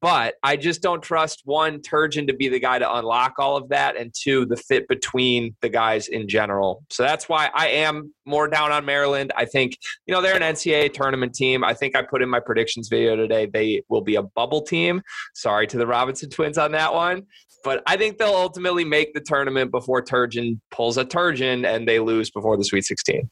But 0.00 0.36
I 0.42 0.56
just 0.56 0.80
don't 0.80 1.02
trust 1.02 1.42
one 1.44 1.80
Turgeon 1.80 2.26
to 2.28 2.32
be 2.32 2.48
the 2.48 2.60
guy 2.60 2.78
to 2.78 2.96
unlock 2.96 3.34
all 3.38 3.56
of 3.56 3.68
that, 3.70 3.96
and 3.96 4.14
two, 4.16 4.46
the 4.46 4.56
fit 4.56 4.86
between 4.88 5.56
the 5.60 5.68
guys 5.68 6.08
in 6.08 6.28
general. 6.28 6.84
So 6.90 7.02
that's 7.02 7.28
why 7.28 7.50
I 7.52 7.68
am 7.68 8.14
more 8.24 8.46
down 8.48 8.70
on 8.70 8.84
Maryland. 8.84 9.32
I 9.36 9.46
think 9.46 9.76
you 10.06 10.14
know 10.14 10.22
they're 10.22 10.36
an 10.36 10.42
NCAA 10.42 10.92
tournament 10.92 11.34
team. 11.34 11.64
I 11.64 11.74
think 11.74 11.96
I 11.96 12.02
put 12.02 12.22
in 12.22 12.30
my 12.30 12.40
predictions 12.40 12.88
video 12.88 13.16
today. 13.16 13.46
They 13.46 13.82
will 13.88 14.02
be 14.02 14.14
a 14.14 14.22
bubble 14.22 14.62
team. 14.62 15.02
Sorry 15.34 15.66
to 15.66 15.76
the 15.76 15.86
Robinson 15.86 16.30
twins 16.30 16.56
on 16.56 16.70
that 16.72 16.94
one. 16.94 17.26
But 17.62 17.82
I 17.86 17.96
think 17.96 18.18
they'll 18.18 18.29
ultimately 18.34 18.84
make 18.84 19.14
the 19.14 19.20
tournament 19.20 19.70
before 19.70 20.02
Turgeon 20.02 20.60
pulls 20.70 20.98
a 20.98 21.04
Turgeon 21.04 21.66
and 21.66 21.86
they 21.86 21.98
lose 21.98 22.30
before 22.30 22.56
the 22.56 22.64
Sweet 22.64 22.84
16. 22.84 23.30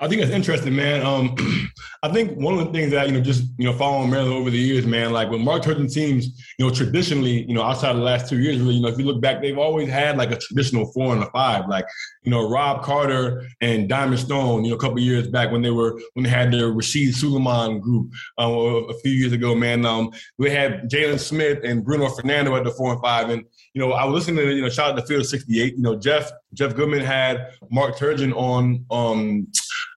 I 0.00 0.08
think 0.08 0.20
it's 0.20 0.32
interesting, 0.32 0.74
man. 0.74 1.06
Um, 1.06 1.36
I 2.02 2.08
think 2.08 2.36
one 2.36 2.58
of 2.58 2.66
the 2.66 2.72
things 2.72 2.90
that 2.90 3.06
you 3.06 3.12
know, 3.12 3.20
just 3.20 3.44
you 3.56 3.64
know, 3.64 3.72
following 3.72 4.10
Maryland 4.10 4.34
over 4.34 4.50
the 4.50 4.58
years, 4.58 4.84
man, 4.84 5.12
like 5.12 5.30
when 5.30 5.44
Mark 5.44 5.62
Turgeon 5.62 5.92
teams, 5.92 6.26
you 6.58 6.66
know, 6.66 6.74
traditionally, 6.74 7.44
you 7.44 7.54
know, 7.54 7.62
outside 7.62 7.90
of 7.90 7.98
the 7.98 8.02
last 8.02 8.28
two 8.28 8.40
years, 8.40 8.58
really, 8.58 8.74
you 8.74 8.82
know, 8.82 8.88
if 8.88 8.98
you 8.98 9.04
look 9.04 9.20
back, 9.20 9.40
they've 9.40 9.58
always 9.58 9.88
had 9.88 10.16
like 10.16 10.32
a 10.32 10.36
traditional 10.36 10.90
four 10.90 11.14
and 11.14 11.22
a 11.22 11.30
five, 11.30 11.68
like 11.68 11.86
you 12.24 12.32
know, 12.32 12.48
Rob 12.48 12.82
Carter 12.82 13.46
and 13.60 13.88
Diamond 13.88 14.18
Stone, 14.18 14.64
you 14.64 14.70
know, 14.70 14.76
a 14.76 14.80
couple 14.80 14.98
years 14.98 15.28
back 15.28 15.52
when 15.52 15.62
they 15.62 15.70
were 15.70 16.00
when 16.14 16.24
they 16.24 16.30
had 16.30 16.52
their 16.52 16.72
Rasheed 16.72 17.10
Sulaimon 17.10 17.80
group 17.80 18.10
um, 18.38 18.52
a 18.90 18.94
few 19.04 19.12
years 19.12 19.32
ago, 19.32 19.54
man. 19.54 19.86
Um, 19.86 20.10
we 20.36 20.50
had 20.50 20.90
Jalen 20.90 21.20
Smith 21.20 21.60
and 21.62 21.84
Bruno 21.84 22.08
Fernando 22.08 22.56
at 22.56 22.64
the 22.64 22.72
four 22.72 22.92
and 22.92 23.00
five, 23.00 23.30
and 23.30 23.44
you 23.74 23.80
know, 23.80 23.92
I 23.92 24.04
was 24.04 24.14
listening 24.14 24.44
to 24.44 24.52
you 24.52 24.62
know, 24.62 24.68
shout 24.68 24.90
out 24.90 24.96
to 24.96 25.06
Field 25.06 25.26
sixty 25.26 25.62
eight. 25.62 25.76
You 25.76 25.82
know, 25.82 25.94
Jeff 25.94 26.32
Jeff 26.54 26.74
Goodman 26.74 27.04
had 27.04 27.52
Mark 27.70 27.96
Turgeon 27.96 28.34
on. 28.34 28.84
Um, 28.90 29.46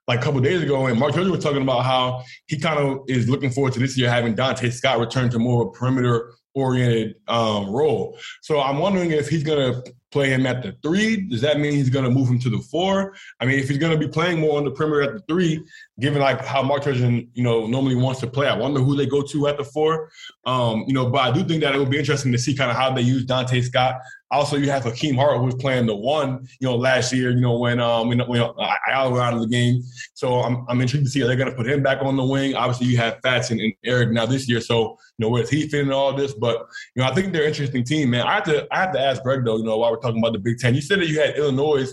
like 0.08 0.20
a 0.20 0.22
couple 0.22 0.40
days 0.42 0.62
ago, 0.62 0.86
and 0.86 1.00
Mark 1.00 1.14
Turgeon 1.14 1.32
was 1.32 1.44
talking 1.44 1.62
about 1.62 1.84
how 1.84 2.24
he 2.48 2.60
kind 2.60 2.80
of 2.80 3.00
is 3.08 3.28
looking 3.28 3.50
forward 3.50 3.74
to 3.74 3.80
this 3.80 3.98
year 3.98 4.10
having 4.10 4.36
Donta 4.36 4.72
Scott 4.72 5.00
return 5.00 5.30
to 5.32 5.40
more 5.40 5.64
of 5.64 5.68
a 5.70 5.72
perimeter 5.72 6.34
oriented 6.56 7.16
um, 7.28 7.70
role. 7.70 8.18
So 8.42 8.62
I'm 8.62 8.80
wondering 8.80 9.12
if 9.12 9.28
he's 9.28 9.44
going 9.44 9.74
to 9.74 9.94
play 10.12 10.30
him 10.30 10.46
at 10.46 10.64
the 10.64 10.74
three. 10.82 11.28
Does 11.28 11.42
that 11.42 11.60
mean 11.60 11.74
he's 11.74 11.90
going 11.90 12.06
to 12.06 12.12
move 12.12 12.30
him 12.30 12.40
to 12.40 12.50
the 12.50 12.60
four? 12.60 13.14
I 13.42 13.46
mean, 13.46 13.60
if 13.60 13.68
he's 13.68 13.78
going 13.78 13.92
to 13.92 13.98
be 13.98 14.08
playing 14.08 14.40
more 14.40 14.58
on 14.58 14.64
the 14.64 14.72
perimeter 14.72 15.02
at 15.02 15.14
the 15.14 15.24
three, 15.28 15.62
given 16.00 16.22
like 16.22 16.44
how 16.46 16.64
Mark 16.64 16.84
Turgeon, 16.84 17.28
you 17.34 17.44
know, 17.44 17.68
normally 17.68 17.96
wants 17.96 18.22
to 18.22 18.28
play, 18.28 18.48
I 18.48 18.58
wonder 18.58 18.80
who 18.80 18.96
they 18.96 19.06
go 19.06 19.22
to 19.22 19.48
at 19.48 19.58
the 19.58 19.66
four. 19.66 20.10
Um, 20.46 20.86
you 20.88 20.94
know, 20.94 21.10
but 21.10 21.20
I 21.20 21.32
do 21.32 21.44
think 21.44 21.62
that 21.62 21.76
it 21.76 21.78
would 21.78 21.92
be 21.92 22.00
interesting 22.00 22.32
to 22.32 22.38
see 22.38 22.56
kind 22.56 22.72
of 22.72 22.78
how 22.78 22.94
they 22.94 23.02
use 23.02 23.26
Donta 23.26 23.62
Scott. 23.62 23.96
Also, 24.36 24.58
you 24.58 24.70
have 24.70 24.84
Hakim 24.84 25.16
Hart 25.16 25.38
who 25.38 25.46
was 25.46 25.56
playing 25.56 25.86
the 25.86 25.96
one, 25.96 26.46
you 26.60 26.68
know, 26.68 26.76
last 26.76 27.14
year. 27.14 27.32
You 27.32 27.40
know, 27.40 27.58
when 27.58 27.80
um 27.80 28.10
when, 28.10 28.20
when 28.20 28.42
uh, 28.42 28.54
I 28.94 29.08
was 29.08 29.22
out 29.22 29.34
of 29.34 29.40
the 29.40 29.48
game. 29.48 29.82
So 30.14 30.42
I'm 30.42 30.66
I'm 30.68 30.82
intrigued 30.82 31.06
to 31.06 31.10
see 31.10 31.24
are 31.24 31.28
they 31.28 31.38
going 31.38 31.50
to 31.50 31.56
put 31.56 31.66
him 31.66 31.82
back 31.82 32.00
on 32.02 32.18
the 32.18 32.26
wing. 32.26 32.54
Obviously, 32.54 32.88
you 32.88 32.98
have 32.98 33.20
Fatts 33.24 33.52
and, 33.52 33.62
and 33.62 33.74
Eric 33.86 34.12
now 34.12 34.26
this 34.26 34.50
year. 34.50 34.60
So 34.60 34.98
you 35.18 35.26
know, 35.26 35.30
where's 35.30 35.50
he 35.50 35.70
fitting 35.70 35.88
in 35.88 35.94
all 35.94 36.12
this? 36.12 36.34
But 36.34 36.68
you 36.96 37.02
know, 37.02 37.10
I 37.10 37.14
think 37.14 37.32
they're 37.32 37.44
an 37.44 37.48
interesting 37.48 37.86
team, 37.86 38.10
man. 38.10 38.28
I 38.28 38.36
have 38.36 38.44
to 38.44 38.68
I 38.72 38.82
have 38.82 38.92
to 38.92 39.00
ask 39.00 39.24
Greg 39.24 39.46
though. 39.46 39.56
You 39.56 39.64
know, 39.64 39.78
while 39.78 39.92
we're 39.92 40.02
talking 40.02 40.20
about 40.20 40.34
the 40.34 40.40
Big 40.40 40.60
Ten, 40.60 40.76
you 40.76 40.82
said 40.82 41.00
that 41.00 41.08
you 41.08 41.22
had 41.22 41.38
Illinois 41.38 41.86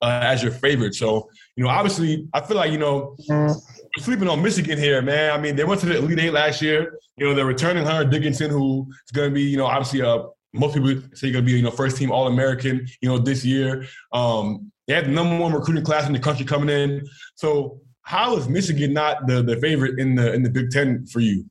uh, 0.00 0.20
as 0.22 0.42
your 0.42 0.52
favorite. 0.52 0.94
So 0.94 1.28
you 1.56 1.64
know, 1.64 1.70
obviously, 1.70 2.26
I 2.32 2.40
feel 2.40 2.56
like 2.56 2.72
you 2.72 2.78
know. 2.78 3.16
Sleeping 3.98 4.28
on 4.28 4.40
Michigan 4.40 4.78
here, 4.78 5.02
man. 5.02 5.32
I 5.32 5.42
mean, 5.42 5.56
they 5.56 5.64
went 5.64 5.80
to 5.80 5.86
the 5.86 5.98
Elite 5.98 6.20
Eight 6.20 6.32
last 6.32 6.62
year. 6.62 6.96
You 7.16 7.26
know, 7.26 7.34
they're 7.34 7.44
returning 7.44 7.84
Hunter 7.84 8.08
Dickinson, 8.08 8.48
who 8.48 8.86
is 8.88 9.10
going 9.12 9.30
to 9.30 9.34
be, 9.34 9.42
you 9.42 9.56
know, 9.56 9.66
obviously 9.66 9.98
a 9.98 10.26
most 10.52 10.74
people 10.74 11.02
say 11.14 11.28
you're 11.28 11.34
gonna 11.34 11.46
be, 11.46 11.52
you 11.52 11.62
know, 11.62 11.70
first 11.70 11.96
team 11.96 12.10
All 12.10 12.26
American, 12.26 12.86
you 13.00 13.08
know, 13.08 13.18
this 13.18 13.44
year. 13.44 13.86
Um, 14.12 14.72
they 14.86 14.94
had 14.94 15.06
the 15.06 15.10
number 15.10 15.38
one 15.38 15.52
recruiting 15.52 15.84
class 15.84 16.06
in 16.06 16.12
the 16.12 16.18
country 16.18 16.44
coming 16.44 16.68
in. 16.68 17.06
So 17.36 17.80
how 18.02 18.36
is 18.36 18.48
Michigan 18.48 18.92
not 18.92 19.26
the, 19.26 19.42
the 19.42 19.56
favorite 19.60 20.00
in 20.00 20.16
the 20.16 20.32
in 20.32 20.42
the 20.42 20.50
Big 20.50 20.70
Ten 20.70 21.06
for 21.06 21.20
you? 21.20 21.44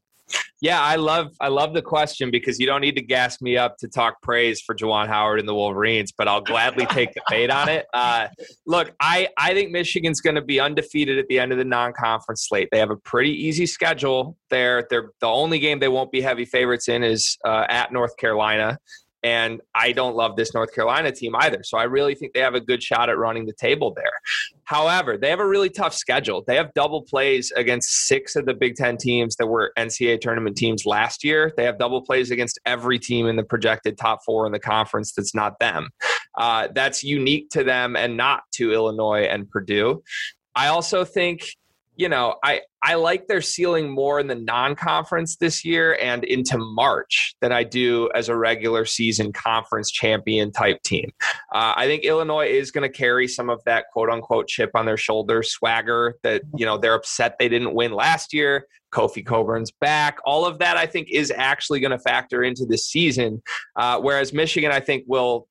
Yeah, 0.62 0.82
I 0.82 0.98
love 0.98 1.28
I 1.40 1.48
love 1.48 1.74
the 1.74 1.82
question 1.82 2.32
because 2.32 2.60
you 2.60 2.66
don't 2.66 2.82
need 2.82 2.96
to 2.96 3.02
gas 3.02 3.42
me 3.42 3.56
up 3.56 3.78
to 3.78 3.88
talk 3.88 4.22
praise 4.22 4.62
for 4.62 4.76
Juwan 4.76 5.08
Howard 5.08 5.40
and 5.40 5.48
the 5.48 5.56
Wolverines, 5.56 6.12
but 6.12 6.28
I'll 6.28 6.42
gladly 6.42 6.86
take 6.88 7.14
the 7.14 7.22
bait 7.30 7.50
on 7.50 7.70
it. 7.70 7.86
Uh, 7.94 8.28
look, 8.66 8.92
I 9.00 9.30
I 9.38 9.54
think 9.54 9.72
Michigan's 9.72 10.20
going 10.20 10.36
to 10.36 10.42
be 10.42 10.60
undefeated 10.60 11.18
at 11.18 11.28
the 11.30 11.40
end 11.40 11.54
of 11.54 11.58
the 11.58 11.66
non-conference 11.66 12.48
slate. 12.48 12.68
They 12.72 12.80
have 12.80 12.92
a 12.92 12.98
pretty 12.98 13.32
easy 13.32 13.66
schedule. 13.66 14.38
There, 14.50 14.86
they're 14.90 15.12
the 15.22 15.28
only 15.28 15.60
game 15.60 15.80
they 15.80 15.88
won't 15.88 16.12
be 16.12 16.20
heavy 16.20 16.46
favorites 16.46 16.90
in 16.90 17.04
is 17.04 17.38
uh, 17.46 17.66
at 17.70 17.94
North 17.94 18.18
Carolina. 18.18 18.80
And 19.24 19.62
I 19.76 19.92
don't 19.92 20.16
love 20.16 20.36
this 20.36 20.54
North 20.54 20.74
Carolina 20.74 21.12
team 21.12 21.36
either. 21.36 21.62
So 21.64 21.78
I 21.78 21.84
really 21.84 22.16
think 22.16 22.34
they 22.34 22.40
have 22.40 22.56
a 22.56 22.62
good 22.62 22.82
shot 22.82 23.10
at 23.10 23.18
running 23.18 23.46
the 23.46 23.54
table 23.54 23.94
there. 23.94 24.12
However, 24.64 25.18
they 25.18 25.30
have 25.30 25.40
a 25.40 25.48
really 25.48 25.70
tough 25.70 25.94
schedule. 25.94 26.44
They 26.46 26.56
have 26.56 26.74
double 26.74 27.02
plays 27.02 27.52
against 27.52 28.08
six 28.08 28.36
of 28.36 28.46
the 28.46 28.54
Big 28.54 28.76
Ten 28.76 28.98
teams 28.98 29.36
that 29.36 29.48
were 29.48 29.74
NCAA 29.78 30.22
tournament 30.22 30.56
teams 30.56 30.86
last 30.86 31.24
year. 31.24 31.54
They 31.58 31.64
have 31.66 31.78
double 31.78 32.02
plays 32.02 32.32
against 32.32 32.60
every 32.66 33.00
team 33.00 33.28
in 33.28 33.36
the 33.36 33.44
projected 33.44 33.98
top 33.98 34.20
four 34.26 34.46
in 34.46 34.52
the 34.52 34.60
conference 34.60 35.14
that's 35.14 35.36
not 35.36 35.60
them. 35.60 35.90
Uh, 36.38 36.70
that's 36.74 37.04
unique 37.04 37.50
to 37.50 37.64
them 37.64 37.96
and 37.96 38.16
not 38.16 38.44
to 38.54 38.72
Illinois 38.72 39.24
and 39.24 39.50
Purdue. 39.50 40.04
I 40.56 40.68
also 40.68 41.04
think 41.04 41.56
you 42.00 42.08
know, 42.08 42.36
I 42.42 42.62
I 42.82 42.96
like 42.96 43.28
their 43.28 43.42
ceiling 43.42 43.90
more 43.90 44.22
in 44.22 44.28
the 44.28 44.36
non-conference 44.36 45.36
this 45.36 45.66
year 45.66 45.98
and 46.02 46.24
into 46.24 46.58
March 46.58 47.36
than 47.42 47.52
I 47.52 47.64
do 47.66 48.10
as 48.16 48.30
a 48.30 48.38
regular 48.38 48.86
season 48.86 49.34
conference 49.34 49.92
champion 49.92 50.54
type 50.54 50.82
team. 50.84 51.12
Uh, 51.54 51.74
I 51.76 51.88
think 51.88 52.06
Illinois 52.06 52.48
is 52.48 52.72
going 52.72 52.90
to 52.90 52.98
carry 52.98 53.28
some 53.28 53.50
of 53.50 53.62
that 53.66 53.88
quote 53.92 54.10
unquote 54.10 54.48
chip 54.48 54.72
on 54.76 54.86
their 54.86 54.96
shoulder 54.96 55.44
swagger 55.44 56.16
that 56.24 56.42
you 56.56 56.66
know 56.66 56.78
they're 56.78 56.94
upset 56.94 57.36
they 57.38 57.50
didn't 57.50 57.76
win 57.76 57.92
last 57.92 58.34
year. 58.34 58.66
Kofi 58.94 59.24
Cockburn's 59.24 59.72
back. 59.72 60.18
All 60.24 60.46
of 60.46 60.60
that 60.60 60.78
I 60.78 60.86
think 60.86 61.10
is 61.12 61.34
actually 61.36 61.82
going 61.82 61.92
to 61.92 62.00
factor 62.00 62.44
into 62.44 62.66
this 62.66 62.86
season. 62.86 63.44
Uh, 63.76 64.00
whereas 64.00 64.32
Michigan, 64.32 64.72
I 64.72 64.80
think 64.80 65.04
will 65.06 65.48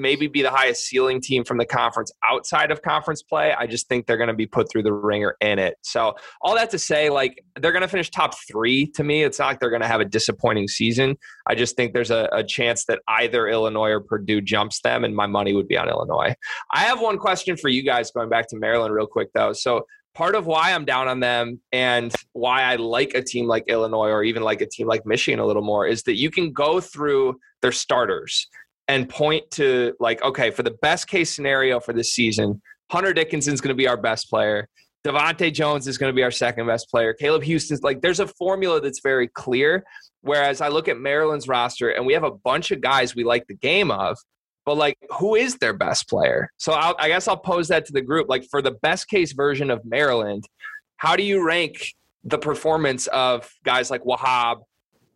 maybe 0.00 0.26
be 0.26 0.42
the 0.42 0.50
highest 0.50 0.86
ceiling 0.86 1.20
team 1.20 1.44
from 1.44 1.58
the 1.58 1.66
conference 1.66 2.10
outside 2.24 2.70
of 2.70 2.82
conference 2.82 3.22
play. 3.22 3.52
I 3.52 3.66
just 3.66 3.88
think 3.88 4.06
they're 4.06 4.16
going 4.16 4.28
to 4.28 4.34
be 4.34 4.46
put 4.46 4.70
through 4.70 4.82
the 4.82 4.92
ringer 4.92 5.36
in 5.40 5.58
it. 5.58 5.76
So, 5.82 6.14
all 6.40 6.54
that 6.54 6.70
to 6.70 6.78
say, 6.78 7.10
like, 7.10 7.44
they're 7.60 7.72
going 7.72 7.82
to 7.82 7.88
finish 7.88 8.10
top 8.10 8.34
three 8.48 8.86
to 8.92 9.04
me. 9.04 9.22
It's 9.22 9.38
not 9.38 9.46
like 9.46 9.60
they're 9.60 9.70
going 9.70 9.82
to 9.82 9.88
have 9.88 10.00
a 10.00 10.04
disappointing 10.04 10.68
season. 10.68 11.16
I 11.46 11.54
just 11.54 11.76
think 11.76 11.92
there's 11.92 12.10
a, 12.10 12.28
a 12.32 12.42
chance 12.42 12.86
that 12.86 13.00
either 13.08 13.48
Illinois 13.48 13.90
or 13.90 14.00
Purdue 14.00 14.40
jumps 14.40 14.80
them, 14.80 15.04
and 15.04 15.14
my 15.14 15.26
money 15.26 15.54
would 15.54 15.68
be 15.68 15.76
on 15.76 15.88
Illinois. 15.88 16.34
I 16.72 16.80
have 16.80 17.00
one 17.00 17.18
question 17.18 17.56
for 17.56 17.68
you 17.68 17.82
guys 17.82 18.10
going 18.10 18.28
back 18.28 18.48
to 18.48 18.56
Maryland 18.56 18.94
real 18.94 19.06
quick, 19.06 19.28
though. 19.34 19.52
So, 19.52 19.86
part 20.14 20.34
of 20.34 20.46
why 20.46 20.72
I'm 20.72 20.84
down 20.84 21.08
on 21.08 21.20
them 21.20 21.60
and 21.72 22.12
why 22.32 22.62
I 22.62 22.76
like 22.76 23.14
a 23.14 23.22
team 23.22 23.46
like 23.46 23.64
Illinois 23.68 24.08
or 24.08 24.24
even 24.24 24.42
like 24.42 24.60
a 24.60 24.66
team 24.66 24.88
like 24.88 25.06
Michigan 25.06 25.38
a 25.38 25.46
little 25.46 25.62
more 25.62 25.86
is 25.86 26.02
that 26.04 26.16
you 26.16 26.30
can 26.30 26.52
go 26.52 26.80
through 26.80 27.38
their 27.62 27.72
starters 27.72 28.48
and 28.90 29.08
point 29.08 29.48
to 29.52 29.94
like, 30.00 30.20
okay, 30.24 30.50
for 30.50 30.64
the 30.64 30.72
best 30.82 31.06
case 31.06 31.32
scenario 31.32 31.78
for 31.78 31.92
this 31.92 32.12
season, 32.12 32.60
Hunter 32.90 33.12
Dickinson's 33.12 33.60
going 33.60 33.68
to 33.68 33.76
be 33.76 33.86
our 33.86 33.96
best 33.96 34.28
player. 34.28 34.68
DeVante' 35.06 35.54
Jones 35.54 35.86
is 35.86 35.96
going 35.96 36.10
to 36.10 36.14
be 36.14 36.24
our 36.24 36.32
second 36.32 36.66
best 36.66 36.90
player. 36.90 37.14
Caleb 37.14 37.44
Houstan's 37.44 37.84
like, 37.84 38.02
there's 38.02 38.18
a 38.18 38.26
formula 38.26 38.80
that's 38.80 38.98
very 39.00 39.28
clear. 39.28 39.84
Whereas 40.22 40.60
I 40.60 40.68
look 40.68 40.88
at 40.88 40.98
Maryland's 40.98 41.46
roster 41.46 41.90
and 41.90 42.04
we 42.04 42.14
have 42.14 42.24
a 42.24 42.32
bunch 42.32 42.72
of 42.72 42.80
guys 42.80 43.14
we 43.14 43.22
like 43.22 43.46
the 43.46 43.54
game 43.54 43.92
of, 43.92 44.18
but 44.66 44.76
like, 44.76 44.98
who 45.18 45.36
is 45.36 45.54
their 45.58 45.72
best 45.72 46.08
player? 46.08 46.50
So 46.56 46.72
I'll, 46.72 46.96
I 46.98 47.06
guess 47.06 47.28
I'll 47.28 47.36
pose 47.36 47.68
that 47.68 47.86
to 47.86 47.92
the 47.92 48.02
group. 48.02 48.28
Like, 48.28 48.44
for 48.50 48.60
the 48.60 48.72
best 48.72 49.08
case 49.08 49.32
version 49.32 49.70
of 49.70 49.84
Maryland, 49.84 50.48
how 50.96 51.14
do 51.14 51.22
you 51.22 51.46
rank 51.46 51.94
the 52.24 52.38
performance 52.38 53.06
of 53.06 53.48
guys 53.64 53.88
like 53.88 54.02
Wahab, 54.02 54.62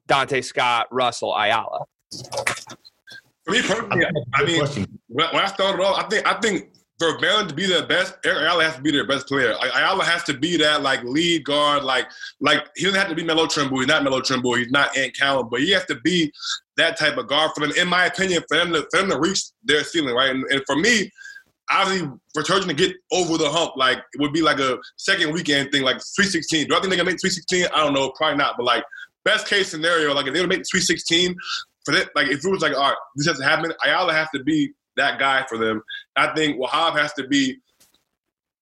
Donta 0.09 0.45
Scott, 0.45 0.87
Russell, 0.93 1.35
Ayala? 1.35 1.87
For 3.45 3.53
me 3.53 3.63
personally, 3.63 4.07
I 4.35 4.45
mean, 4.45 4.65
when 5.09 5.27
I 5.33 5.47
started 5.47 5.83
off, 5.83 6.03
I 6.03 6.09
think 6.09 6.27
I 6.27 6.35
think 6.41 6.71
for 6.99 7.19
Maryland 7.19 7.49
to 7.49 7.55
be 7.55 7.67
their 7.67 7.87
best, 7.87 8.15
Ayala 8.25 8.65
has 8.65 8.77
to 8.77 8.83
be 8.83 8.91
their 8.91 9.07
best 9.07 9.27
player. 9.27 9.55
Ayala 9.61 10.05
has 10.05 10.23
to 10.25 10.35
be 10.35 10.57
that 10.59 10.83
like 10.83 11.03
lead 11.05 11.45
guard, 11.45 11.83
like 11.83 12.07
like 12.41 12.67
he 12.77 12.85
doesn't 12.85 12.99
have 12.99 13.09
to 13.09 13.15
be 13.15 13.25
Melo 13.25 13.47
Trimble. 13.47 13.79
He's 13.79 13.89
not 13.89 14.05
Melo 14.05 14.21
Trimble. 14.21 14.55
He's 14.55 14.71
not 14.71 14.97
Ant 14.97 15.19
Cowan, 15.19 15.49
but 15.51 15.61
he 15.61 15.73
has 15.73 15.85
to 15.87 15.97
be 15.97 16.33
that 16.77 16.99
type 16.99 17.17
of 17.17 17.29
guard 17.29 17.51
for 17.55 17.67
them. 17.67 17.77
In 17.77 17.89
my 17.89 18.07
opinion, 18.07 18.43
for 18.49 18.57
them 18.57 18.73
to 18.73 18.87
for 18.91 19.01
them 19.01 19.11
to 19.11 19.19
reach 19.19 19.43
their 19.65 19.85
ceiling, 19.85 20.15
right? 20.15 20.31
And, 20.31 20.45
and 20.51 20.63
for 20.67 20.77
me, 20.77 21.11
obviously 21.71 22.09
for 22.33 22.43
Turgeon 22.43 22.69
to 22.69 22.75
get 22.75 22.97
over 23.13 23.39
the 23.39 23.51
hump, 23.51 23.77
like 23.77 23.99
it 23.99 24.21
would 24.21 24.33
be 24.33 24.43
like 24.43 24.61
a 24.61 24.79
second 24.97 25.33
weekend 25.33 25.73
thing, 25.73 25.83
like 25.83 26.01
Sweet 26.01 26.29
16. 26.29 26.69
Do 26.69 26.77
I 26.77 26.81
think 26.81 26.91
they 26.91 26.97
can 26.97 27.07
make 27.07 27.21
Sweet 27.21 27.33
16? 27.33 27.67
I 27.75 27.83
don't 27.83 27.95
know, 27.95 28.11
probably 28.11 28.37
not. 28.37 28.55
But 28.57 28.67
like 28.67 28.85
best 29.25 29.49
case 29.49 29.69
scenario, 29.69 30.15
like 30.15 30.27
if 30.27 30.35
they 30.35 30.41
would 30.41 30.49
make 30.49 30.67
Sweet 30.67 30.83
16, 30.83 31.35
for 31.85 31.95
that, 31.95 32.11
like 32.15 32.29
if 32.29 32.45
it 32.45 32.51
was 32.51 32.63
like, 32.63 32.75
all 32.75 32.91
right, 32.91 32.97
this 33.17 33.27
has 33.27 33.39
to 33.39 33.45
happen, 33.45 33.73
Ayala 33.85 34.13
has 34.13 34.29
to 34.35 34.43
be 34.43 34.73
that 34.97 35.19
guy 35.19 35.45
for 35.49 35.59
them. 35.59 35.83
I 36.17 36.35
think 36.35 36.59
Wahab 36.59 36.99
has 36.99 37.13
to 37.15 37.27
be 37.27 37.59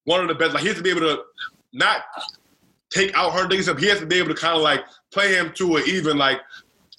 one 0.05 0.21
of 0.21 0.29
the 0.29 0.35
best. 0.35 0.55
Like 0.55 0.63
he 0.63 0.69
has 0.69 0.77
to 0.77 0.83
be 0.83 0.91
able 0.91 1.01
to 1.01 1.23
not 1.73 2.03
take 2.91 3.17
out 3.17 3.33
Hunter 3.33 3.49
Dickinson. 3.49 3.79
He 3.79 3.89
has 3.89 4.01
to 4.01 4.07
be 4.07 4.17
able 4.17 4.35
to 4.35 4.41
kind 4.41 4.57
of 4.57 4.63
like 4.63 4.85
play 5.13 5.35
him 5.35 5.53
to 5.55 5.77
an 5.77 5.85
even 5.87 6.19
like 6.19 6.41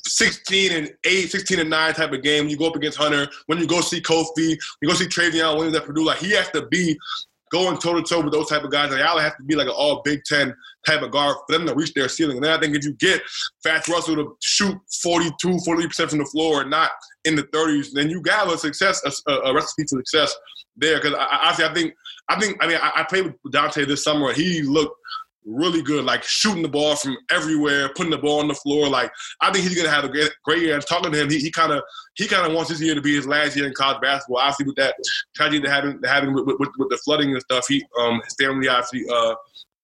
16 0.06 0.72
and 0.72 0.92
8, 1.06 1.32
16 1.32 1.60
and 1.60 1.70
9 1.70 1.94
type 1.94 2.12
of 2.12 2.24
game. 2.24 2.48
You 2.48 2.58
go 2.58 2.68
up 2.68 2.76
against 2.76 2.98
Hunter. 2.98 3.28
When 3.48 3.58
you 3.60 3.68
go 3.68 3.82
see 3.82 4.02
Kofi, 4.02 4.58
you 4.82 4.88
go 4.88 4.94
see 4.94 5.06
Trevion 5.06 5.56
Williams 5.56 5.78
at 5.78 5.86
Purdue, 5.86 6.06
like 6.06 6.20
he 6.20 6.32
has 6.32 6.50
to 6.52 6.66
be 6.68 6.98
going 7.54 7.78
toe 7.78 7.94
to 7.94 8.02
toe 8.02 8.22
with 8.22 8.34
those 8.34 8.50
type 8.50 8.64
of 8.64 8.72
guys. 8.72 8.92
Ayala 8.92 9.22
has 9.22 9.34
to 9.36 9.44
be 9.44 9.56
like 9.56 9.68
an 9.68 9.74
all 9.78 10.02
Big 10.04 10.24
Ten 10.26 10.54
type 10.88 11.04
of 11.04 11.12
guard 11.12 11.38
for 11.48 11.56
them 11.56 11.68
to 11.68 11.76
reach 11.76 11.94
their 11.94 12.10
ceiling. 12.10 12.38
And 12.38 12.46
then 12.46 12.52
I 12.52 12.60
think 12.60 12.76
if 12.76 12.84
you 12.84 12.94
get 12.94 13.22
Fatts 13.64 13.88
Russell 13.88 14.16
to 14.16 14.36
shoot 14.42 14.76
42, 15.04 15.48
40% 15.48 16.10
from 16.10 16.18
the 16.18 16.26
floor 16.26 16.62
and 16.62 16.72
not 16.72 16.90
in 17.26 17.36
the 17.36 17.44
30s, 17.44 17.90
then 17.94 18.10
you 18.10 18.22
got 18.22 18.52
a 18.52 18.58
success, 18.58 19.02
a, 19.28 19.32
a 19.32 19.54
recipe 19.54 19.84
for 19.84 20.00
success 20.00 20.36
there. 20.76 21.00
Because 21.00 21.14
I, 21.14 21.26
I, 21.26 21.70
I 21.70 21.74
think, 21.74 21.94
I 22.28 22.40
think, 22.40 22.58
I 22.60 22.68
mean, 22.68 22.80
I, 22.82 22.92
I 22.96 23.04
played 23.04 23.26
with 23.26 23.54
Donta 23.54 23.88
this 23.88 24.04
summer 24.04 24.34
he 24.34 24.64
looked 24.64 25.00
really 25.46 25.82
good, 25.82 26.06
like 26.06 26.24
shooting 26.24 26.64
the 26.64 26.70
ball 26.70 26.96
from 26.96 27.18
everywhere, 27.32 27.90
putting 27.96 28.12
the 28.12 28.18
ball 28.18 28.40
on 28.40 28.48
the 28.48 28.54
floor. 28.54 28.88
Like 28.88 29.12
I 29.42 29.52
think 29.52 29.64
he's 29.66 29.76
gonna 29.76 29.94
have 29.94 30.04
a 30.04 30.10
great, 30.10 30.32
great 30.44 30.62
year. 30.62 30.80
Talking 30.80 31.12
to 31.12 31.22
him, 31.22 31.30
he 31.30 31.52
kind 31.52 31.72
of 31.72 31.84
he 32.16 32.28
kind 32.28 32.46
of 32.46 32.54
wants 32.54 32.70
this 32.70 32.82
year 32.82 32.96
to 32.96 33.02
be 33.02 33.16
his 33.16 33.28
last 33.28 33.56
year 33.56 33.68
in 33.68 33.74
college 33.74 34.02
basketball. 34.02 34.40
Obviously, 34.40 34.66
with 34.66 34.76
that 34.76 34.96
tragedy 35.36 35.60
that 35.60 35.70
happened, 35.70 36.04
having 36.06 36.34
with, 36.34 36.46
with, 36.46 36.58
with, 36.60 36.90
the 36.90 37.00
flooding 37.04 37.32
and 37.32 37.42
stuff, 37.42 37.66
he 37.68 37.84
um 38.00 38.22
his 38.24 38.36
family 38.40 38.68
obviously 38.68 39.06
uh 39.14 39.36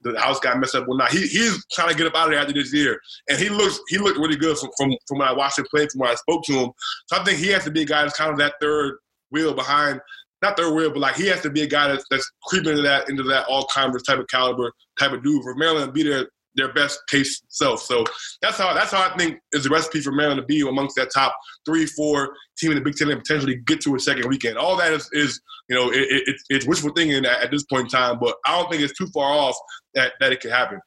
the 0.02 0.18
house 0.20 0.40
got 0.40 0.60
messed 0.60 0.76
up. 0.76 0.88
Well, 0.88 0.98
now 0.98 1.08
he, 1.08 1.20
he's 1.28 1.66
trying 1.74 1.90
to 1.90 1.96
get 1.96 2.08
up 2.08 2.16
out 2.16 2.28
of 2.28 2.32
there 2.32 2.40
after 2.40 2.54
this 2.54 2.74
year, 2.74 3.00
and 3.30 3.38
he 3.38 3.50
looks 3.50 3.80
he 3.90 3.98
looked 3.98 4.18
really 4.18 4.38
good 4.38 4.58
from 4.58 4.70
from, 4.78 4.96
from 5.08 5.20
when 5.20 5.28
I 5.28 5.34
watched 5.34 5.60
him 5.60 5.66
play, 5.70 5.88
from 5.88 6.00
when 6.00 6.10
I 6.10 6.16
spoke 6.16 6.44
to 6.46 6.54
him. 6.54 6.72
So 7.08 7.18
I 7.18 7.24
think 7.24 7.40
he 7.40 7.48
has 7.48 7.66
to 7.66 7.72
be 7.72 7.82
a 7.82 7.86
guy 7.86 8.04
that's 8.04 8.18
kind 8.18 8.32
of 8.32 8.38
that 8.40 8.54
third 8.62 8.98
wheel 9.32 9.54
behind 9.54 10.00
not 10.42 10.58
third 10.58 10.74
wheel, 10.74 10.90
but 10.90 11.00
like 11.00 11.16
he 11.16 11.28
has 11.28 11.42
to 11.42 11.50
be 11.50 11.62
a 11.62 11.68
guy 11.68 11.88
that's, 11.88 12.06
that's 12.10 12.30
creeping 12.46 12.72
into 12.72 12.84
that 12.84 13.10
into 13.10 13.24
that 13.24 13.46
all 13.48 13.64
timers 13.66 14.04
type 14.04 14.20
of 14.20 14.28
caliber 14.28 14.72
type 15.00 15.12
of 15.12 15.24
dude 15.24 15.44
for 15.44 15.56
Maryland 15.56 15.88
to 15.88 15.92
be 15.92 16.04
their 16.04 16.28
their 16.56 16.74
best 16.74 17.00
case 17.08 17.42
self. 17.48 17.82
So 17.82 18.04
that's 18.42 18.58
how 18.58 18.74
that's 18.74 18.92
how 18.92 19.10
I 19.10 19.16
think 19.18 19.40
is 19.54 19.64
the 19.64 19.70
recipe 19.70 20.02
for 20.02 20.12
Maryland 20.12 20.42
to 20.42 20.46
be 20.46 20.68
amongst 20.68 20.96
that 20.96 21.12
top 21.14 21.36
three, 21.66 21.86
four 21.86 22.36
team 22.58 22.72
in 22.72 22.78
the 22.78 22.84
Big 22.84 22.96
Ten 22.96 23.10
and 23.10 23.20
potentially 23.20 23.56
get 23.66 23.82
to 23.82 23.96
a 23.96 24.00
second 24.00 24.28
weekend. 24.28 24.58
All 24.58 24.76
that 24.78 24.92
is, 24.92 25.10
is 25.14 25.42
you 25.70 25.76
know, 25.76 25.92
it, 25.92 26.08
it, 26.10 26.36
it's 26.50 26.68
wishful 26.68 26.92
thinking 26.96 27.26
at, 27.26 27.44
at, 27.44 27.52
this 27.52 27.64
point 27.64 27.84
in 27.84 27.90
time, 27.90 28.18
but 28.20 28.36
I 28.46 28.60
don't 28.60 28.70
think 28.70 28.84
it's 28.84 28.98
too 28.98 29.08
far 29.08 29.32
off 29.32 29.56
that, 29.96 30.14
that 30.20 30.32
it 30.32 30.42
could 30.42 30.52
happen. 30.52 30.80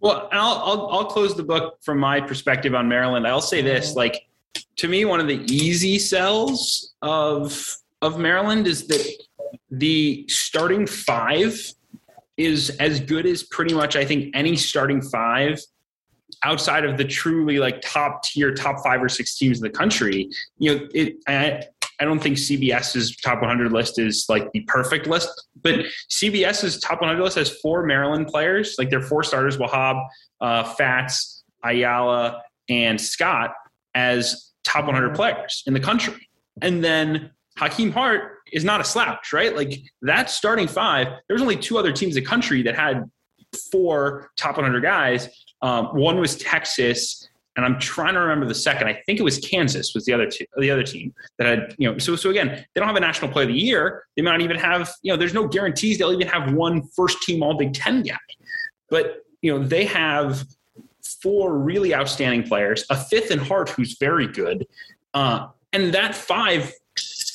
Well, 0.00 0.28
I'll, 0.30 0.58
I'll, 0.58 0.88
I'll 0.90 1.04
close 1.06 1.34
the 1.34 1.42
book 1.42 1.78
from 1.82 1.98
my 1.98 2.20
perspective 2.20 2.74
on 2.74 2.88
Maryland. 2.88 3.26
I'll 3.26 3.40
say 3.40 3.62
this, 3.62 3.96
like, 3.96 4.28
to 4.76 4.88
me, 4.88 5.04
one 5.04 5.18
of 5.18 5.26
the 5.26 5.42
easy 5.52 5.98
sells 5.98 6.94
of 7.02 7.76
of 8.02 8.18
Maryland 8.18 8.66
is 8.66 8.86
that 8.88 9.06
the 9.70 10.24
starting 10.28 10.86
five 10.86 11.60
is 12.36 12.70
as 12.78 13.00
good 13.00 13.26
as 13.26 13.42
pretty 13.42 13.74
much 13.74 13.96
I 13.96 14.04
think 14.04 14.34
any 14.34 14.56
starting 14.56 15.02
five 15.02 15.60
outside 16.44 16.84
of 16.84 16.96
the 16.96 17.04
truly 17.04 17.58
like 17.58 17.80
top 17.80 18.22
tier, 18.22 18.54
top 18.54 18.82
five 18.84 19.02
or 19.02 19.08
six 19.08 19.36
teams 19.36 19.58
in 19.58 19.62
the 19.62 19.70
country. 19.70 20.30
You 20.58 20.74
know, 20.76 20.88
it. 20.94 21.16
I, 21.26 21.62
I 22.00 22.04
don't 22.04 22.20
think 22.20 22.36
CBS's 22.36 23.16
top 23.16 23.40
100 23.40 23.72
list 23.72 23.98
is 23.98 24.26
like 24.28 24.52
the 24.52 24.60
perfect 24.68 25.08
list, 25.08 25.28
but 25.62 25.80
CBS's 26.12 26.78
top 26.78 27.00
100 27.00 27.20
list 27.20 27.36
has 27.36 27.50
four 27.60 27.84
Maryland 27.86 28.28
players, 28.28 28.76
like 28.78 28.88
their 28.88 29.02
four 29.02 29.24
starters: 29.24 29.56
Wahab, 29.56 30.06
uh, 30.40 30.62
Fatts, 30.62 31.42
Ayala, 31.64 32.40
and 32.68 33.00
Scott 33.00 33.52
as 33.94 34.52
top 34.62 34.84
100 34.84 35.16
players 35.16 35.64
in 35.66 35.74
the 35.74 35.80
country. 35.80 36.28
And 36.62 36.84
then 36.84 37.32
Hakim 37.58 37.90
Hart 37.90 38.38
is 38.52 38.64
not 38.64 38.80
a 38.80 38.84
slouch, 38.84 39.32
right? 39.32 39.54
Like 39.54 39.80
that 40.02 40.30
starting 40.30 40.68
five, 40.68 41.08
there's 41.28 41.42
only 41.42 41.56
two 41.56 41.76
other 41.76 41.92
teams 41.92 42.16
in 42.16 42.22
the 42.22 42.28
country 42.28 42.62
that 42.62 42.76
had 42.76 43.10
four 43.72 44.30
top 44.36 44.56
100 44.56 44.80
guys. 44.80 45.28
Um, 45.60 45.86
one 45.86 46.20
was 46.20 46.36
Texas, 46.36 47.28
and 47.56 47.66
I'm 47.66 47.80
trying 47.80 48.14
to 48.14 48.20
remember 48.20 48.46
the 48.46 48.54
second. 48.54 48.86
I 48.86 49.02
think 49.06 49.18
it 49.18 49.24
was 49.24 49.40
Kansas 49.40 49.92
was 49.92 50.04
the 50.04 50.12
other 50.12 50.30
two, 50.30 50.44
the 50.56 50.70
other 50.70 50.84
team 50.84 51.12
that 51.38 51.48
had 51.48 51.74
you 51.78 51.90
know. 51.90 51.98
So 51.98 52.14
so 52.14 52.30
again, 52.30 52.64
they 52.74 52.80
don't 52.80 52.86
have 52.86 52.96
a 52.96 53.00
national 53.00 53.32
player 53.32 53.48
of 53.48 53.52
the 53.52 53.58
year. 53.58 54.04
They 54.16 54.22
might 54.22 54.32
not 54.32 54.42
even 54.42 54.56
have 54.56 54.92
you 55.02 55.12
know. 55.12 55.16
There's 55.16 55.34
no 55.34 55.48
guarantees 55.48 55.98
they'll 55.98 56.12
even 56.12 56.28
have 56.28 56.52
one 56.54 56.86
first 56.94 57.22
team 57.22 57.42
All 57.42 57.54
Big 57.54 57.74
Ten 57.74 58.02
guy, 58.02 58.16
but 58.88 59.24
you 59.42 59.52
know 59.52 59.64
they 59.64 59.84
have 59.86 60.46
four 61.20 61.58
really 61.58 61.92
outstanding 61.92 62.44
players, 62.44 62.84
a 62.90 62.96
fifth 62.96 63.32
in 63.32 63.40
Hart 63.40 63.70
who's 63.70 63.98
very 63.98 64.28
good, 64.28 64.64
uh, 65.14 65.48
and 65.72 65.92
that 65.92 66.14
five 66.14 66.72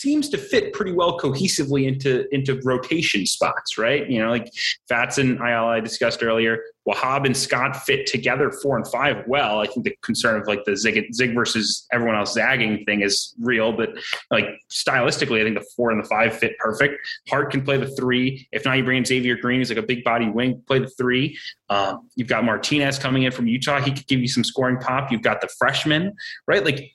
seems 0.04 0.28
to 0.28 0.38
fit 0.38 0.74
pretty 0.74 0.91
well 0.91 1.18
cohesively 1.18 1.88
into 1.88 2.28
into 2.36 2.60
rotation 2.66 3.26
spots, 3.26 3.78
right? 3.78 4.10
You 4.10 4.22
know, 4.22 4.30
like 4.30 4.51
Fatts 4.89 5.18
and 5.18 5.39
Ayala 5.39 5.78
I 5.78 5.80
discussed 5.80 6.22
earlier. 6.22 6.60
Wahab 6.86 7.26
and 7.26 7.36
Scott 7.36 7.78
fit 7.78 8.06
together 8.06 8.51
four 8.51 8.76
and 8.76 8.86
five 8.86 9.24
well. 9.26 9.62
I 9.62 9.68
think 9.68 9.86
the 9.86 9.95
concern 10.01 10.41
of 10.41 10.47
like 10.47 10.66
the 10.66 10.76
zig, 10.76 11.14
zig 11.14 11.34
versus 11.34 11.88
everyone 11.93 12.18
else 12.18 12.34
zagging 12.34 12.84
thing 12.84 13.01
is 13.01 13.34
real, 13.39 13.72
but 13.72 13.91
like 14.30 14.47
stylistically, 14.70 15.39
I 15.39 15.45
think 15.45 15.58
the 15.58 15.66
four 15.78 15.91
and 15.91 16.04
the 16.04 16.08
five 16.10 16.38
fit 16.38 16.58
perfect. 16.58 16.95
Hart 17.30 17.51
can 17.51 17.64
play 17.64 17.78
the 17.78 17.88
three. 17.88 18.45
If 18.51 18.66
not, 18.66 18.76
you 18.78 18.84
bring 18.84 18.97
in 18.97 19.06
Xavier 19.06 19.38
Green, 19.38 19.62
who's 19.62 19.70
like 19.70 19.78
a 19.78 19.88
big 19.88 20.04
body 20.04 20.30
wing, 20.30 20.62
play 20.68 20.80
the 20.80 20.89
three. 20.89 21.39
Um, 21.70 22.10
you've 22.16 22.28
got 22.28 22.43
Martinez 22.43 22.99
coming 22.99 23.24
in 23.24 23.32
from 23.32 23.47
Utah. 23.47 23.80
He 23.80 23.91
could 23.91 24.08
give 24.08 24.20
you 24.20 24.28
some 24.28 24.43
scoring 24.43 24.78
pop. 24.78 25.10
You've 25.10 25.22
got 25.22 25.39
the 25.39 25.49
freshman, 25.58 26.12
right? 26.47 26.66
Like 26.66 26.91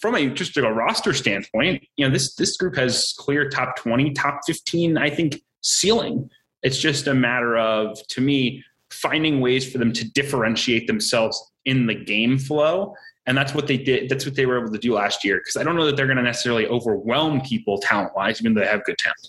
from 0.00 0.14
a 0.14 0.28
just 0.28 0.56
a 0.56 0.62
roster 0.62 1.12
standpoint, 1.14 1.84
you 1.96 2.06
know, 2.06 2.12
this 2.12 2.34
this 2.34 2.56
group 2.56 2.76
has 2.76 3.14
clear 3.18 3.48
top 3.48 3.76
20, 3.76 4.12
top 4.12 4.40
15, 4.46 4.98
I 4.98 5.10
think, 5.10 5.42
ceiling. 5.62 6.30
It's 6.62 6.78
just 6.78 7.06
a 7.06 7.14
matter 7.14 7.56
of, 7.56 7.98
to 8.08 8.20
me, 8.20 8.64
finding 8.90 9.40
ways 9.40 9.70
for 9.70 9.78
them 9.78 9.92
to 9.92 10.08
differentiate 10.12 10.86
themselves 10.86 11.52
in 11.64 11.86
the 11.86 11.94
game 11.94 12.38
flow. 12.38 12.94
And 13.26 13.36
that's 13.38 13.54
what 13.54 13.66
they 13.66 13.76
did. 13.76 14.08
That's 14.08 14.26
what 14.26 14.34
they 14.34 14.46
were 14.46 14.60
able 14.60 14.72
to 14.72 14.78
do 14.78 14.94
last 14.94 15.24
year. 15.24 15.38
Because 15.38 15.56
I 15.56 15.62
don't 15.62 15.76
know 15.76 15.86
that 15.86 15.96
they're 15.96 16.06
going 16.06 16.16
to 16.18 16.22
necessarily 16.22 16.66
overwhelm 16.66 17.40
people 17.40 17.78
talent 17.78 18.14
wise, 18.14 18.40
even 18.40 18.54
though 18.54 18.60
they 18.60 18.66
have 18.66 18.84
good 18.84 18.98
talent. 18.98 19.28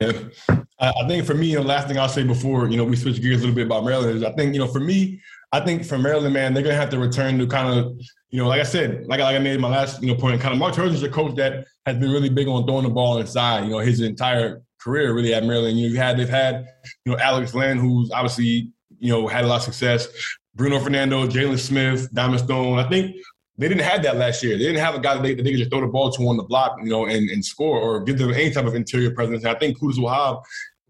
Yeah. 0.00 0.56
I 0.78 1.08
think 1.08 1.26
for 1.26 1.34
me, 1.34 1.54
the 1.54 1.62
last 1.62 1.88
thing 1.88 1.98
I'll 1.98 2.08
say 2.08 2.22
before, 2.22 2.68
you 2.68 2.76
know, 2.76 2.84
we 2.84 2.96
switch 2.96 3.20
gears 3.20 3.38
a 3.38 3.40
little 3.40 3.54
bit 3.54 3.66
about 3.66 3.84
Maryland 3.84 4.16
is 4.16 4.22
I 4.22 4.32
think, 4.32 4.54
you 4.54 4.60
know, 4.60 4.68
for 4.68 4.80
me, 4.80 5.20
I 5.52 5.60
think 5.60 5.84
for 5.84 5.98
Maryland, 5.98 6.34
man, 6.34 6.52
they're 6.52 6.62
gonna 6.62 6.74
have 6.74 6.90
to 6.90 6.98
return 6.98 7.38
to 7.38 7.46
kind 7.46 7.78
of, 7.78 7.98
you 8.30 8.42
know, 8.42 8.48
like 8.48 8.60
I 8.60 8.64
said, 8.64 9.06
like, 9.06 9.20
like 9.20 9.34
I 9.34 9.38
made 9.38 9.58
my 9.60 9.68
last, 9.68 10.02
you 10.02 10.08
know, 10.08 10.14
point, 10.14 10.40
kind 10.40 10.52
of 10.52 10.58
Mark 10.58 10.74
Turgeon's 10.74 11.02
a 11.02 11.08
coach 11.08 11.36
that 11.36 11.66
has 11.86 11.96
been 11.96 12.10
really 12.10 12.28
big 12.28 12.48
on 12.48 12.66
throwing 12.66 12.84
the 12.84 12.90
ball 12.90 13.18
inside, 13.18 13.64
you 13.64 13.70
know, 13.70 13.78
his 13.78 14.00
entire 14.00 14.62
career 14.78 15.14
really 15.14 15.32
at 15.34 15.44
Maryland. 15.44 15.78
You 15.78 15.96
had 15.96 16.18
they've 16.18 16.28
had, 16.28 16.66
you 17.04 17.12
know, 17.12 17.18
Alex 17.18 17.54
Len, 17.54 17.78
who's 17.78 18.10
obviously, 18.10 18.70
you 18.98 19.10
know, 19.10 19.26
had 19.26 19.44
a 19.44 19.48
lot 19.48 19.56
of 19.56 19.62
success. 19.62 20.08
Bruno 20.54 20.80
Fernando, 20.80 21.26
Jalen 21.26 21.58
Smith, 21.58 22.12
Diamond 22.12 22.40
Stone. 22.40 22.78
I 22.78 22.88
think 22.88 23.16
they 23.56 23.68
didn't 23.68 23.84
have 23.84 24.02
that 24.02 24.16
last 24.16 24.42
year. 24.42 24.56
They 24.56 24.64
didn't 24.64 24.80
have 24.80 24.94
a 24.94 25.00
guy 25.00 25.14
that 25.14 25.22
they, 25.22 25.34
that 25.34 25.42
they 25.42 25.50
could 25.50 25.58
just 25.58 25.70
throw 25.70 25.80
the 25.80 25.88
ball 25.88 26.10
to 26.12 26.28
on 26.28 26.36
the 26.36 26.44
block, 26.44 26.78
you 26.82 26.90
know, 26.90 27.06
and, 27.06 27.28
and 27.30 27.44
score 27.44 27.78
or 27.78 28.00
give 28.00 28.18
them 28.18 28.32
any 28.32 28.50
type 28.50 28.66
of 28.66 28.74
interior 28.74 29.12
presence. 29.12 29.44
And 29.44 29.54
I 29.54 29.58
think 29.58 29.78
Qudus 29.78 29.98
Wahab 29.98 30.42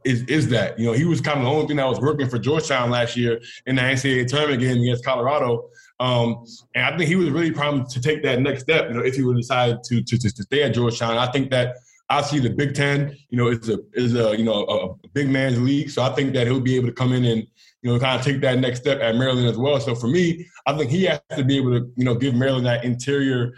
is 0.04 0.22
is 0.22 0.48
that. 0.48 0.78
You 0.78 0.86
know, 0.86 0.92
he 0.92 1.04
was 1.04 1.20
kind 1.20 1.38
of 1.38 1.44
the 1.44 1.50
only 1.50 1.66
thing 1.66 1.76
that 1.76 1.88
was 1.88 2.00
working 2.00 2.28
for 2.28 2.38
Georgetown 2.38 2.90
last 2.90 3.16
year 3.16 3.40
in 3.66 3.76
the 3.76 3.82
NCAA 3.82 4.28
tournament 4.28 4.60
game 4.60 4.80
against 4.82 5.04
Colorado. 5.04 5.68
Um, 6.00 6.44
and 6.74 6.84
I 6.84 6.96
think 6.96 7.08
he 7.08 7.16
was 7.16 7.30
really 7.30 7.50
primed 7.50 7.88
to 7.90 8.00
take 8.00 8.22
that 8.22 8.40
next 8.40 8.62
step, 8.62 8.88
you 8.88 8.94
know, 8.94 9.04
if 9.04 9.16
he 9.16 9.22
would 9.22 9.36
decide 9.36 9.82
to, 9.84 10.02
to, 10.02 10.18
to 10.18 10.30
stay 10.30 10.62
at 10.62 10.74
Georgetown. 10.74 11.18
I 11.18 11.30
think 11.32 11.50
that 11.50 11.74
I 12.08 12.22
see 12.22 12.38
the 12.38 12.50
Big 12.50 12.74
Ten, 12.74 13.16
you 13.28 13.36
know, 13.36 13.48
is 13.48 13.68
a 13.68 13.78
is 13.94 14.14
a 14.14 14.36
you 14.36 14.44
know 14.44 14.64
a 14.64 15.08
big 15.08 15.28
man's 15.28 15.60
league. 15.60 15.90
So 15.90 16.02
I 16.02 16.10
think 16.14 16.32
that 16.34 16.46
he'll 16.46 16.60
be 16.60 16.76
able 16.76 16.88
to 16.88 16.94
come 16.94 17.12
in 17.12 17.24
and 17.24 17.46
you 17.82 17.92
know 17.92 17.98
kind 17.98 18.18
of 18.18 18.24
take 18.24 18.40
that 18.40 18.58
next 18.58 18.80
step 18.80 19.00
at 19.00 19.16
Maryland 19.16 19.46
as 19.46 19.58
well. 19.58 19.78
So 19.80 19.94
for 19.94 20.08
me, 20.08 20.46
I 20.66 20.76
think 20.76 20.90
he 20.90 21.04
has 21.04 21.20
to 21.36 21.44
be 21.44 21.58
able 21.58 21.72
to 21.72 21.92
you 21.96 22.04
know 22.04 22.14
give 22.14 22.34
Maryland 22.34 22.66
that 22.66 22.84
interior 22.84 23.52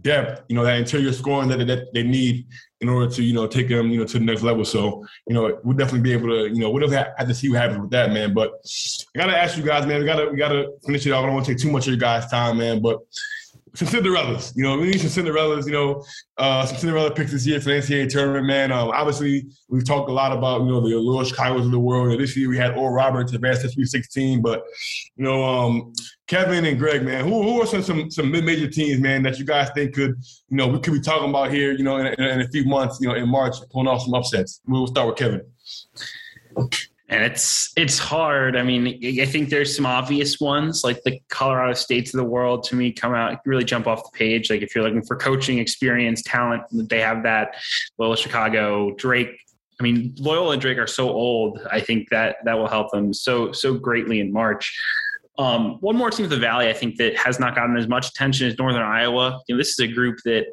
depth, 0.00 0.42
you 0.48 0.56
know, 0.56 0.64
that 0.64 0.78
interior 0.78 1.12
scoring 1.12 1.48
that, 1.50 1.66
that 1.66 1.92
they 1.92 2.02
need 2.02 2.46
in 2.82 2.88
order 2.88 3.08
to, 3.08 3.22
you 3.22 3.32
know, 3.32 3.46
take 3.46 3.68
them, 3.68 3.90
you 3.90 3.98
know, 3.98 4.04
to 4.04 4.18
the 4.18 4.24
next 4.24 4.42
level. 4.42 4.64
So, 4.64 5.06
you 5.28 5.34
know, 5.34 5.60
we'll 5.62 5.76
definitely 5.76 6.00
be 6.00 6.12
able 6.12 6.28
to, 6.28 6.48
you 6.48 6.60
know, 6.60 6.70
we'll 6.70 6.90
have 6.90 7.16
to 7.16 7.34
see 7.34 7.48
what 7.48 7.60
happens 7.60 7.80
with 7.80 7.90
that, 7.90 8.10
man. 8.10 8.34
But 8.34 8.52
I 9.14 9.18
gotta 9.18 9.38
ask 9.38 9.56
you 9.56 9.62
guys, 9.62 9.86
man, 9.86 10.00
we 10.00 10.06
gotta 10.06 10.28
we 10.30 10.36
gotta 10.36 10.72
finish 10.84 11.06
it 11.06 11.12
off. 11.12 11.22
I 11.22 11.26
don't 11.26 11.34
want 11.34 11.46
to 11.46 11.52
take 11.52 11.62
too 11.62 11.70
much 11.70 11.84
of 11.86 11.92
your 11.92 12.00
guys' 12.00 12.28
time, 12.28 12.58
man. 12.58 12.82
But 12.82 12.98
some 13.74 13.88
Cinderellas. 13.88 14.52
You 14.54 14.64
know, 14.64 14.78
we 14.78 14.90
need 14.90 15.00
some 15.00 15.24
Cinderellas. 15.24 15.66
You 15.66 15.72
know, 15.72 16.04
uh, 16.36 16.66
some 16.66 16.76
Cinderella 16.76 17.10
picks 17.10 17.32
this 17.32 17.46
year 17.46 17.60
for 17.60 17.70
the 17.70 17.76
NCAA 17.76 18.10
tournament, 18.10 18.46
man. 18.46 18.70
Um, 18.70 18.90
obviously, 18.90 19.46
we've 19.68 19.84
talked 19.84 20.10
a 20.10 20.12
lot 20.12 20.32
about 20.32 20.62
you 20.62 20.68
know 20.68 20.80
the 20.80 20.94
Loyola 20.96 21.24
Chicago's 21.24 21.64
of 21.64 21.72
the 21.72 21.78
world. 21.78 22.18
this 22.20 22.36
year 22.36 22.48
we 22.48 22.56
had 22.56 22.76
Oral 22.76 22.94
Roberts 22.94 23.32
advance 23.32 23.62
to 23.62 23.70
Sweet 23.70 23.86
16, 23.86 24.42
but 24.42 24.62
you 25.16 25.24
know, 25.24 25.42
um, 25.42 25.92
Kevin 26.26 26.64
and 26.64 26.78
Greg, 26.78 27.02
man, 27.02 27.24
who, 27.24 27.42
who 27.42 27.62
are 27.62 27.66
some 27.66 27.82
some, 27.82 28.10
some 28.10 28.30
mid 28.30 28.44
major 28.44 28.68
teams, 28.68 29.00
man, 29.00 29.22
that 29.22 29.38
you 29.38 29.44
guys 29.44 29.70
think 29.74 29.94
could 29.94 30.14
you 30.48 30.56
know 30.56 30.68
we 30.68 30.78
could 30.78 30.92
be 30.92 31.00
talking 31.00 31.30
about 31.30 31.50
here, 31.50 31.72
you 31.72 31.84
know, 31.84 31.96
in, 31.96 32.06
in, 32.06 32.20
in 32.20 32.40
a 32.42 32.48
few 32.48 32.64
months, 32.64 32.98
you 33.00 33.08
know, 33.08 33.14
in 33.14 33.28
March, 33.28 33.56
pulling 33.70 33.88
off 33.88 34.02
some 34.02 34.14
upsets. 34.14 34.60
We'll 34.66 34.86
start 34.86 35.08
with 35.08 35.16
Kevin 35.16 35.42
and 37.12 37.22
it's 37.22 37.70
it's 37.76 37.98
hard. 37.98 38.56
I 38.56 38.62
mean, 38.62 39.20
I 39.20 39.26
think 39.26 39.50
there's 39.50 39.76
some 39.76 39.84
obvious 39.84 40.40
ones 40.40 40.82
like 40.82 41.02
the 41.04 41.20
Colorado 41.28 41.74
States 41.74 42.14
of 42.14 42.18
the 42.18 42.24
world 42.24 42.64
to 42.64 42.74
me 42.74 42.90
come 42.90 43.12
out 43.12 43.38
really 43.44 43.64
jump 43.64 43.86
off 43.86 44.02
the 44.02 44.16
page. 44.16 44.48
Like 44.48 44.62
if 44.62 44.74
you're 44.74 44.82
looking 44.82 45.02
for 45.02 45.16
coaching 45.16 45.58
experience, 45.58 46.22
talent, 46.22 46.62
they 46.72 47.00
have 47.00 47.22
that. 47.24 47.56
Loyola 47.98 48.16
Chicago, 48.16 48.92
Drake. 48.92 49.28
I 49.78 49.82
mean, 49.82 50.14
Loyola 50.18 50.52
and 50.52 50.62
Drake 50.62 50.78
are 50.78 50.86
so 50.86 51.10
old. 51.10 51.60
I 51.70 51.80
think 51.80 52.08
that 52.08 52.36
that 52.46 52.56
will 52.56 52.68
help 52.68 52.90
them 52.92 53.12
so 53.12 53.52
so 53.52 53.74
greatly 53.74 54.18
in 54.20 54.32
March. 54.32 54.74
Um, 55.38 55.76
one 55.80 55.96
more 55.96 56.10
team 56.10 56.24
of 56.24 56.30
the 56.30 56.38
Valley, 56.38 56.68
I 56.68 56.72
think 56.72 56.96
that 56.96 57.14
has 57.18 57.38
not 57.38 57.54
gotten 57.54 57.76
as 57.76 57.88
much 57.88 58.08
attention 58.08 58.46
as 58.46 58.56
Northern 58.58 58.82
Iowa. 58.82 59.38
You 59.48 59.54
know, 59.54 59.58
this 59.58 59.70
is 59.70 59.78
a 59.80 59.86
group 59.86 60.16
that 60.24 60.46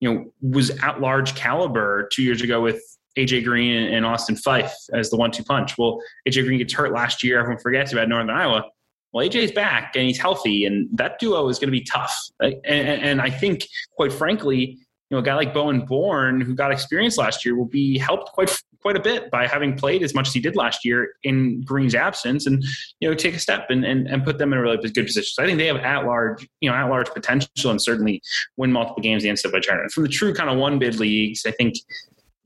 you 0.00 0.14
know 0.14 0.32
was 0.40 0.70
at 0.82 0.98
large 0.98 1.34
caliber 1.34 2.08
two 2.10 2.22
years 2.22 2.40
ago 2.40 2.62
with 2.62 2.80
AJ 3.16 3.44
Green 3.44 3.92
and 3.92 4.04
Austin 4.04 4.36
Phyfe 4.36 4.72
as 4.92 5.10
the 5.10 5.16
one-two 5.16 5.44
punch. 5.44 5.76
Well, 5.78 6.00
AJ 6.28 6.44
Green 6.44 6.58
gets 6.58 6.72
hurt 6.72 6.92
last 6.92 7.22
year. 7.22 7.38
Everyone 7.40 7.60
forgets 7.60 7.92
about 7.92 8.08
Northern 8.08 8.30
Iowa. 8.30 8.64
Well, 9.12 9.26
AJ's 9.26 9.52
back 9.52 9.96
and 9.96 10.06
he's 10.06 10.18
healthy, 10.18 10.64
and 10.64 10.88
that 10.92 11.18
duo 11.18 11.48
is 11.48 11.58
going 11.58 11.68
to 11.68 11.72
be 11.72 11.84
tough. 11.84 12.14
And, 12.40 12.56
and, 12.64 13.20
I 13.20 13.30
think, 13.30 13.66
quite 13.96 14.12
frankly, 14.12 14.78
you 15.10 15.14
know, 15.14 15.18
a 15.18 15.22
guy 15.22 15.34
like 15.34 15.54
Bowen 15.54 15.86
Born, 15.86 16.40
who 16.40 16.54
got 16.54 16.72
experience 16.72 17.16
last 17.16 17.44
year, 17.44 17.56
will 17.56 17.64
be 17.64 17.96
helped 17.96 18.32
quite 18.32 18.50
quite 18.82 18.96
a 18.96 19.00
bit 19.00 19.32
by 19.32 19.48
having 19.48 19.76
played 19.76 20.04
as 20.04 20.14
much 20.14 20.28
as 20.28 20.34
he 20.34 20.38
did 20.38 20.54
last 20.54 20.84
year 20.84 21.14
in 21.24 21.60
Green's 21.62 21.94
absence, 21.94 22.46
and 22.46 22.62
you 23.00 23.08
know, 23.08 23.16
take 23.16 23.34
a 23.34 23.38
step 23.38 23.66
and, 23.68 23.84
and, 23.84 24.06
and 24.06 24.22
put 24.22 24.38
them 24.38 24.52
in 24.52 24.60
a 24.60 24.62
really 24.62 24.76
good 24.76 25.06
position. 25.06 25.24
So 25.24 25.42
I 25.42 25.46
think 25.46 25.58
they 25.58 25.66
have 25.66 25.78
at 25.78 26.04
large, 26.04 26.48
you 26.60 26.70
know, 26.70 26.76
at 26.76 26.84
large 26.84 27.08
potential, 27.10 27.70
and 27.70 27.82
certainly 27.82 28.22
win 28.56 28.70
multiple 28.70 29.02
games 29.02 29.24
in 29.24 29.34
the 29.34 29.60
tournament. 29.60 29.90
From 29.90 30.04
the 30.04 30.08
true 30.08 30.32
kind 30.32 30.48
of 30.48 30.56
one 30.56 30.78
bid 30.78 31.00
leagues, 31.00 31.44
I 31.46 31.50
think 31.50 31.74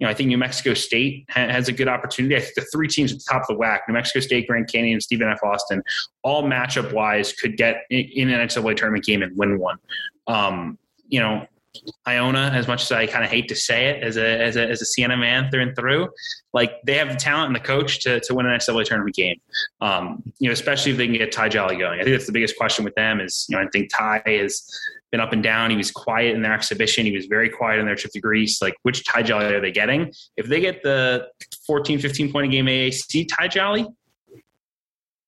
you 0.01 0.07
know, 0.07 0.11
I 0.11 0.15
think 0.15 0.29
New 0.29 0.39
Mexico 0.39 0.73
State 0.73 1.27
has 1.29 1.69
a 1.69 1.73
good 1.73 1.87
opportunity. 1.87 2.35
I 2.35 2.41
think 2.41 2.55
the 2.55 2.67
three 2.73 2.89
teams 2.89 3.13
at 3.13 3.19
the 3.19 3.25
top 3.31 3.43
of 3.43 3.49
the 3.59 3.63
WAC, 3.63 3.81
New 3.87 3.93
Mexico 3.93 4.21
State, 4.21 4.49
Grand 4.49 4.67
Canyon, 4.67 4.95
and 4.95 5.03
Stephen 5.03 5.29
F. 5.29 5.41
Austin, 5.45 5.83
all 6.23 6.43
matchup 6.43 6.93
wise 6.93 7.35
could 7.35 7.59
get 7.59 7.83
in 7.91 8.31
an 8.31 8.49
NCAA 8.49 8.77
tournament 8.77 9.05
game 9.05 9.23
and 9.23 9.37
win 9.37 9.59
one. 9.59 9.77
Um, 10.27 10.79
you 11.09 11.21
know, 11.21 11.47
Iona, 12.09 12.51
as 12.55 12.67
much 12.67 12.83
as 12.83 12.93
I 12.93 13.07
kind 13.07 13.25
of 13.25 13.31
hate 13.31 13.49
to 13.49 13.55
say 13.55 13.89
it, 13.89 14.03
as 14.03 14.17
a 14.17 14.41
as 14.41 14.57
a 14.57 14.69
as 14.69 14.81
a 14.81 14.87
Siena 14.87 15.17
man 15.17 15.51
through 15.51 15.63
and 15.63 15.77
through, 15.77 16.09
like 16.55 16.73
they 16.85 16.95
have 16.95 17.11
the 17.11 17.17
talent 17.17 17.49
and 17.49 17.57
the 17.57 17.61
coach 17.61 18.01
to 18.01 18.21
to 18.21 18.35
win 18.35 18.47
an 18.47 18.59
NCAA 18.59 18.87
tournament 18.87 19.15
game. 19.15 19.39
Um, 19.83 20.23
you 20.39 20.49
know, 20.49 20.53
especially 20.53 20.93
if 20.93 20.99
they 20.99 21.07
can 21.07 21.17
get 21.17 21.31
Ty 21.31 21.51
Jolly 21.51 21.77
going. 21.77 22.01
I 22.01 22.05
think 22.05 22.15
that's 22.15 22.27
the 22.27 22.33
biggest 22.33 22.57
question 22.57 22.85
with 22.85 22.95
them. 22.95 23.21
Is 23.21 23.47
you 23.49 23.57
know, 23.57 23.63
I 23.63 23.67
think 23.69 23.91
Ty 23.95 24.23
is 24.25 24.67
been 25.11 25.21
up 25.21 25.33
and 25.33 25.43
down. 25.43 25.71
He 25.71 25.77
was 25.77 25.91
quiet 25.91 26.35
in 26.35 26.43
their 26.43 26.53
exhibition. 26.53 27.05
He 27.05 27.13
was 27.13 27.27
very 27.27 27.49
quiet 27.49 27.81
in 27.81 27.87
their 27.87 27.97
trip 27.97 28.13
to 28.13 28.21
Greece. 28.21 28.63
Like, 28.63 28.75
which 28.83 29.05
Ty 29.05 29.23
Jolly 29.23 29.47
are 29.47 29.61
they 29.61 29.73
getting? 29.73 30.13
If 30.37 30.47
they 30.47 30.61
get 30.61 30.83
the 30.83 31.27
14, 31.67 31.99
15 31.99 32.33
point 32.33 32.47
a 32.47 32.49
game 32.49 32.67
AAC 32.67 33.27
Ty 33.29 33.49
Jolly, 33.49 33.87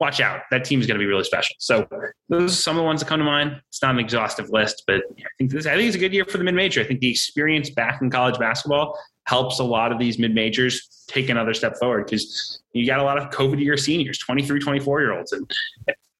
watch 0.03 0.21
out. 0.21 0.41
That 0.51 0.65
team 0.65 0.81
is 0.81 0.87
going 0.87 0.99
to 0.99 1.03
be 1.03 1.07
really 1.07 1.23
special. 1.23 1.55
So 1.59 1.87
those 2.29 2.53
are 2.53 2.57
some 2.57 2.77
of 2.77 2.81
the 2.81 2.85
ones 2.85 3.01
that 3.01 3.09
come 3.09 3.21
to 3.21 3.25
mind. 3.25 3.61
It's 3.69 3.81
not 3.81 3.93
an 3.93 4.01
exhaustive 4.01 4.51
list, 4.51 4.83
but 4.87 4.97
I 4.97 5.29
think 5.39 5.53
this, 5.53 5.65
I 5.65 5.77
think 5.77 5.87
it's 5.87 5.97
a 5.97 6.01
good 6.01 6.13
year 6.13 6.25
for 6.25 6.39
the 6.39 6.45
mid 6.45 6.55
major. 6.55 6.81
I 6.81 6.85
think 6.85 7.01
the 7.01 7.11
experience 7.11 7.71
back 7.71 8.03
in 8.03 8.11
college 8.11 8.39
basketball 8.39 8.99
helps 9.27 9.61
a 9.61 9.65
lot 9.65 9.93
of 9.93 10.01
these 10.01 10.19
mid 10.19 10.35
majors 10.35 11.05
take 11.07 11.29
another 11.29 11.55
step 11.55 11.77
forward 11.79 12.07
because 12.07 12.61
you 12.73 12.85
got 12.85 12.99
a 12.99 13.05
lot 13.05 13.17
of 13.17 13.31
COVID 13.31 13.63
year 13.63 13.77
seniors, 13.77 14.19
23, 14.19 14.59
24 14.59 15.01
year 15.01 15.17
olds. 15.17 15.33
And 15.33 15.49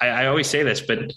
I, 0.01 0.07
I 0.07 0.27
always 0.27 0.47
say 0.47 0.63
this, 0.63 0.81
but 0.81 1.13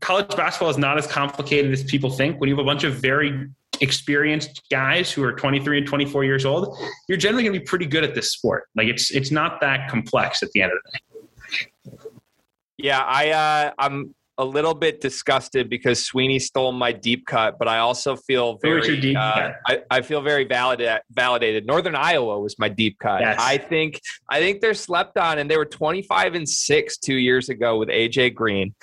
college 0.00 0.36
basketball 0.36 0.70
is 0.70 0.78
not 0.78 0.98
as 0.98 1.06
complicated 1.06 1.72
as 1.72 1.84
people 1.84 2.10
think. 2.10 2.40
When 2.40 2.48
you 2.48 2.56
have 2.56 2.64
a 2.64 2.66
bunch 2.66 2.84
of 2.84 2.94
very 2.94 3.48
experienced 3.80 4.62
guys 4.70 5.12
who 5.12 5.22
are 5.22 5.32
23 5.32 5.78
and 5.78 5.86
24 5.86 6.24
years 6.24 6.44
old, 6.44 6.76
you're 7.08 7.18
generally 7.18 7.42
going 7.42 7.54
to 7.54 7.60
be 7.60 7.64
pretty 7.64 7.86
good 7.86 8.04
at 8.04 8.14
this 8.14 8.32
sport. 8.32 8.64
Like 8.74 8.88
it's 8.88 9.10
it's 9.10 9.30
not 9.30 9.60
that 9.60 9.88
complex 9.88 10.42
at 10.42 10.50
the 10.52 10.62
end 10.62 10.72
of 10.72 10.78
the 10.84 10.90
day. 10.92 11.98
Yeah, 12.78 13.00
I 13.00 13.30
uh, 13.30 13.72
I'm 13.78 14.14
a 14.38 14.44
little 14.44 14.74
bit 14.74 15.00
disgusted 15.00 15.70
because 15.70 16.04
Sweeney 16.04 16.38
stole 16.38 16.72
my 16.72 16.92
deep 16.92 17.26
cut, 17.26 17.58
but 17.58 17.68
I 17.68 17.78
also 17.78 18.16
feel 18.16 18.58
very 18.60 19.16
uh, 19.16 19.52
I, 19.66 19.82
I, 19.90 20.02
feel 20.02 20.20
very 20.20 20.44
validated. 20.44 21.00
Validated. 21.10 21.66
Northern 21.66 21.94
Iowa 21.94 22.38
was 22.38 22.58
my 22.58 22.68
deep 22.68 22.98
cut. 22.98 23.22
Yes. 23.22 23.38
I 23.40 23.56
think 23.56 24.00
I 24.28 24.40
think 24.40 24.60
they're 24.60 24.74
slept 24.74 25.16
on, 25.16 25.38
and 25.38 25.50
they 25.50 25.56
were 25.56 25.64
25 25.64 26.34
and 26.34 26.48
six 26.48 26.98
two 26.98 27.14
years 27.14 27.48
ago 27.48 27.78
with 27.78 27.88
AJ 27.88 28.34
Green. 28.34 28.74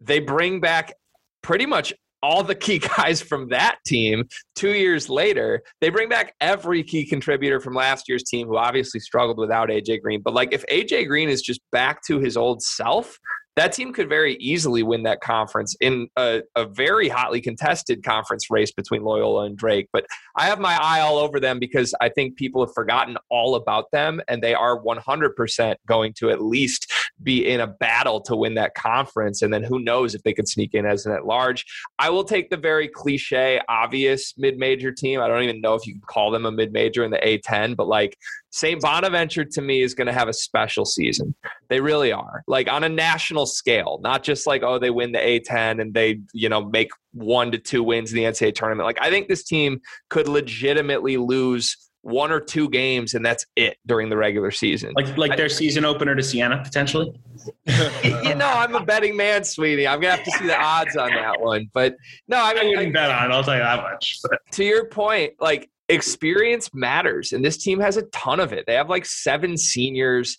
They 0.00 0.20
bring 0.20 0.60
back 0.60 0.94
pretty 1.42 1.66
much 1.66 1.92
all 2.22 2.42
the 2.42 2.54
key 2.54 2.78
guys 2.96 3.20
from 3.22 3.48
that 3.48 3.78
team 3.86 4.28
two 4.54 4.74
years 4.74 5.08
later. 5.08 5.62
They 5.80 5.90
bring 5.90 6.08
back 6.08 6.34
every 6.40 6.82
key 6.82 7.06
contributor 7.06 7.60
from 7.60 7.74
last 7.74 8.08
year's 8.08 8.24
team 8.24 8.48
who 8.48 8.56
obviously 8.56 9.00
struggled 9.00 9.38
without 9.38 9.68
AJ 9.68 10.02
Green. 10.02 10.20
But 10.22 10.34
like 10.34 10.52
if 10.52 10.64
AJ 10.66 11.08
Green 11.08 11.28
is 11.28 11.42
just 11.42 11.60
back 11.72 12.02
to 12.06 12.18
his 12.18 12.36
old 12.36 12.62
self, 12.62 13.18
that 13.60 13.72
team 13.72 13.92
could 13.92 14.08
very 14.08 14.36
easily 14.36 14.82
win 14.82 15.02
that 15.02 15.20
conference 15.20 15.76
in 15.82 16.08
a, 16.16 16.40
a, 16.56 16.64
very 16.64 17.10
hotly 17.10 17.42
contested 17.42 18.02
conference 18.02 18.50
race 18.50 18.72
between 18.72 19.02
Loyola 19.02 19.44
and 19.44 19.54
Drake. 19.54 19.86
But 19.92 20.06
I 20.34 20.46
have 20.46 20.58
my 20.58 20.78
eye 20.80 21.00
all 21.00 21.18
over 21.18 21.38
them 21.38 21.58
because 21.58 21.94
I 22.00 22.08
think 22.08 22.36
people 22.36 22.64
have 22.64 22.72
forgotten 22.72 23.18
all 23.28 23.56
about 23.56 23.90
them, 23.92 24.22
and 24.28 24.42
they 24.42 24.54
are 24.54 24.80
100% 24.80 25.74
going 25.86 26.14
to 26.14 26.30
at 26.30 26.40
least 26.40 26.90
be 27.22 27.46
in 27.46 27.60
a 27.60 27.66
battle 27.66 28.22
to 28.22 28.34
win 28.34 28.54
that 28.54 28.74
conference. 28.74 29.42
And 29.42 29.52
then 29.52 29.62
who 29.62 29.78
knows 29.78 30.14
if 30.14 30.22
they 30.22 30.32
could 30.32 30.48
sneak 30.48 30.72
in 30.72 30.86
as 30.86 31.04
an 31.04 31.12
at 31.12 31.26
large. 31.26 31.66
I 31.98 32.08
will 32.08 32.24
take 32.24 32.48
the 32.48 32.56
very 32.56 32.88
cliche, 32.88 33.60
obvious 33.68 34.32
mid 34.38 34.56
major 34.56 34.90
team. 34.90 35.20
I 35.20 35.28
don't 35.28 35.42
even 35.42 35.60
know 35.60 35.74
if 35.74 35.86
you 35.86 35.92
can 35.92 36.02
call 36.06 36.30
them 36.30 36.46
a 36.46 36.50
mid 36.50 36.72
major 36.72 37.04
in 37.04 37.10
the 37.10 37.18
A10, 37.18 37.76
but 37.76 37.88
like 37.88 38.16
St. 38.50 38.80
Bonaventure 38.80 39.44
to 39.44 39.62
me 39.62 39.82
is 39.82 39.94
going 39.94 40.06
to 40.06 40.12
have 40.12 40.28
a 40.28 40.32
special 40.32 40.84
season. 40.84 41.34
They 41.68 41.80
really 41.80 42.12
are. 42.12 42.42
Like 42.46 42.68
on 42.70 42.84
a 42.84 42.88
national 42.88 43.46
scale, 43.46 44.00
not 44.02 44.22
just 44.22 44.46
like, 44.46 44.62
oh, 44.62 44.78
they 44.78 44.90
win 44.90 45.12
the 45.12 45.18
A10 45.18 45.80
and 45.80 45.94
they, 45.94 46.20
you 46.32 46.48
know, 46.48 46.64
make 46.64 46.90
one 47.12 47.52
to 47.52 47.58
two 47.58 47.82
wins 47.82 48.12
in 48.12 48.16
the 48.16 48.24
NCAA 48.24 48.54
tournament. 48.54 48.86
Like 48.86 48.98
I 49.00 49.10
think 49.10 49.28
this 49.28 49.44
team 49.44 49.80
could 50.08 50.28
legitimately 50.28 51.16
lose 51.16 51.76
one 52.02 52.32
or 52.32 52.40
two 52.40 52.68
games 52.70 53.12
and 53.14 53.24
that's 53.24 53.44
it 53.56 53.76
during 53.86 54.08
the 54.08 54.16
regular 54.16 54.50
season. 54.50 54.92
Like 54.96 55.16
like 55.18 55.36
their 55.36 55.48
season 55.48 55.84
opener 55.84 56.14
to 56.14 56.22
Siena 56.22 56.62
potentially. 56.64 57.12
you 57.66 58.34
know, 58.34 58.48
I'm 58.48 58.74
a 58.74 58.84
betting 58.84 59.16
man, 59.16 59.44
Sweeney. 59.44 59.86
I'm 59.86 60.00
gonna 60.00 60.16
have 60.16 60.24
to 60.24 60.30
see 60.32 60.46
the 60.46 60.58
odds 60.58 60.96
on 60.96 61.10
that 61.10 61.40
one. 61.40 61.68
But 61.72 61.96
no, 62.26 62.38
I 62.42 62.54
mean, 62.54 62.64
I 62.64 62.68
wouldn't 62.68 62.94
bet 62.94 63.10
on. 63.10 63.30
it. 63.30 63.34
I'll 63.34 63.44
tell 63.44 63.54
you 63.54 63.62
that 63.62 63.82
much. 63.82 64.20
But. 64.22 64.40
To 64.52 64.64
your 64.64 64.86
point, 64.86 65.34
like 65.40 65.69
experience 65.92 66.70
matters 66.72 67.32
and 67.32 67.44
this 67.44 67.56
team 67.56 67.80
has 67.80 67.96
a 67.96 68.02
ton 68.12 68.40
of 68.40 68.52
it 68.52 68.64
they 68.66 68.74
have 68.74 68.88
like 68.88 69.04
seven 69.04 69.56
seniors 69.56 70.36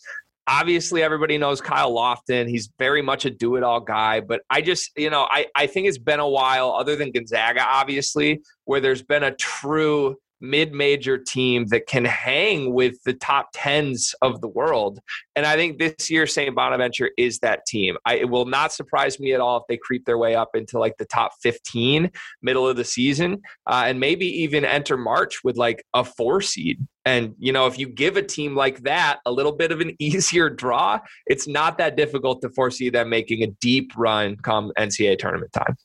obviously 0.47 1.03
everybody 1.03 1.37
knows 1.37 1.61
Kyle 1.61 1.93
Lofton. 1.93 2.49
He's 2.49 2.69
very 2.77 3.01
much 3.01 3.25
a 3.25 3.29
do 3.29 3.55
it 3.55 3.63
all 3.63 3.79
guy, 3.79 4.19
but 4.19 4.41
I 4.49 4.61
just, 4.61 4.91
you 4.97 5.09
know, 5.09 5.27
I, 5.29 5.47
I 5.55 5.67
think 5.67 5.87
it's 5.87 5.97
been 5.97 6.19
a 6.19 6.27
while, 6.27 6.71
other 6.71 6.95
than 6.95 7.11
Gonzaga, 7.11 7.61
obviously, 7.61 8.41
where 8.65 8.79
there's 8.79 9.03
been 9.03 9.23
a 9.23 9.35
true 9.35 10.17
mid-major 10.41 11.17
team 11.17 11.65
that 11.67 11.87
can 11.87 12.05
hang 12.05 12.73
with 12.73 13.01
the 13.03 13.13
top 13.13 13.49
tens 13.53 14.13
of 14.21 14.41
the 14.41 14.47
world. 14.47 14.99
And 15.35 15.45
I 15.45 15.55
think 15.55 15.79
this 15.79 16.09
year 16.09 16.27
St. 16.27 16.55
Bonaventure 16.55 17.11
is 17.17 17.39
that 17.39 17.65
team. 17.65 17.97
I, 18.05 18.15
it 18.15 18.29
will 18.29 18.45
not 18.45 18.73
surprise 18.73 19.19
me 19.19 19.33
at 19.33 19.39
all 19.39 19.57
if 19.57 19.63
they 19.69 19.77
creep 19.77 20.05
their 20.05 20.17
way 20.17 20.35
up 20.35 20.49
into 20.55 20.79
like 20.79 20.97
the 20.97 21.05
top 21.05 21.31
15 21.41 22.11
middle 22.41 22.67
of 22.67 22.75
the 22.75 22.83
season 22.83 23.41
uh, 23.67 23.83
and 23.85 23.99
maybe 23.99 24.25
even 24.25 24.65
enter 24.65 24.97
March 24.97 25.43
with 25.43 25.57
like 25.57 25.83
a 25.93 26.03
four 26.03 26.41
seed. 26.41 26.85
And, 27.05 27.33
you 27.39 27.51
know, 27.51 27.65
if 27.65 27.79
you 27.79 27.87
give 27.87 28.17
a 28.17 28.21
team 28.21 28.55
like 28.55 28.83
that 28.83 29.19
a 29.25 29.31
little 29.31 29.51
bit 29.51 29.71
of 29.71 29.81
an 29.81 29.95
easier 29.99 30.49
draw, 30.49 30.99
it's 31.27 31.47
not 31.47 31.77
that 31.77 31.95
difficult 31.95 32.41
to 32.41 32.49
foresee 32.49 32.89
them 32.89 33.09
making 33.09 33.43
a 33.43 33.47
deep 33.47 33.91
run 33.95 34.37
come 34.37 34.71
NCAA 34.77 35.17
tournament 35.17 35.53
time 35.53 35.75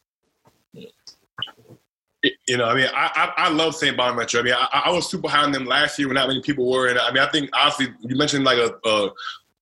you 2.47 2.57
know, 2.57 2.65
I 2.65 2.75
mean, 2.75 2.89
I 2.95 3.33
I, 3.37 3.45
I 3.47 3.49
love 3.51 3.75
St. 3.75 3.97
Bonaventure. 3.97 4.41
I 4.41 4.43
mean, 4.43 4.55
I, 4.55 4.83
I, 4.87 4.91
was 4.91 5.09
super 5.11 5.29
high 5.29 5.45
on 5.45 5.53
them 5.53 5.67
last 5.67 5.99
year 5.99 6.09
when 6.09 6.15
not 6.15 6.29
many 6.29 6.41
people 6.43 6.71
were. 6.71 6.89
And 6.89 6.99
I 6.99 7.11
mean, 7.13 7.23
I 7.23 7.31
think 7.31 7.51
honestly, 7.55 7.89
you 8.03 8.17
mentioned 8.17 8.45
like 8.45 8.59
a, 8.59 8.89
a 8.89 9.11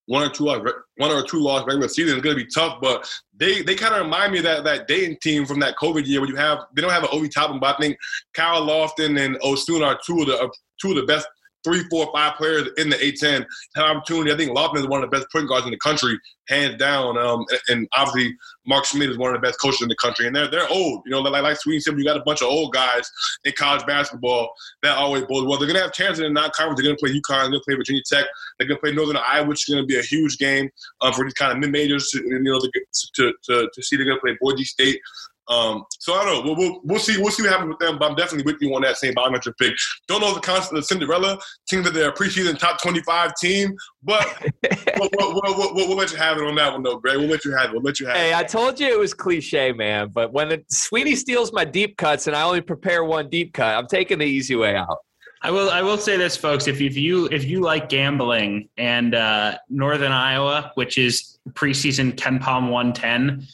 one 0.06 0.22
or 0.22 0.30
two 0.30 0.44
one 0.44 1.10
or 1.10 1.22
two 1.22 1.40
loss 1.40 1.66
regular 1.66 1.88
season 1.88 2.16
is 2.16 2.22
going 2.22 2.36
to 2.36 2.44
be 2.44 2.50
tough, 2.50 2.78
but 2.80 3.10
they 3.36 3.62
they 3.62 3.74
kind 3.74 3.94
of 3.94 4.02
remind 4.02 4.32
me 4.32 4.38
of 4.38 4.44
that 4.44 4.64
that 4.64 4.86
Dayton 4.86 5.16
team 5.22 5.46
from 5.46 5.60
that 5.60 5.76
COVID 5.76 6.06
year 6.06 6.20
where 6.20 6.28
you 6.28 6.36
have 6.36 6.58
they 6.74 6.82
don't 6.82 6.90
have 6.90 7.04
an 7.04 7.10
Obi 7.12 7.28
Toppin, 7.28 7.58
but 7.58 7.74
I 7.74 7.78
think 7.78 7.96
Kyle 8.34 8.66
Lofton 8.66 9.18
and 9.18 9.38
Osuna 9.42 9.86
are 9.86 10.00
two 10.04 10.20
of 10.20 10.26
the 10.26 10.52
two 10.80 10.90
of 10.90 10.96
the 10.96 11.04
best 11.04 11.26
three, 11.64 11.82
four, 11.90 12.10
five 12.14 12.36
players 12.36 12.68
in 12.76 12.90
the 12.90 12.96
A10 12.96 13.44
have 13.74 13.96
opportunity. 13.96 14.32
I 14.32 14.36
think 14.36 14.56
Lofton 14.56 14.78
is 14.78 14.86
one 14.86 15.02
of 15.02 15.10
the 15.10 15.16
best 15.16 15.26
point 15.32 15.48
guards 15.48 15.64
in 15.64 15.72
the 15.72 15.78
country, 15.78 16.18
hands 16.48 16.76
down. 16.76 17.18
Um, 17.18 17.44
and 17.68 17.88
obviously 17.96 18.36
Mark 18.66 18.84
Schmidt 18.84 19.10
is 19.10 19.18
one 19.18 19.34
of 19.34 19.40
the 19.40 19.46
best 19.46 19.60
coaches 19.60 19.82
in 19.82 19.88
the 19.88 19.96
country. 19.96 20.26
And 20.26 20.36
they're 20.36 20.48
they're 20.48 20.68
old. 20.68 21.02
You 21.06 21.12
know, 21.12 21.20
like 21.20 21.42
like 21.42 21.56
Sweeney 21.56 21.80
said, 21.80 21.98
you 21.98 22.04
got 22.04 22.16
a 22.16 22.22
bunch 22.24 22.42
of 22.42 22.48
old 22.48 22.72
guys 22.72 23.10
in 23.44 23.52
college 23.56 23.84
basketball 23.86 24.50
that 24.82 24.96
always 24.96 25.24
bodes 25.24 25.46
well. 25.46 25.58
They're 25.58 25.66
gonna 25.66 25.80
have 25.80 25.92
chances 25.92 26.20
in 26.20 26.32
the 26.32 26.40
non-conference. 26.40 26.80
They're 26.80 26.90
gonna 26.90 26.98
play 26.98 27.10
UConn. 27.10 27.42
They're 27.42 27.50
gonna 27.50 27.60
play 27.66 27.74
Virginia 27.74 28.02
Tech. 28.06 28.26
They're 28.58 28.68
gonna 28.68 28.80
play 28.80 28.92
Northern 28.92 29.16
Iowa, 29.16 29.48
which 29.48 29.68
is 29.68 29.74
gonna 29.74 29.86
be 29.86 29.98
a 29.98 30.02
huge 30.02 30.38
game 30.38 30.68
um, 31.00 31.12
for 31.12 31.24
these 31.24 31.34
kind 31.34 31.52
of 31.52 31.58
mid 31.58 31.70
majors. 31.70 32.12
You 32.12 32.38
know, 32.40 32.60
to, 32.60 32.70
to, 33.16 33.32
to, 33.44 33.68
to 33.72 33.82
see 33.82 33.96
they're 33.96 34.06
gonna 34.06 34.20
play 34.20 34.36
Boise 34.40 34.64
State. 34.64 35.00
Um, 35.48 35.84
so 35.98 36.14
I 36.14 36.24
don't 36.24 36.34
know. 36.34 36.42
We'll, 36.42 36.56
we'll, 36.56 36.80
we'll, 36.84 36.98
see. 36.98 37.20
We'll 37.20 37.30
see 37.30 37.42
what 37.42 37.52
happens 37.52 37.68
with 37.68 37.78
them. 37.78 37.98
But 37.98 38.10
I'm 38.10 38.16
definitely 38.16 38.50
with 38.50 38.60
you 38.62 38.74
on 38.74 38.82
that 38.82 38.96
St. 38.96 39.14
Bonaventure 39.14 39.54
pick. 39.58 39.74
Don't 40.08 40.20
know 40.20 40.32
the 40.32 40.40
concept 40.40 40.76
of 40.76 40.84
Cinderella 40.84 41.38
team 41.68 41.82
that 41.82 41.92
they're 41.92 42.08
a 42.08 42.14
preseason 42.14 42.58
top 42.58 42.80
25 42.80 43.34
team, 43.34 43.74
but 44.02 44.26
we'll, 44.98 45.10
we'll, 45.12 45.74
we'll, 45.74 45.96
let 45.96 46.12
you 46.12 46.16
have 46.16 46.38
it 46.38 46.44
on 46.44 46.54
that 46.54 46.72
one 46.72 46.82
though, 46.82 46.96
Greg. 46.96 47.18
We'll 47.18 47.28
let 47.28 47.44
you 47.44 47.54
have 47.56 47.70
it. 47.70 47.72
We'll 47.72 47.82
let 47.82 48.00
you 48.00 48.06
have 48.06 48.16
hey, 48.16 48.30
it. 48.30 48.32
Hey, 48.32 48.38
I 48.38 48.42
told 48.42 48.80
you 48.80 48.88
it 48.88 48.98
was 48.98 49.12
cliche, 49.12 49.72
man. 49.72 50.08
But 50.08 50.32
when 50.32 50.48
the, 50.48 50.64
Sweeney 50.68 51.14
steals 51.14 51.52
my 51.52 51.64
deep 51.64 51.96
cuts 51.96 52.26
and 52.26 52.34
I 52.34 52.42
only 52.42 52.62
prepare 52.62 53.04
one 53.04 53.28
deep 53.28 53.52
cut, 53.52 53.76
I'm 53.76 53.86
taking 53.86 54.18
the 54.18 54.26
easy 54.26 54.56
way 54.56 54.76
out. 54.76 54.98
I 55.42 55.50
will. 55.50 55.68
I 55.68 55.82
will 55.82 55.98
say 55.98 56.16
this, 56.16 56.38
folks. 56.38 56.68
If, 56.68 56.80
if 56.80 56.96
you 56.96 57.26
if 57.30 57.44
you 57.44 57.60
like 57.60 57.90
gambling 57.90 58.70
and 58.78 59.14
uh, 59.14 59.58
Northern 59.68 60.10
Iowa, 60.10 60.72
which 60.74 60.96
is 60.96 61.38
preseason 61.50 62.12
KenPom 62.12 62.70
110 62.70 63.46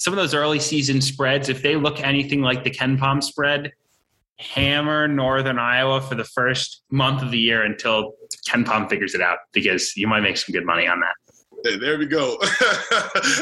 some 0.00 0.14
of 0.14 0.16
those 0.16 0.32
early 0.32 0.58
season 0.58 1.02
spreads, 1.02 1.50
if 1.50 1.62
they 1.62 1.76
look 1.76 2.00
anything 2.00 2.40
like 2.40 2.64
the 2.64 2.70
KenPom 2.70 3.22
spread, 3.22 3.70
hammer 4.38 5.06
Northern 5.06 5.58
Iowa 5.58 6.00
for 6.00 6.14
the 6.14 6.24
first 6.24 6.84
month 6.90 7.22
of 7.22 7.30
the 7.30 7.38
year 7.38 7.64
until 7.64 8.14
KenPom 8.48 8.88
figures 8.88 9.14
it 9.14 9.20
out 9.20 9.38
because 9.52 9.94
you 9.98 10.08
might 10.08 10.22
make 10.22 10.38
some 10.38 10.54
good 10.54 10.64
money 10.64 10.88
on 10.88 11.00
that. 11.00 11.14
Hey, 11.62 11.76
there 11.76 11.98
we 11.98 12.06
go. 12.06 12.38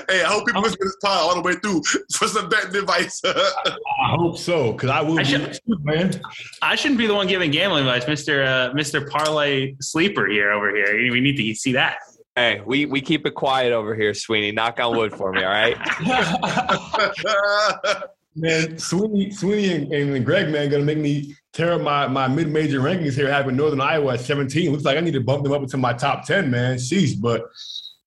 hey, 0.08 0.22
I 0.22 0.26
hope 0.26 0.46
people 0.46 0.62
listen 0.62 0.78
to 0.80 0.84
this 0.84 0.96
pod 1.00 1.18
all 1.18 1.34
the 1.36 1.42
way 1.42 1.54
through 1.54 1.80
for 2.12 2.26
some 2.26 2.48
betting 2.48 2.74
advice. 2.74 3.22
I 3.24 3.76
hope 4.16 4.36
so, 4.36 4.72
because 4.72 4.90
I 4.90 5.00
will. 5.00 5.20
I, 5.20 5.22
should, 5.22 5.60
man. 5.84 6.20
I 6.60 6.74
shouldn't 6.74 6.98
be 6.98 7.06
the 7.06 7.14
one 7.14 7.28
giving 7.28 7.52
gambling 7.52 7.86
advice, 7.86 8.08
Mister 8.08 8.42
uh, 8.42 8.74
Mister 8.74 9.08
Parlay 9.08 9.76
Sleeper 9.80 10.26
here 10.26 10.50
over 10.50 10.74
here. 10.74 11.12
We 11.12 11.20
need 11.20 11.36
to 11.36 11.54
see 11.54 11.70
that. 11.74 11.98
Hey, 12.38 12.62
we, 12.64 12.86
we 12.86 13.00
keep 13.00 13.26
it 13.26 13.34
quiet 13.34 13.72
over 13.72 13.96
here, 13.96 14.14
Sweeney. 14.14 14.52
Knock 14.52 14.78
on 14.78 14.96
wood 14.96 15.12
for 15.12 15.32
me, 15.32 15.42
all 15.42 15.50
right? 15.50 15.76
man, 18.36 18.78
Sweeney, 18.78 19.32
Sweeney 19.32 19.74
and, 19.74 19.92
and 19.92 20.24
Greg, 20.24 20.48
man, 20.48 20.70
gonna 20.70 20.84
make 20.84 20.98
me 20.98 21.34
tear 21.52 21.72
up 21.72 21.80
my, 21.80 22.06
my 22.06 22.28
mid-major 22.28 22.78
rankings 22.78 23.14
here, 23.14 23.28
having 23.28 23.56
Northern 23.56 23.80
Iowa 23.80 24.14
at 24.14 24.20
17. 24.20 24.70
Looks 24.70 24.84
like 24.84 24.96
I 24.96 25.00
need 25.00 25.14
to 25.14 25.20
bump 25.20 25.42
them 25.42 25.52
up 25.52 25.62
into 25.62 25.78
my 25.78 25.92
top 25.92 26.26
10, 26.26 26.48
man. 26.48 26.76
Sheesh, 26.76 27.20
but 27.20 27.42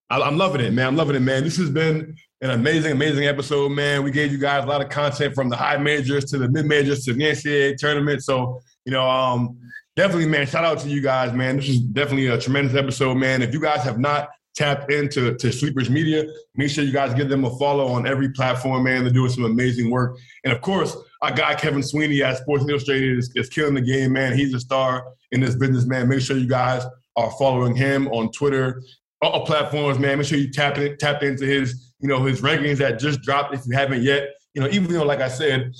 I, 0.10 0.22
I'm 0.22 0.38
loving 0.38 0.62
it, 0.62 0.72
man. 0.72 0.88
I'm 0.88 0.96
loving 0.96 1.18
it, 1.18 1.24
man. 1.24 1.44
This 1.44 1.58
has 1.58 1.70
been 1.70 2.16
an 2.40 2.52
amazing, 2.52 2.94
amazing 2.94 3.26
episode, 3.26 3.74
man. 3.74 4.02
We 4.02 4.12
gave 4.12 4.32
you 4.32 4.38
guys 4.38 4.64
a 4.64 4.68
lot 4.68 4.80
of 4.80 4.88
content 4.88 5.36
from 5.36 5.50
the 5.50 5.58
high 5.58 5.76
majors 5.76 6.24
to 6.32 6.38
the 6.38 6.48
mid 6.48 6.68
majors 6.68 7.04
to 7.04 7.14
the 7.14 7.22
NCAA 7.22 7.76
tournament. 7.76 8.24
So, 8.24 8.62
you 8.86 8.94
know, 8.94 9.10
um, 9.10 9.58
definitely, 10.02 10.26
man, 10.26 10.48
shout 10.48 10.66
out 10.66 10.80
to 10.80 10.90
you 10.90 11.00
guys, 11.00 11.32
man. 11.32 11.58
This 11.58 11.70
is 11.70 11.80
definitely 11.80 12.26
a 12.26 12.38
tremendous 12.40 12.76
episode, 12.76 13.16
man. 13.18 13.44
If 13.44 13.54
you 13.54 13.62
guys 13.62 13.84
have 13.84 14.00
not 14.00 14.30
tapped 14.56 14.92
into 14.92 15.36
to 15.36 15.52
Sleepers 15.52 15.92
Media, 15.92 16.26
make 16.56 16.72
sure 16.72 16.84
you 16.84 16.92
guys 16.92 17.14
give 17.14 17.30
them 17.30 17.46
a 17.46 17.56
follow 17.60 17.86
on 17.86 18.08
every 18.08 18.30
platform, 18.32 18.86
man. 18.86 19.04
They're 19.04 19.14
doing 19.14 19.30
some 19.30 19.44
amazing 19.46 19.92
work. 19.92 20.18
And 20.44 20.52
of 20.52 20.62
course, 20.62 20.98
our 21.22 21.32
guy 21.32 21.54
Kevin 21.54 21.84
Sweeney 21.84 22.24
at 22.24 22.38
Sports 22.38 22.66
Illustrated 22.68 23.20
is, 23.20 23.32
is 23.36 23.48
killing 23.50 23.76
the 23.76 23.82
game, 23.82 24.14
man. 24.14 24.36
He's 24.36 24.56
a 24.56 24.60
star 24.60 25.06
in 25.32 25.40
this 25.40 25.54
business, 25.54 25.86
man. 25.86 26.10
Make 26.10 26.22
sure 26.22 26.36
you 26.36 26.50
guys 26.50 26.84
are 27.16 27.30
following 27.38 27.76
him 27.76 28.08
on 28.08 28.32
Twitter, 28.32 28.82
all 29.22 29.46
platforms, 29.46 30.00
man. 30.00 30.18
Make 30.18 30.26
sure 30.26 30.40
you 30.40 30.50
tap 30.52 30.80
in, 30.80 30.98
tap 30.98 31.22
into 31.22 31.46
his, 31.46 31.94
you 32.00 32.08
know, 32.08 32.24
his 32.24 32.42
rankings 32.42 32.78
that 32.78 32.98
just 32.98 33.22
dropped 33.22 33.54
if 33.54 33.62
you 33.68 33.78
haven't 33.78 34.02
yet. 34.02 34.30
You 34.56 34.64
know, 34.64 34.68
even 34.70 34.92
though, 34.92 35.06
like 35.06 35.22
I 35.22 35.28
said, 35.30 35.72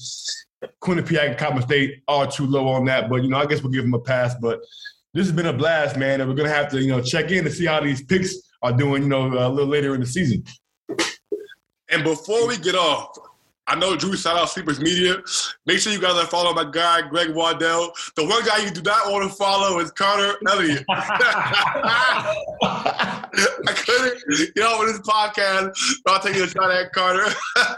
Quinnipiac 0.82 1.30
and 1.30 1.38
Coppin 1.38 1.62
State 1.62 2.04
are 2.08 2.30
too 2.30 2.46
low 2.46 2.68
on 2.68 2.86
that, 2.86 3.10
but 3.10 3.24
you 3.24 3.30
know, 3.30 3.38
I 3.38 3.46
guess 3.46 3.62
we'll 3.62 3.72
give 3.72 3.84
them 3.84 3.94
a 3.94 4.00
pass. 4.00 4.36
But 4.40 4.60
this 5.14 5.28
has 5.28 5.36
been 5.36 5.48
a 5.48 5.54
blast, 5.54 5.98
man, 5.98 6.22
and 6.22 6.30
we're 6.30 6.36
gonna 6.36 6.50
have 6.50 6.70
to, 6.72 6.82
you 6.82 6.90
know, 6.90 7.02
check 7.02 7.32
in 7.32 7.44
to 7.44 7.52
see 7.52 7.66
how 7.66 7.80
these 7.80 8.04
picks 8.04 8.36
are 8.62 8.72
doing, 8.72 9.04
you 9.04 9.10
know, 9.10 9.28
a 9.28 9.50
little 9.50 9.70
later 9.70 9.94
in 9.96 10.02
the 10.02 10.08
season. 10.08 10.44
And 11.90 12.04
before 12.04 12.48
we 12.48 12.58
get 12.58 12.76
off, 12.76 13.18
I 13.68 13.76
know 13.76 13.96
Drew 13.96 14.16
shout 14.16 14.38
out 14.38 14.50
Sleepers 14.50 14.80
Media. 14.80 15.18
Make 15.66 15.80
sure 15.80 15.94
you 15.94 16.02
guys 16.02 16.16
are 16.16 16.26
following 16.26 16.56
my 16.56 16.70
guy 16.70 17.02
Greg 17.02 17.34
Waddell. 17.34 17.92
The 18.16 18.26
one 18.26 18.44
guy 18.46 18.60
you 18.60 18.72
do 18.72 18.82
not 18.82 19.12
want 19.12 19.30
to 19.30 19.36
follow 19.36 19.80
is 19.80 19.92
Carter 19.92 20.36
Elliott. 20.50 20.84
I 20.90 23.26
couldn't 23.66 24.24
you 24.28 24.52
get 24.54 24.66
over 24.66 24.88
this 24.88 25.00
podcast 25.00 25.78
without 26.04 26.24
taking 26.24 26.42
a 26.42 26.48
shot 26.48 26.72
at 26.72 26.92
Carter. 26.92 27.32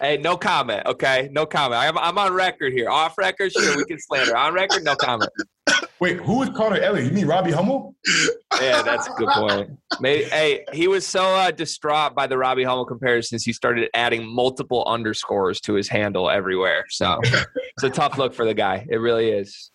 Hey, 0.00 0.16
no 0.18 0.36
comment. 0.36 0.86
Okay, 0.86 1.28
no 1.32 1.46
comment. 1.46 1.80
I'm, 1.80 1.98
I'm 1.98 2.18
on 2.18 2.32
record 2.32 2.72
here. 2.72 2.90
Off 2.90 3.16
record, 3.18 3.52
sure, 3.52 3.76
we 3.76 3.84
can 3.84 3.98
slander. 3.98 4.36
On 4.36 4.52
record, 4.52 4.84
no 4.84 4.94
comment. 4.96 5.30
Wait, 6.00 6.18
who 6.18 6.42
is 6.42 6.50
Connor 6.50 6.76
Elliott? 6.76 7.06
You 7.06 7.12
mean 7.12 7.26
Robbie 7.26 7.52
Hummel? 7.52 7.94
Yeah, 8.60 8.82
that's 8.82 9.06
a 9.06 9.10
good 9.12 9.28
point. 9.28 9.70
Maybe, 10.00 10.24
hey, 10.24 10.64
he 10.72 10.88
was 10.88 11.06
so 11.06 11.22
uh, 11.22 11.50
distraught 11.50 12.14
by 12.14 12.26
the 12.26 12.36
Robbie 12.36 12.64
Hummel 12.64 12.84
comparisons, 12.84 13.44
he 13.44 13.52
started 13.52 13.88
adding 13.94 14.26
multiple 14.26 14.84
underscores 14.86 15.60
to 15.62 15.74
his 15.74 15.88
handle 15.88 16.28
everywhere. 16.28 16.84
So 16.90 17.20
it's 17.22 17.84
a 17.84 17.90
tough 17.90 18.18
look 18.18 18.34
for 18.34 18.44
the 18.44 18.54
guy. 18.54 18.86
It 18.90 18.96
really 18.96 19.30
is. 19.30 19.70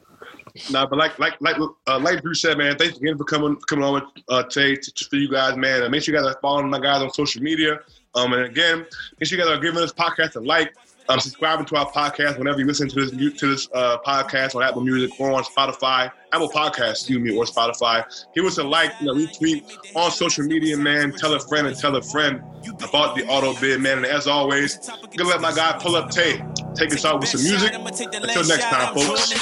Nah, 0.72 0.86
but 0.86 0.98
like 0.98 1.18
like 1.20 1.40
like 1.42 1.58
uh, 1.88 2.00
like 2.00 2.22
Drew 2.22 2.34
said, 2.34 2.58
man, 2.58 2.78
thanks 2.78 2.98
again 2.98 3.18
for 3.18 3.24
coming 3.24 3.56
coming 3.68 3.86
on 3.86 3.94
with 3.96 4.04
uh, 4.30 4.44
today 4.44 4.76
to, 4.76 5.06
for 5.06 5.16
you 5.16 5.30
guys, 5.30 5.56
man. 5.58 5.84
Uh, 5.84 5.90
make 5.90 6.04
sure 6.04 6.14
you 6.14 6.22
guys 6.22 6.30
are 6.30 6.40
following 6.42 6.70
my 6.70 6.80
guys 6.80 7.02
on 7.02 7.12
social 7.12 7.42
media. 7.42 7.80
Um, 8.16 8.34
and 8.34 8.44
again, 8.44 8.86
make 9.20 9.30
sure 9.30 9.38
you 9.38 9.44
guys 9.44 9.56
are 9.56 9.62
giving 9.62 9.80
this 9.80 9.94
podcast 9.94 10.36
a 10.36 10.40
like, 10.40 10.74
um, 11.10 11.20
subscribing 11.20 11.66
to 11.66 11.76
our 11.76 11.92
podcast 11.92 12.38
whenever 12.38 12.60
you 12.60 12.66
listen 12.66 12.88
to 12.88 13.06
this 13.06 13.40
to 13.40 13.48
this 13.48 13.68
uh, 13.74 13.98
podcast 14.06 14.56
on 14.56 14.64
Apple 14.64 14.82
Music 14.82 15.20
or 15.20 15.32
on 15.32 15.44
Spotify, 15.44 16.12
Apple 16.32 16.50
Podcasts, 16.50 16.92
excuse 16.92 17.20
me, 17.20 17.36
or 17.36 17.46
Spotify. 17.46 18.04
Give 18.36 18.46
us 18.46 18.60
a 18.60 18.64
like, 18.64 18.92
you 19.02 19.08
know, 19.08 19.16
retweet 19.16 19.96
on 19.96 20.12
social 20.12 20.46
media, 20.46 20.78
man. 20.78 21.12
Tell 21.12 21.34
a 21.34 21.40
friend 21.40 21.68
and 21.68 21.76
tell 21.76 21.96
a 21.96 22.02
friend 22.02 22.42
about 22.88 23.16
the 23.16 23.26
auto 23.28 23.60
bid, 23.60 23.82
man. 23.82 23.98
And 23.98 24.06
as 24.06 24.28
always, 24.28 24.88
I'm 24.88 25.10
gonna 25.18 25.30
let 25.30 25.42
my 25.42 25.54
guy 25.54 25.78
pull 25.82 25.96
up 25.96 26.12
Tay. 26.12 26.44
Take 26.76 26.94
us 26.94 27.04
out 27.06 27.20
with 27.20 27.30
some 27.30 27.44
music. 27.44 27.74
Until 27.74 28.48
next 28.48 28.66
time, 28.66 28.94
folks. 28.94 29.34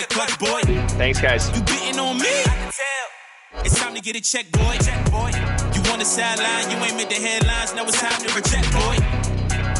Thanks, 0.94 1.22
guys. 1.22 1.50
You 1.56 1.64
beating 1.64 2.00
on 2.00 2.18
me? 2.18 2.44
It's 3.66 3.78
time 3.78 3.94
to 3.96 4.02
get 4.02 4.16
a 4.16 4.22
check, 4.22 4.50
boy. 4.52 4.78
Check, 4.80 5.12
boy. 5.12 5.32
You 5.74 5.92
on 5.92 6.00
the 6.00 6.06
sideline, 6.06 6.72
you 6.72 6.78
ain't 6.78 6.96
made 6.96 7.10
the 7.10 7.16
headlines. 7.16 7.76
Now 7.76 7.84
it's 7.84 8.00
time 8.00 8.22
to 8.22 8.34
reject, 8.34 8.72
boy. 8.72 8.96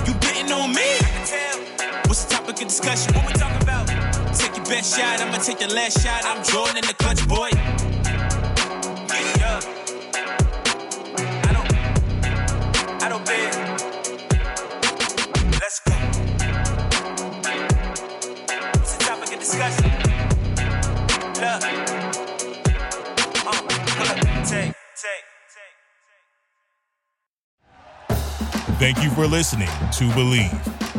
You 0.06 0.14
betting 0.20 0.52
on 0.52 0.74
me? 0.74 1.77
What's 2.18 2.26
the 2.26 2.34
topic 2.34 2.62
of 2.64 2.68
discussion? 2.70 3.14
What 3.14 3.28
we 3.28 3.34
talking 3.34 3.62
about? 3.62 3.86
Take 4.36 4.58
your 4.58 4.66
best 4.66 4.98
shot, 4.98 5.22
I'ma 5.22 5.38
take 5.38 5.60
the 5.60 5.72
last 5.72 6.02
shot. 6.02 6.26
I'm 6.26 6.44
Jordan 6.44 6.78
in 6.78 6.86
the 6.88 6.96
clutch, 6.96 7.28
boy. 7.28 7.52
I 11.44 11.52
don't, 11.54 11.72
I 13.04 13.08
don't. 13.08 13.24
Let's 15.62 15.80
go. 15.82 15.94
What's 18.74 18.94
the 18.96 19.04
topic 19.06 19.34
of 19.34 19.40
discussion? 19.40 19.86
Look. 21.38 21.62
Uh, 23.46 23.62
take, 24.44 24.74
take. 24.98 25.26
Thank 28.80 29.04
you 29.04 29.12
for 29.12 29.28
listening 29.28 29.68
to 29.68 30.10
Bleav. 30.16 30.87